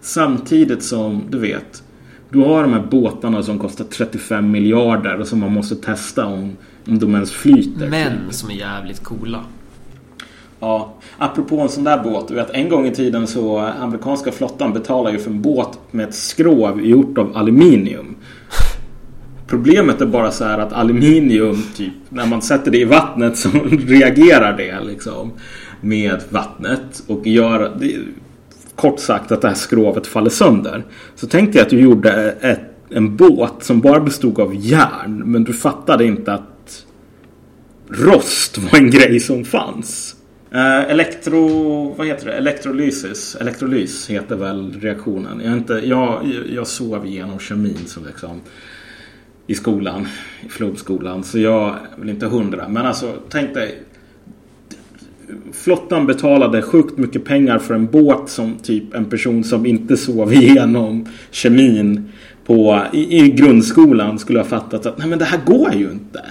samtidigt 0.00 0.82
som, 0.82 1.22
du 1.28 1.38
vet. 1.38 1.82
Du 2.30 2.38
har 2.38 2.62
de 2.62 2.72
här 2.72 2.86
båtarna 2.90 3.42
som 3.42 3.58
kostar 3.58 3.84
35 3.84 4.50
miljarder 4.50 5.20
och 5.20 5.26
som 5.26 5.40
man 5.40 5.52
måste 5.52 5.76
testa 5.76 6.26
om, 6.26 6.56
om 6.86 6.98
de 6.98 7.14
ens 7.14 7.32
flyter. 7.32 7.90
Men 7.90 8.32
som 8.32 8.50
är 8.50 8.54
jävligt 8.54 9.04
coola. 9.04 9.44
Ja, 10.60 10.94
apropå 11.18 11.60
en 11.60 11.68
sån 11.68 11.84
där 11.84 12.02
båt. 12.02 12.28
Du 12.28 12.34
vet, 12.34 12.50
en 12.50 12.68
gång 12.68 12.86
i 12.86 12.94
tiden 12.94 13.26
så 13.26 13.58
amerikanska 13.58 14.32
flottan 14.32 14.72
betalade 14.72 15.16
ju 15.16 15.22
för 15.22 15.30
en 15.30 15.42
båt 15.42 15.78
med 15.90 16.08
ett 16.08 16.14
skrov 16.14 16.80
gjort 16.84 17.18
av 17.18 17.36
aluminium. 17.36 18.16
Problemet 19.50 20.00
är 20.00 20.06
bara 20.06 20.30
så 20.30 20.44
här 20.44 20.58
att 20.58 20.72
aluminium, 20.72 21.62
typ, 21.76 21.92
när 22.08 22.26
man 22.26 22.42
sätter 22.42 22.70
det 22.70 22.78
i 22.78 22.84
vattnet 22.84 23.36
så 23.36 23.48
reagerar 23.70 24.56
det 24.56 24.80
liksom 24.80 25.32
med 25.80 26.20
vattnet 26.28 27.02
och 27.06 27.26
gör 27.26 27.76
det, 27.80 27.96
kort 28.74 29.00
sagt 29.00 29.32
att 29.32 29.42
det 29.42 29.48
här 29.48 29.54
skrovet 29.54 30.06
faller 30.06 30.30
sönder. 30.30 30.84
Så 31.14 31.26
tänkte 31.26 31.58
jag 31.58 31.64
att 31.64 31.70
du 31.70 31.80
gjorde 31.80 32.36
ett, 32.40 32.60
en 32.90 33.16
båt 33.16 33.54
som 33.60 33.80
bara 33.80 34.00
bestod 34.00 34.40
av 34.40 34.54
järn 34.54 35.22
men 35.26 35.44
du 35.44 35.52
fattade 35.52 36.04
inte 36.04 36.32
att 36.32 36.84
rost 37.88 38.58
var 38.58 38.78
en 38.78 38.90
grej 38.90 39.20
som 39.20 39.44
fanns. 39.44 40.16
Uh, 40.54 40.90
elektro... 40.90 41.94
Vad 41.94 42.06
heter 42.06 42.26
det? 42.26 42.32
Elektrolysis. 42.32 43.36
Elektrolys 43.40 44.10
heter 44.10 44.36
väl 44.36 44.80
reaktionen. 44.80 45.40
Jag, 45.44 45.52
inte, 45.52 45.72
jag, 45.72 46.32
jag 46.50 46.66
sov 46.66 47.06
igenom 47.06 47.38
kemin 47.38 47.86
så 47.86 48.00
liksom 48.06 48.40
i 49.50 49.54
skolan, 49.54 50.08
i 50.46 50.48
flumskolan. 50.48 51.24
Så 51.24 51.38
jag 51.38 51.76
väl 51.96 52.08
inte 52.08 52.26
hundra. 52.26 52.68
Men 52.68 52.86
alltså, 52.86 53.12
tänk 53.28 53.54
dig. 53.54 53.82
Flottan 55.52 56.06
betalade 56.06 56.62
sjukt 56.62 56.98
mycket 56.98 57.24
pengar 57.24 57.58
för 57.58 57.74
en 57.74 57.86
båt 57.86 58.30
som 58.30 58.58
typ 58.58 58.94
en 58.94 59.04
person 59.04 59.44
som 59.44 59.66
inte 59.66 59.96
sov 59.96 60.32
igenom 60.32 61.08
kemin 61.30 62.12
på, 62.46 62.84
i, 62.92 63.18
i 63.18 63.30
grundskolan 63.30 64.18
skulle 64.18 64.38
ha 64.38 64.46
fattat 64.46 64.86
att 64.86 64.98
nej 64.98 65.08
men 65.08 65.18
det 65.18 65.24
här 65.24 65.40
går 65.44 65.74
ju 65.74 65.90
inte. 65.90 66.24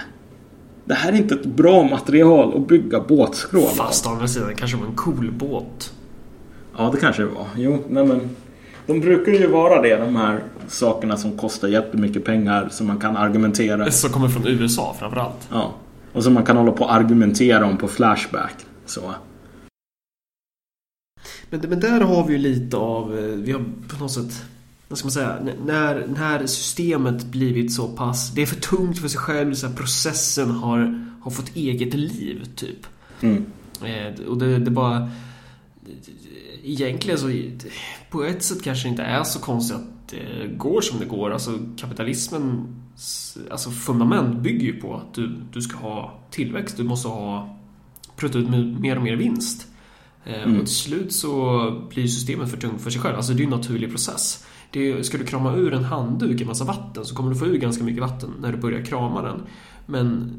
Det 0.86 0.94
här 0.94 1.12
är 1.12 1.18
inte 1.18 1.36
ett 1.36 1.46
bra 1.46 1.84
material 1.84 2.58
att 2.58 2.68
bygga 2.68 3.00
båtskrov. 3.00 3.68
Fast 3.68 4.08
å 4.08 4.10
andra 4.10 4.28
sidan 4.28 4.56
kanske 4.56 4.78
var 4.78 4.86
en 4.86 4.96
cool 4.96 5.32
båt. 5.32 5.94
Ja, 6.78 6.92
det 6.94 7.00
kanske 7.00 7.22
det 7.22 7.30
var. 7.30 7.48
Jo, 7.58 7.84
nej 7.90 8.06
men. 8.06 8.20
De 8.90 9.00
brukar 9.00 9.32
ju 9.32 9.48
vara 9.48 9.82
det, 9.82 9.96
de 9.96 10.16
här 10.16 10.44
sakerna 10.68 11.18
som 11.18 11.38
kostar 11.38 11.68
jättemycket 11.68 12.26
pengar 12.26 12.70
som 12.70 12.88
man 12.88 13.00
kan 13.00 13.18
argumentera. 13.18 13.92
Som 13.92 14.10
kommer 14.10 14.28
från 14.28 14.48
USA 14.48 14.96
framförallt. 15.00 15.48
Ja. 15.52 15.74
Och 16.14 16.24
som 16.24 16.34
man 16.34 16.46
kan 16.46 16.58
hålla 16.58 16.72
på 16.72 16.84
och 16.84 16.94
argumentera 16.94 17.66
om 17.66 17.78
på 17.78 17.88
Flashback. 17.88 18.56
Så. 18.86 19.14
Men, 21.50 21.60
men 21.60 21.80
där 21.80 22.02
har 22.02 22.28
vi 22.28 22.34
ju 22.34 22.40
lite 22.40 22.78
av, 22.78 23.18
eh, 23.18 23.24
vi 23.24 23.52
har 23.52 23.64
på 23.88 24.04
något 24.04 24.12
sätt 24.12 24.44
vad 24.88 24.98
ska 24.98 25.06
man 25.06 25.12
säga, 25.12 25.38
när, 25.66 26.08
när 26.08 26.46
systemet 26.46 27.26
blivit 27.26 27.74
så 27.74 27.88
pass, 27.88 28.32
det 28.32 28.42
är 28.42 28.46
för 28.46 28.62
tungt 28.62 29.00
för 29.00 29.08
sig 29.08 29.20
själv, 29.20 29.54
så 29.54 29.68
här, 29.68 29.76
processen 29.76 30.52
har, 30.52 31.06
har 31.22 31.32
fått 31.32 31.56
eget 31.56 31.94
liv 31.94 32.48
typ. 32.56 32.86
Mm. 33.22 33.46
Eh, 33.86 34.26
och 34.28 34.38
det, 34.38 34.60
det 34.60 34.72
bara, 34.72 35.10
egentligen 36.74 37.20
så, 37.20 37.32
på 38.10 38.24
ett 38.24 38.44
sätt 38.44 38.64
kanske 38.64 38.88
det 38.88 38.90
inte 38.90 39.04
är 39.04 39.24
så 39.24 39.40
konstigt 39.40 39.78
att 39.78 40.10
det 40.10 40.48
går 40.58 40.82
som 40.82 41.00
det 41.00 41.06
går. 41.06 41.32
Alltså 41.32 41.60
kapitalismen, 41.78 42.76
alltså 43.52 43.70
fundament 43.72 44.40
bygger 44.40 44.66
ju 44.66 44.82
på 44.82 44.96
att 44.96 45.14
du, 45.14 45.36
du 45.54 45.62
ska 45.62 45.78
ha 45.78 46.20
tillväxt, 46.32 46.78
du 46.78 46.84
måste 46.84 47.08
ha 47.08 47.58
prutta 48.16 48.38
ut 48.38 48.50
mer 48.80 48.96
och 48.96 49.04
mer 49.04 49.16
vinst. 49.16 49.68
Eh, 50.26 50.44
mm. 50.44 50.60
Och 50.60 50.66
till 50.66 50.76
slut 50.76 51.14
så 51.14 51.72
blir 51.90 52.08
systemet 52.08 52.52
för 52.52 52.58
tungt 52.58 52.82
för 52.82 52.90
sig 52.90 53.02
själv. 53.02 53.16
Alltså 53.16 53.34
det 53.34 53.38
är 53.38 53.48
ju 53.48 53.54
en 53.54 53.58
naturlig 53.58 53.90
process. 53.90 54.46
Det, 54.72 55.06
ska 55.06 55.18
du 55.18 55.26
krama 55.26 55.56
ur 55.56 55.74
en 55.74 55.84
handduk 55.84 56.42
i 56.42 56.46
massa 56.46 56.64
vatten 56.64 57.06
så 57.06 57.16
kommer 57.16 57.30
du 57.30 57.36
få 57.36 57.46
ur 57.46 57.58
ganska 57.58 57.84
mycket 57.84 58.02
vatten 58.02 58.34
när 58.42 58.52
du 58.52 58.58
börjar 58.58 58.86
krama 58.86 59.22
den. 59.22 59.42
Men 59.86 60.34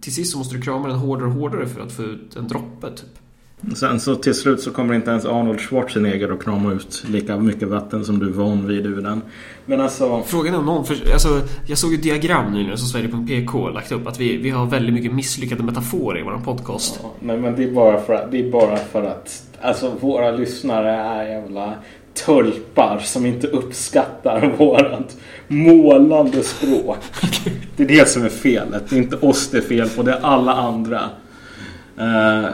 till 0.00 0.14
sist 0.14 0.32
så 0.32 0.38
måste 0.38 0.56
du 0.56 0.62
krama 0.62 0.88
den 0.88 0.98
hårdare 0.98 1.28
och 1.28 1.34
hårdare 1.34 1.66
för 1.66 1.80
att 1.80 1.92
få 1.92 2.02
ut 2.02 2.36
en 2.36 2.48
droppe 2.48 2.90
typ. 2.90 3.18
Sen 3.74 4.00
så 4.00 4.14
till 4.14 4.34
slut 4.34 4.60
så 4.60 4.70
kommer 4.70 4.94
inte 4.94 5.10
ens 5.10 5.24
Arnold 5.24 5.60
Schwarzenegger 5.60 6.32
att 6.32 6.44
krama 6.44 6.72
ut 6.72 7.04
lika 7.08 7.36
mycket 7.36 7.68
vatten 7.68 8.04
som 8.04 8.18
du 8.18 8.26
är 8.26 8.30
van 8.30 8.66
vid 8.66 8.86
ur 8.86 9.02
den. 9.02 9.22
Men 9.66 9.80
alltså... 9.80 10.22
Frågan 10.26 10.54
är 10.54 10.58
om 10.58 10.66
någon... 10.66 10.84
För, 10.84 11.12
alltså, 11.12 11.40
jag 11.66 11.78
såg 11.78 11.94
ett 11.94 12.02
diagram 12.02 12.52
nyligen 12.52 12.78
som 12.78 12.88
Sverige.pk 12.88 13.74
lagt 13.74 13.92
upp 13.92 14.06
att 14.06 14.20
vi, 14.20 14.36
vi 14.36 14.50
har 14.50 14.66
väldigt 14.66 14.94
mycket 14.94 15.12
misslyckade 15.12 15.62
metaforer 15.62 16.20
i 16.20 16.22
vår 16.22 16.40
podcast. 16.44 17.00
Ja, 17.02 17.12
nej 17.20 17.36
men 17.36 17.56
det 17.56 17.64
är 17.64 17.72
bara 17.72 18.00
för 18.00 18.14
att, 18.14 18.30
det 18.30 18.46
är 18.46 18.50
bara 18.50 18.76
för 18.76 19.02
att 19.02 19.42
alltså, 19.60 19.92
våra 20.00 20.30
lyssnare 20.30 20.90
är 20.90 21.28
jävla 21.28 21.74
tulpar 22.26 22.98
som 22.98 23.26
inte 23.26 23.46
uppskattar 23.46 24.54
vårat 24.58 25.16
målande 25.48 26.42
språk. 26.42 26.98
Det 27.76 27.82
är 27.82 27.88
det 27.88 28.08
som 28.08 28.24
är 28.24 28.28
felet. 28.28 28.90
Det 28.90 28.96
är 28.96 29.00
inte 29.00 29.16
oss 29.16 29.50
det 29.50 29.58
är 29.58 29.62
fel 29.62 29.88
på, 29.88 30.02
det 30.02 30.12
är 30.12 30.20
alla 30.22 30.52
andra. 30.52 31.00
Uh, 32.00 32.48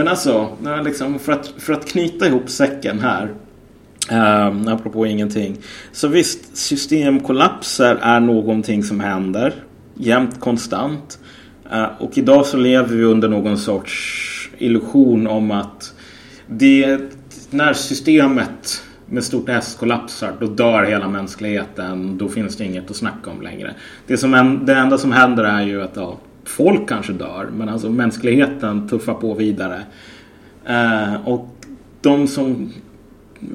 men 0.00 0.08
alltså, 0.08 0.48
liksom, 0.84 1.18
för, 1.18 1.32
att, 1.32 1.54
för 1.58 1.72
att 1.72 1.88
knyta 1.88 2.26
ihop 2.26 2.50
säcken 2.50 3.00
här. 3.00 3.28
Um, 4.48 4.68
apropå 4.68 5.06
ingenting. 5.06 5.56
Så 5.92 6.08
visst, 6.08 6.56
systemkollapser 6.56 7.98
är 8.02 8.20
någonting 8.20 8.82
som 8.82 9.00
händer. 9.00 9.54
Jämt 9.94 10.40
konstant. 10.40 11.18
Eh, 11.72 11.86
och 11.98 12.18
idag 12.18 12.46
så 12.46 12.56
lever 12.56 12.96
vi 12.96 13.04
under 13.04 13.28
någon 13.28 13.58
sorts 13.58 14.50
illusion 14.58 15.26
om 15.26 15.50
att 15.50 15.94
det, 16.46 17.00
när 17.50 17.72
systemet 17.72 18.82
med 19.06 19.24
stort 19.24 19.48
S 19.48 19.76
kollapsar, 19.80 20.32
då 20.40 20.46
dör 20.46 20.82
hela 20.82 21.08
mänskligheten. 21.08 22.18
Då 22.18 22.28
finns 22.28 22.56
det 22.56 22.64
inget 22.64 22.90
att 22.90 22.96
snacka 22.96 23.30
om 23.30 23.42
längre. 23.42 23.74
Det, 24.06 24.16
som 24.16 24.34
en, 24.34 24.66
det 24.66 24.74
enda 24.74 24.98
som 24.98 25.12
händer 25.12 25.44
är 25.44 25.62
ju 25.62 25.82
att 25.82 25.96
ja, 25.96 26.18
folk 26.56 26.88
kanske 26.88 27.12
dör, 27.12 27.48
men 27.56 27.68
alltså 27.68 27.90
mänskligheten 27.90 28.88
tuffar 28.88 29.14
på 29.14 29.34
vidare. 29.34 29.82
Eh, 30.64 31.28
och 31.28 31.56
de 32.00 32.26
som 32.26 32.72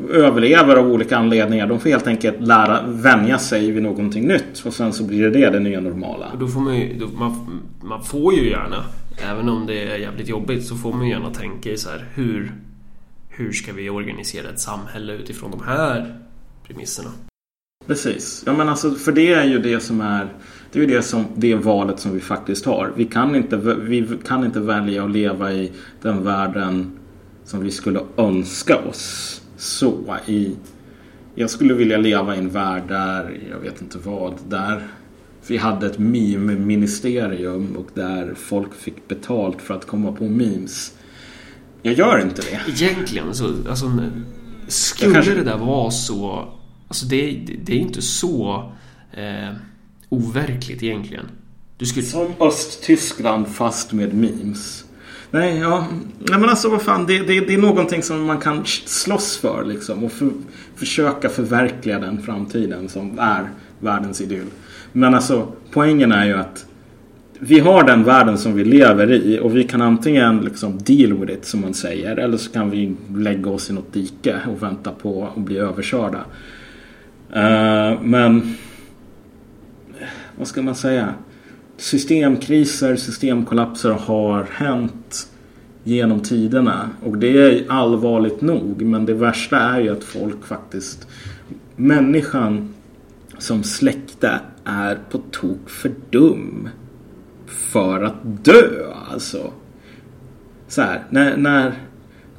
överlever 0.09 0.75
av 0.75 0.87
olika 0.87 1.17
anledningar, 1.17 1.67
de 1.67 1.79
får 1.79 1.89
helt 1.89 2.07
enkelt 2.07 2.41
lära 2.41 2.81
vänja 2.87 3.37
sig 3.37 3.71
vid 3.71 3.83
någonting 3.83 4.27
nytt. 4.27 4.63
Och 4.65 4.73
sen 4.73 4.93
så 4.93 5.03
blir 5.03 5.23
det 5.23 5.29
det, 5.29 5.49
det 5.49 5.59
nya 5.59 5.81
normala. 5.81 6.25
Och 6.33 6.39
då 6.39 6.47
får 6.47 6.61
man, 6.61 6.75
ju, 6.75 6.93
då, 6.99 7.07
man, 7.07 7.61
man 7.81 8.03
får 8.03 8.33
ju 8.33 8.49
gärna, 8.49 8.85
även 9.31 9.49
om 9.49 9.65
det 9.65 9.83
är 9.83 9.97
jävligt 9.97 10.29
jobbigt, 10.29 10.65
så 10.65 10.75
får 10.75 10.93
man 10.93 11.05
ju 11.05 11.11
gärna 11.11 11.29
tänka 11.29 11.69
i 11.69 11.77
så 11.77 11.89
här, 11.89 12.05
hur 12.13 12.51
hur 13.37 13.51
ska 13.51 13.73
vi 13.73 13.89
organisera 13.89 14.49
ett 14.49 14.59
samhälle 14.59 15.13
utifrån 15.13 15.51
de 15.51 15.63
här 15.63 16.19
premisserna? 16.67 17.11
Precis. 17.87 18.43
Ja, 18.45 18.53
men 18.53 18.69
alltså, 18.69 18.91
för 18.91 19.11
det 19.11 19.33
är 19.33 19.43
ju 19.43 19.59
det 19.59 19.79
som 19.79 20.01
är 20.01 20.33
Det 20.76 20.84
är 20.84 20.88
det, 20.88 21.01
som, 21.01 21.26
det 21.36 21.55
valet 21.55 21.99
som 21.99 22.13
vi 22.13 22.19
faktiskt 22.19 22.65
har. 22.65 22.93
Vi 22.95 23.05
kan, 23.05 23.36
inte, 23.36 23.57
vi 23.57 24.07
kan 24.26 24.45
inte 24.45 24.59
välja 24.59 25.03
att 25.03 25.11
leva 25.11 25.53
i 25.53 25.71
den 26.01 26.23
världen 26.23 26.91
som 27.43 27.63
vi 27.63 27.71
skulle 27.71 27.99
önska 28.17 28.78
oss. 28.78 29.41
Så 29.57 30.17
i... 30.26 30.55
Jag 31.36 31.49
skulle 31.49 31.73
vilja 31.73 31.97
leva 31.97 32.36
i 32.36 32.39
en 32.39 32.49
värld 32.49 32.84
där, 32.88 33.39
jag 33.51 33.59
vet 33.59 33.82
inte 33.82 33.97
vad, 34.03 34.34
där 34.49 34.88
vi 35.47 35.57
hade 35.57 35.86
ett 35.86 35.99
meme-ministerium 35.99 37.76
och 37.76 37.88
där 37.93 38.34
folk 38.36 38.73
fick 38.73 39.07
betalt 39.07 39.61
för 39.61 39.73
att 39.73 39.88
komma 39.88 40.11
på 40.11 40.23
memes. 40.23 40.93
Jag 41.82 41.93
gör 41.93 42.21
inte 42.21 42.41
det. 42.41 42.71
Egentligen 42.71 43.34
så, 43.34 43.53
alltså, 43.69 43.91
skulle 44.67 45.13
kanske... 45.13 45.34
det 45.34 45.43
där 45.43 45.57
vara 45.57 45.91
så... 45.91 46.47
Alltså 46.88 47.05
det, 47.05 47.45
det 47.63 47.73
är 47.73 47.80
inte 47.80 48.01
så 48.01 48.71
eh, 49.13 49.55
overkligt 50.09 50.83
egentligen. 50.83 51.25
Du 51.77 51.85
skulle... 51.85 52.05
Som 52.05 52.33
Östtyskland 52.39 53.47
fast 53.47 53.93
med 53.93 54.13
memes. 54.13 54.85
Nej, 55.31 55.57
ja. 55.57 55.87
Nej 56.19 56.39
men 56.39 56.49
alltså 56.49 56.69
vad 56.69 56.81
fan. 56.81 57.05
Det, 57.05 57.19
det, 57.19 57.39
det 57.39 57.53
är 57.53 57.57
någonting 57.57 58.03
som 58.03 58.25
man 58.25 58.39
kan 58.39 58.65
slåss 58.65 59.37
för 59.37 59.65
liksom. 59.65 60.03
Och 60.03 60.11
för, 60.11 60.29
försöka 60.75 61.29
förverkliga 61.29 61.99
den 61.99 62.21
framtiden 62.21 62.89
som 62.89 63.19
är 63.19 63.49
världens 63.79 64.21
idyll. 64.21 64.45
Men 64.91 65.13
alltså 65.13 65.47
poängen 65.71 66.11
är 66.11 66.25
ju 66.25 66.33
att 66.33 66.65
vi 67.39 67.59
har 67.59 67.83
den 67.83 68.03
världen 68.03 68.37
som 68.37 68.53
vi 68.53 68.65
lever 68.65 69.11
i 69.11 69.39
och 69.39 69.55
vi 69.55 69.63
kan 69.63 69.81
antingen 69.81 70.37
liksom 70.37 70.77
deal 70.77 71.13
with 71.13 71.33
it 71.33 71.45
som 71.45 71.61
man 71.61 71.73
säger 71.73 72.17
eller 72.17 72.37
så 72.37 72.51
kan 72.51 72.69
vi 72.69 72.95
lägga 73.15 73.49
oss 73.49 73.69
i 73.69 73.73
något 73.73 73.93
dike 73.93 74.39
och 74.47 74.63
vänta 74.63 74.91
på 74.91 75.27
att 75.35 75.43
bli 75.43 75.57
överkörda. 75.57 76.25
Uh, 77.35 78.01
men 78.01 78.55
vad 80.38 80.47
ska 80.47 80.61
man 80.61 80.75
säga? 80.75 81.13
Systemkriser, 81.77 82.95
systemkollapser 82.95 83.89
har 83.89 84.43
hänt 84.43 85.27
genom 85.83 86.19
tiderna 86.19 86.89
och 87.03 87.17
det 87.17 87.38
är 87.38 87.65
allvarligt 87.71 88.41
nog 88.41 88.81
men 88.81 89.05
det 89.05 89.13
värsta 89.13 89.59
är 89.59 89.79
ju 89.79 89.89
att 89.89 90.03
folk 90.03 90.45
faktiskt 90.45 91.07
människan 91.75 92.73
som 93.38 93.63
släkte 93.63 94.39
är 94.63 94.99
på 95.11 95.17
tok 95.31 95.69
för 95.69 95.91
dum 96.09 96.69
för 97.45 98.03
att 98.03 98.45
dö 98.45 98.93
alltså. 99.11 99.51
Så 100.67 100.81
här, 100.81 101.03
när, 101.09 101.38
när 101.38 101.73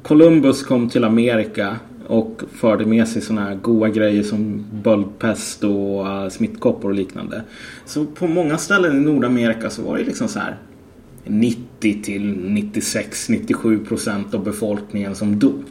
Columbus 0.01 0.63
kom 0.63 0.89
till 0.89 1.03
Amerika 1.03 1.77
och 2.07 2.41
förde 2.53 2.85
med 2.85 3.07
sig 3.07 3.21
sådana 3.21 3.47
här 3.47 3.55
goda 3.55 3.89
grejer 3.89 4.23
som 4.23 4.65
böldpest 4.83 5.63
och 5.63 6.05
uh, 6.05 6.29
smittkoppor 6.29 6.89
och 6.89 6.95
liknande. 6.95 7.43
Så 7.85 8.05
på 8.05 8.27
många 8.27 8.57
ställen 8.57 8.97
i 8.97 8.99
Nordamerika 8.99 9.69
så 9.69 9.81
var 9.81 9.97
det 9.97 10.03
liksom 10.03 10.27
så 10.27 10.39
här 10.39 10.57
90 11.23 12.03
till 12.03 12.35
96-97 12.35 13.85
procent 13.85 14.33
av 14.33 14.43
befolkningen 14.43 15.15
som 15.15 15.39
dog. 15.39 15.63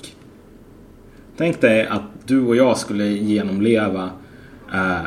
Tänk 1.36 1.60
dig 1.60 1.86
att 1.86 2.02
du 2.26 2.46
och 2.46 2.56
jag 2.56 2.78
skulle 2.78 3.06
genomleva 3.06 4.04
uh, 4.74 5.06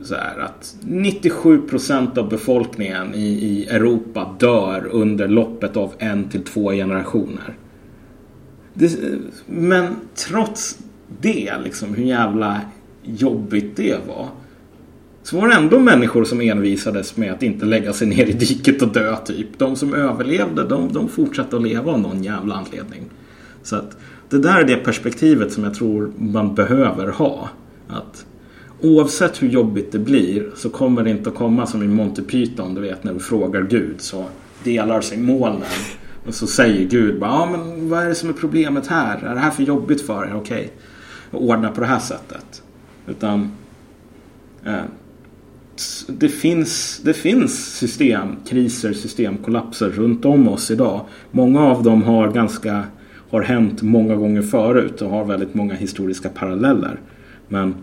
så 0.00 0.14
här 0.14 0.38
att 0.38 0.76
97 0.80 1.60
procent 1.60 2.18
av 2.18 2.28
befolkningen 2.28 3.14
i, 3.14 3.26
i 3.26 3.66
Europa 3.66 4.36
dör 4.38 4.88
under 4.90 5.28
loppet 5.28 5.76
av 5.76 5.92
en 5.98 6.28
till 6.28 6.44
två 6.44 6.70
generationer. 6.70 7.56
Det, 8.74 8.98
men 9.46 9.96
trots 10.14 10.78
det, 11.20 11.52
liksom, 11.64 11.94
hur 11.94 12.04
jävla 12.04 12.60
jobbigt 13.02 13.76
det 13.76 13.96
var. 14.08 14.28
Så 15.22 15.40
var 15.40 15.48
det 15.48 15.54
ändå 15.54 15.78
människor 15.78 16.24
som 16.24 16.40
envisades 16.40 17.16
med 17.16 17.32
att 17.32 17.42
inte 17.42 17.66
lägga 17.66 17.92
sig 17.92 18.06
ner 18.06 18.26
i 18.26 18.32
diket 18.32 18.82
och 18.82 18.88
dö 18.88 19.16
typ. 19.16 19.58
De 19.58 19.76
som 19.76 19.94
överlevde, 19.94 20.64
de, 20.64 20.92
de 20.92 21.08
fortsatte 21.08 21.56
att 21.56 21.62
leva 21.62 21.92
av 21.92 22.00
någon 22.00 22.24
jävla 22.24 22.54
anledning. 22.54 23.02
Så 23.62 23.76
att 23.76 23.96
det 24.28 24.38
där 24.38 24.60
är 24.60 24.64
det 24.64 24.76
perspektivet 24.76 25.52
som 25.52 25.64
jag 25.64 25.74
tror 25.74 26.12
man 26.18 26.54
behöver 26.54 27.08
ha. 27.08 27.48
Att 27.88 28.26
oavsett 28.80 29.42
hur 29.42 29.48
jobbigt 29.48 29.92
det 29.92 29.98
blir 29.98 30.50
så 30.56 30.70
kommer 30.70 31.02
det 31.02 31.10
inte 31.10 31.28
att 31.28 31.36
komma 31.36 31.66
som 31.66 31.82
i 31.82 31.88
Monty 31.88 32.22
Python, 32.22 32.74
du 32.74 32.80
vet 32.80 33.04
när 33.04 33.12
vi 33.12 33.20
frågar 33.20 33.62
Gud 33.62 34.00
så 34.00 34.24
delar 34.64 35.00
sig 35.00 35.18
molnen. 35.18 35.62
Och 36.26 36.34
så 36.34 36.46
säger 36.46 36.88
Gud 36.88 37.20
bara, 37.20 37.30
ja 37.30 37.48
men 37.50 37.88
vad 37.88 38.02
är 38.02 38.08
det 38.08 38.14
som 38.14 38.28
är 38.28 38.32
problemet 38.32 38.86
här? 38.86 39.18
Är 39.18 39.34
det 39.34 39.40
här 39.40 39.50
för 39.50 39.62
jobbigt 39.62 40.00
för 40.00 40.24
er? 40.24 40.34
Okej, 40.34 40.72
okay. 41.30 41.48
ordna 41.48 41.70
på 41.70 41.80
det 41.80 41.86
här 41.86 41.98
sättet. 41.98 42.62
Utan 43.06 43.52
eh, 44.64 44.84
det, 46.06 46.28
finns, 46.28 47.00
det 47.04 47.14
finns 47.14 47.76
systemkriser, 47.76 48.92
systemkollapser 48.92 49.90
runt 49.90 50.24
om 50.24 50.48
oss 50.48 50.70
idag. 50.70 51.06
Många 51.30 51.60
av 51.60 51.82
dem 51.82 52.02
har 52.02 52.28
ganska 52.32 52.84
har 53.32 53.42
hänt 53.42 53.82
många 53.82 54.16
gånger 54.16 54.42
förut 54.42 55.02
och 55.02 55.10
har 55.10 55.24
väldigt 55.24 55.54
många 55.54 55.74
historiska 55.74 56.28
paralleller. 56.28 57.00
Men 57.48 57.74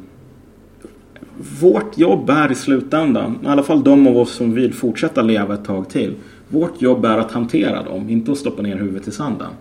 vårt 1.62 1.98
jobb 1.98 2.30
är 2.30 2.52
i 2.52 2.56
slutändan, 2.56 3.40
i 3.44 3.48
alla 3.48 3.64
fall 3.64 3.84
de 3.84 4.08
av 4.08 4.18
oss 4.18 4.32
som 4.32 4.54
vill 4.54 4.74
fortsätta 4.74 5.22
leva 5.22 5.54
ett 5.54 5.66
tag 5.66 5.90
till. 5.90 6.16
Vårt 6.50 6.82
jobb 6.82 7.06
är 7.06 7.18
att 7.18 7.32
hantera 7.32 7.84
dem, 7.84 8.10
inte 8.10 8.32
att 8.32 8.38
stoppa 8.38 8.62
ner 8.62 8.78
huvudet 8.78 9.08
i 9.08 9.12
sanden. 9.12 9.52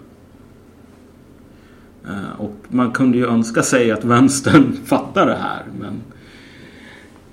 Eh, 2.08 2.40
och 2.40 2.56
man 2.68 2.92
kunde 2.92 3.18
ju 3.18 3.26
önska 3.26 3.62
sig 3.62 3.90
att 3.90 4.04
vänstern 4.04 4.76
fattar 4.84 5.26
det 5.26 5.36
här. 5.36 5.64
Men 5.80 6.00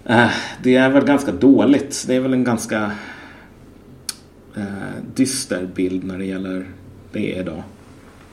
eh, 0.05 0.31
det 0.63 0.75
är 0.75 0.89
väl 0.89 1.05
ganska 1.05 1.31
dåligt. 1.31 2.05
Det 2.07 2.15
är 2.15 2.19
väl 2.19 2.33
en 2.33 2.43
ganska 2.43 2.91
eh, 4.55 4.63
dyster 5.15 5.69
bild 5.75 6.03
när 6.03 6.17
det 6.17 6.25
gäller 6.25 6.69
det 7.11 7.35
idag. 7.39 7.63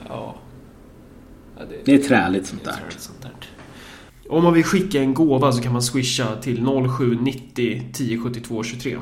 Ja. 0.09 0.37
ja 1.59 1.63
det, 1.69 1.77
det, 1.85 1.95
är 1.95 2.09
träligt 2.09 2.47
sånt 2.47 2.65
där. 2.65 2.75
Sånt 2.99 3.23
där. 3.23 3.33
Om 4.29 4.45
man 4.45 4.55
vill 4.55 4.65
skicka 4.65 5.01
en 5.01 5.15
gåva 5.15 5.53
så 5.53 5.63
kan 5.63 5.73
man 5.73 5.83
swisha 5.83 6.37
till 6.37 6.67
0790 6.97 7.83
1072 7.91 8.63
23. 8.63 8.99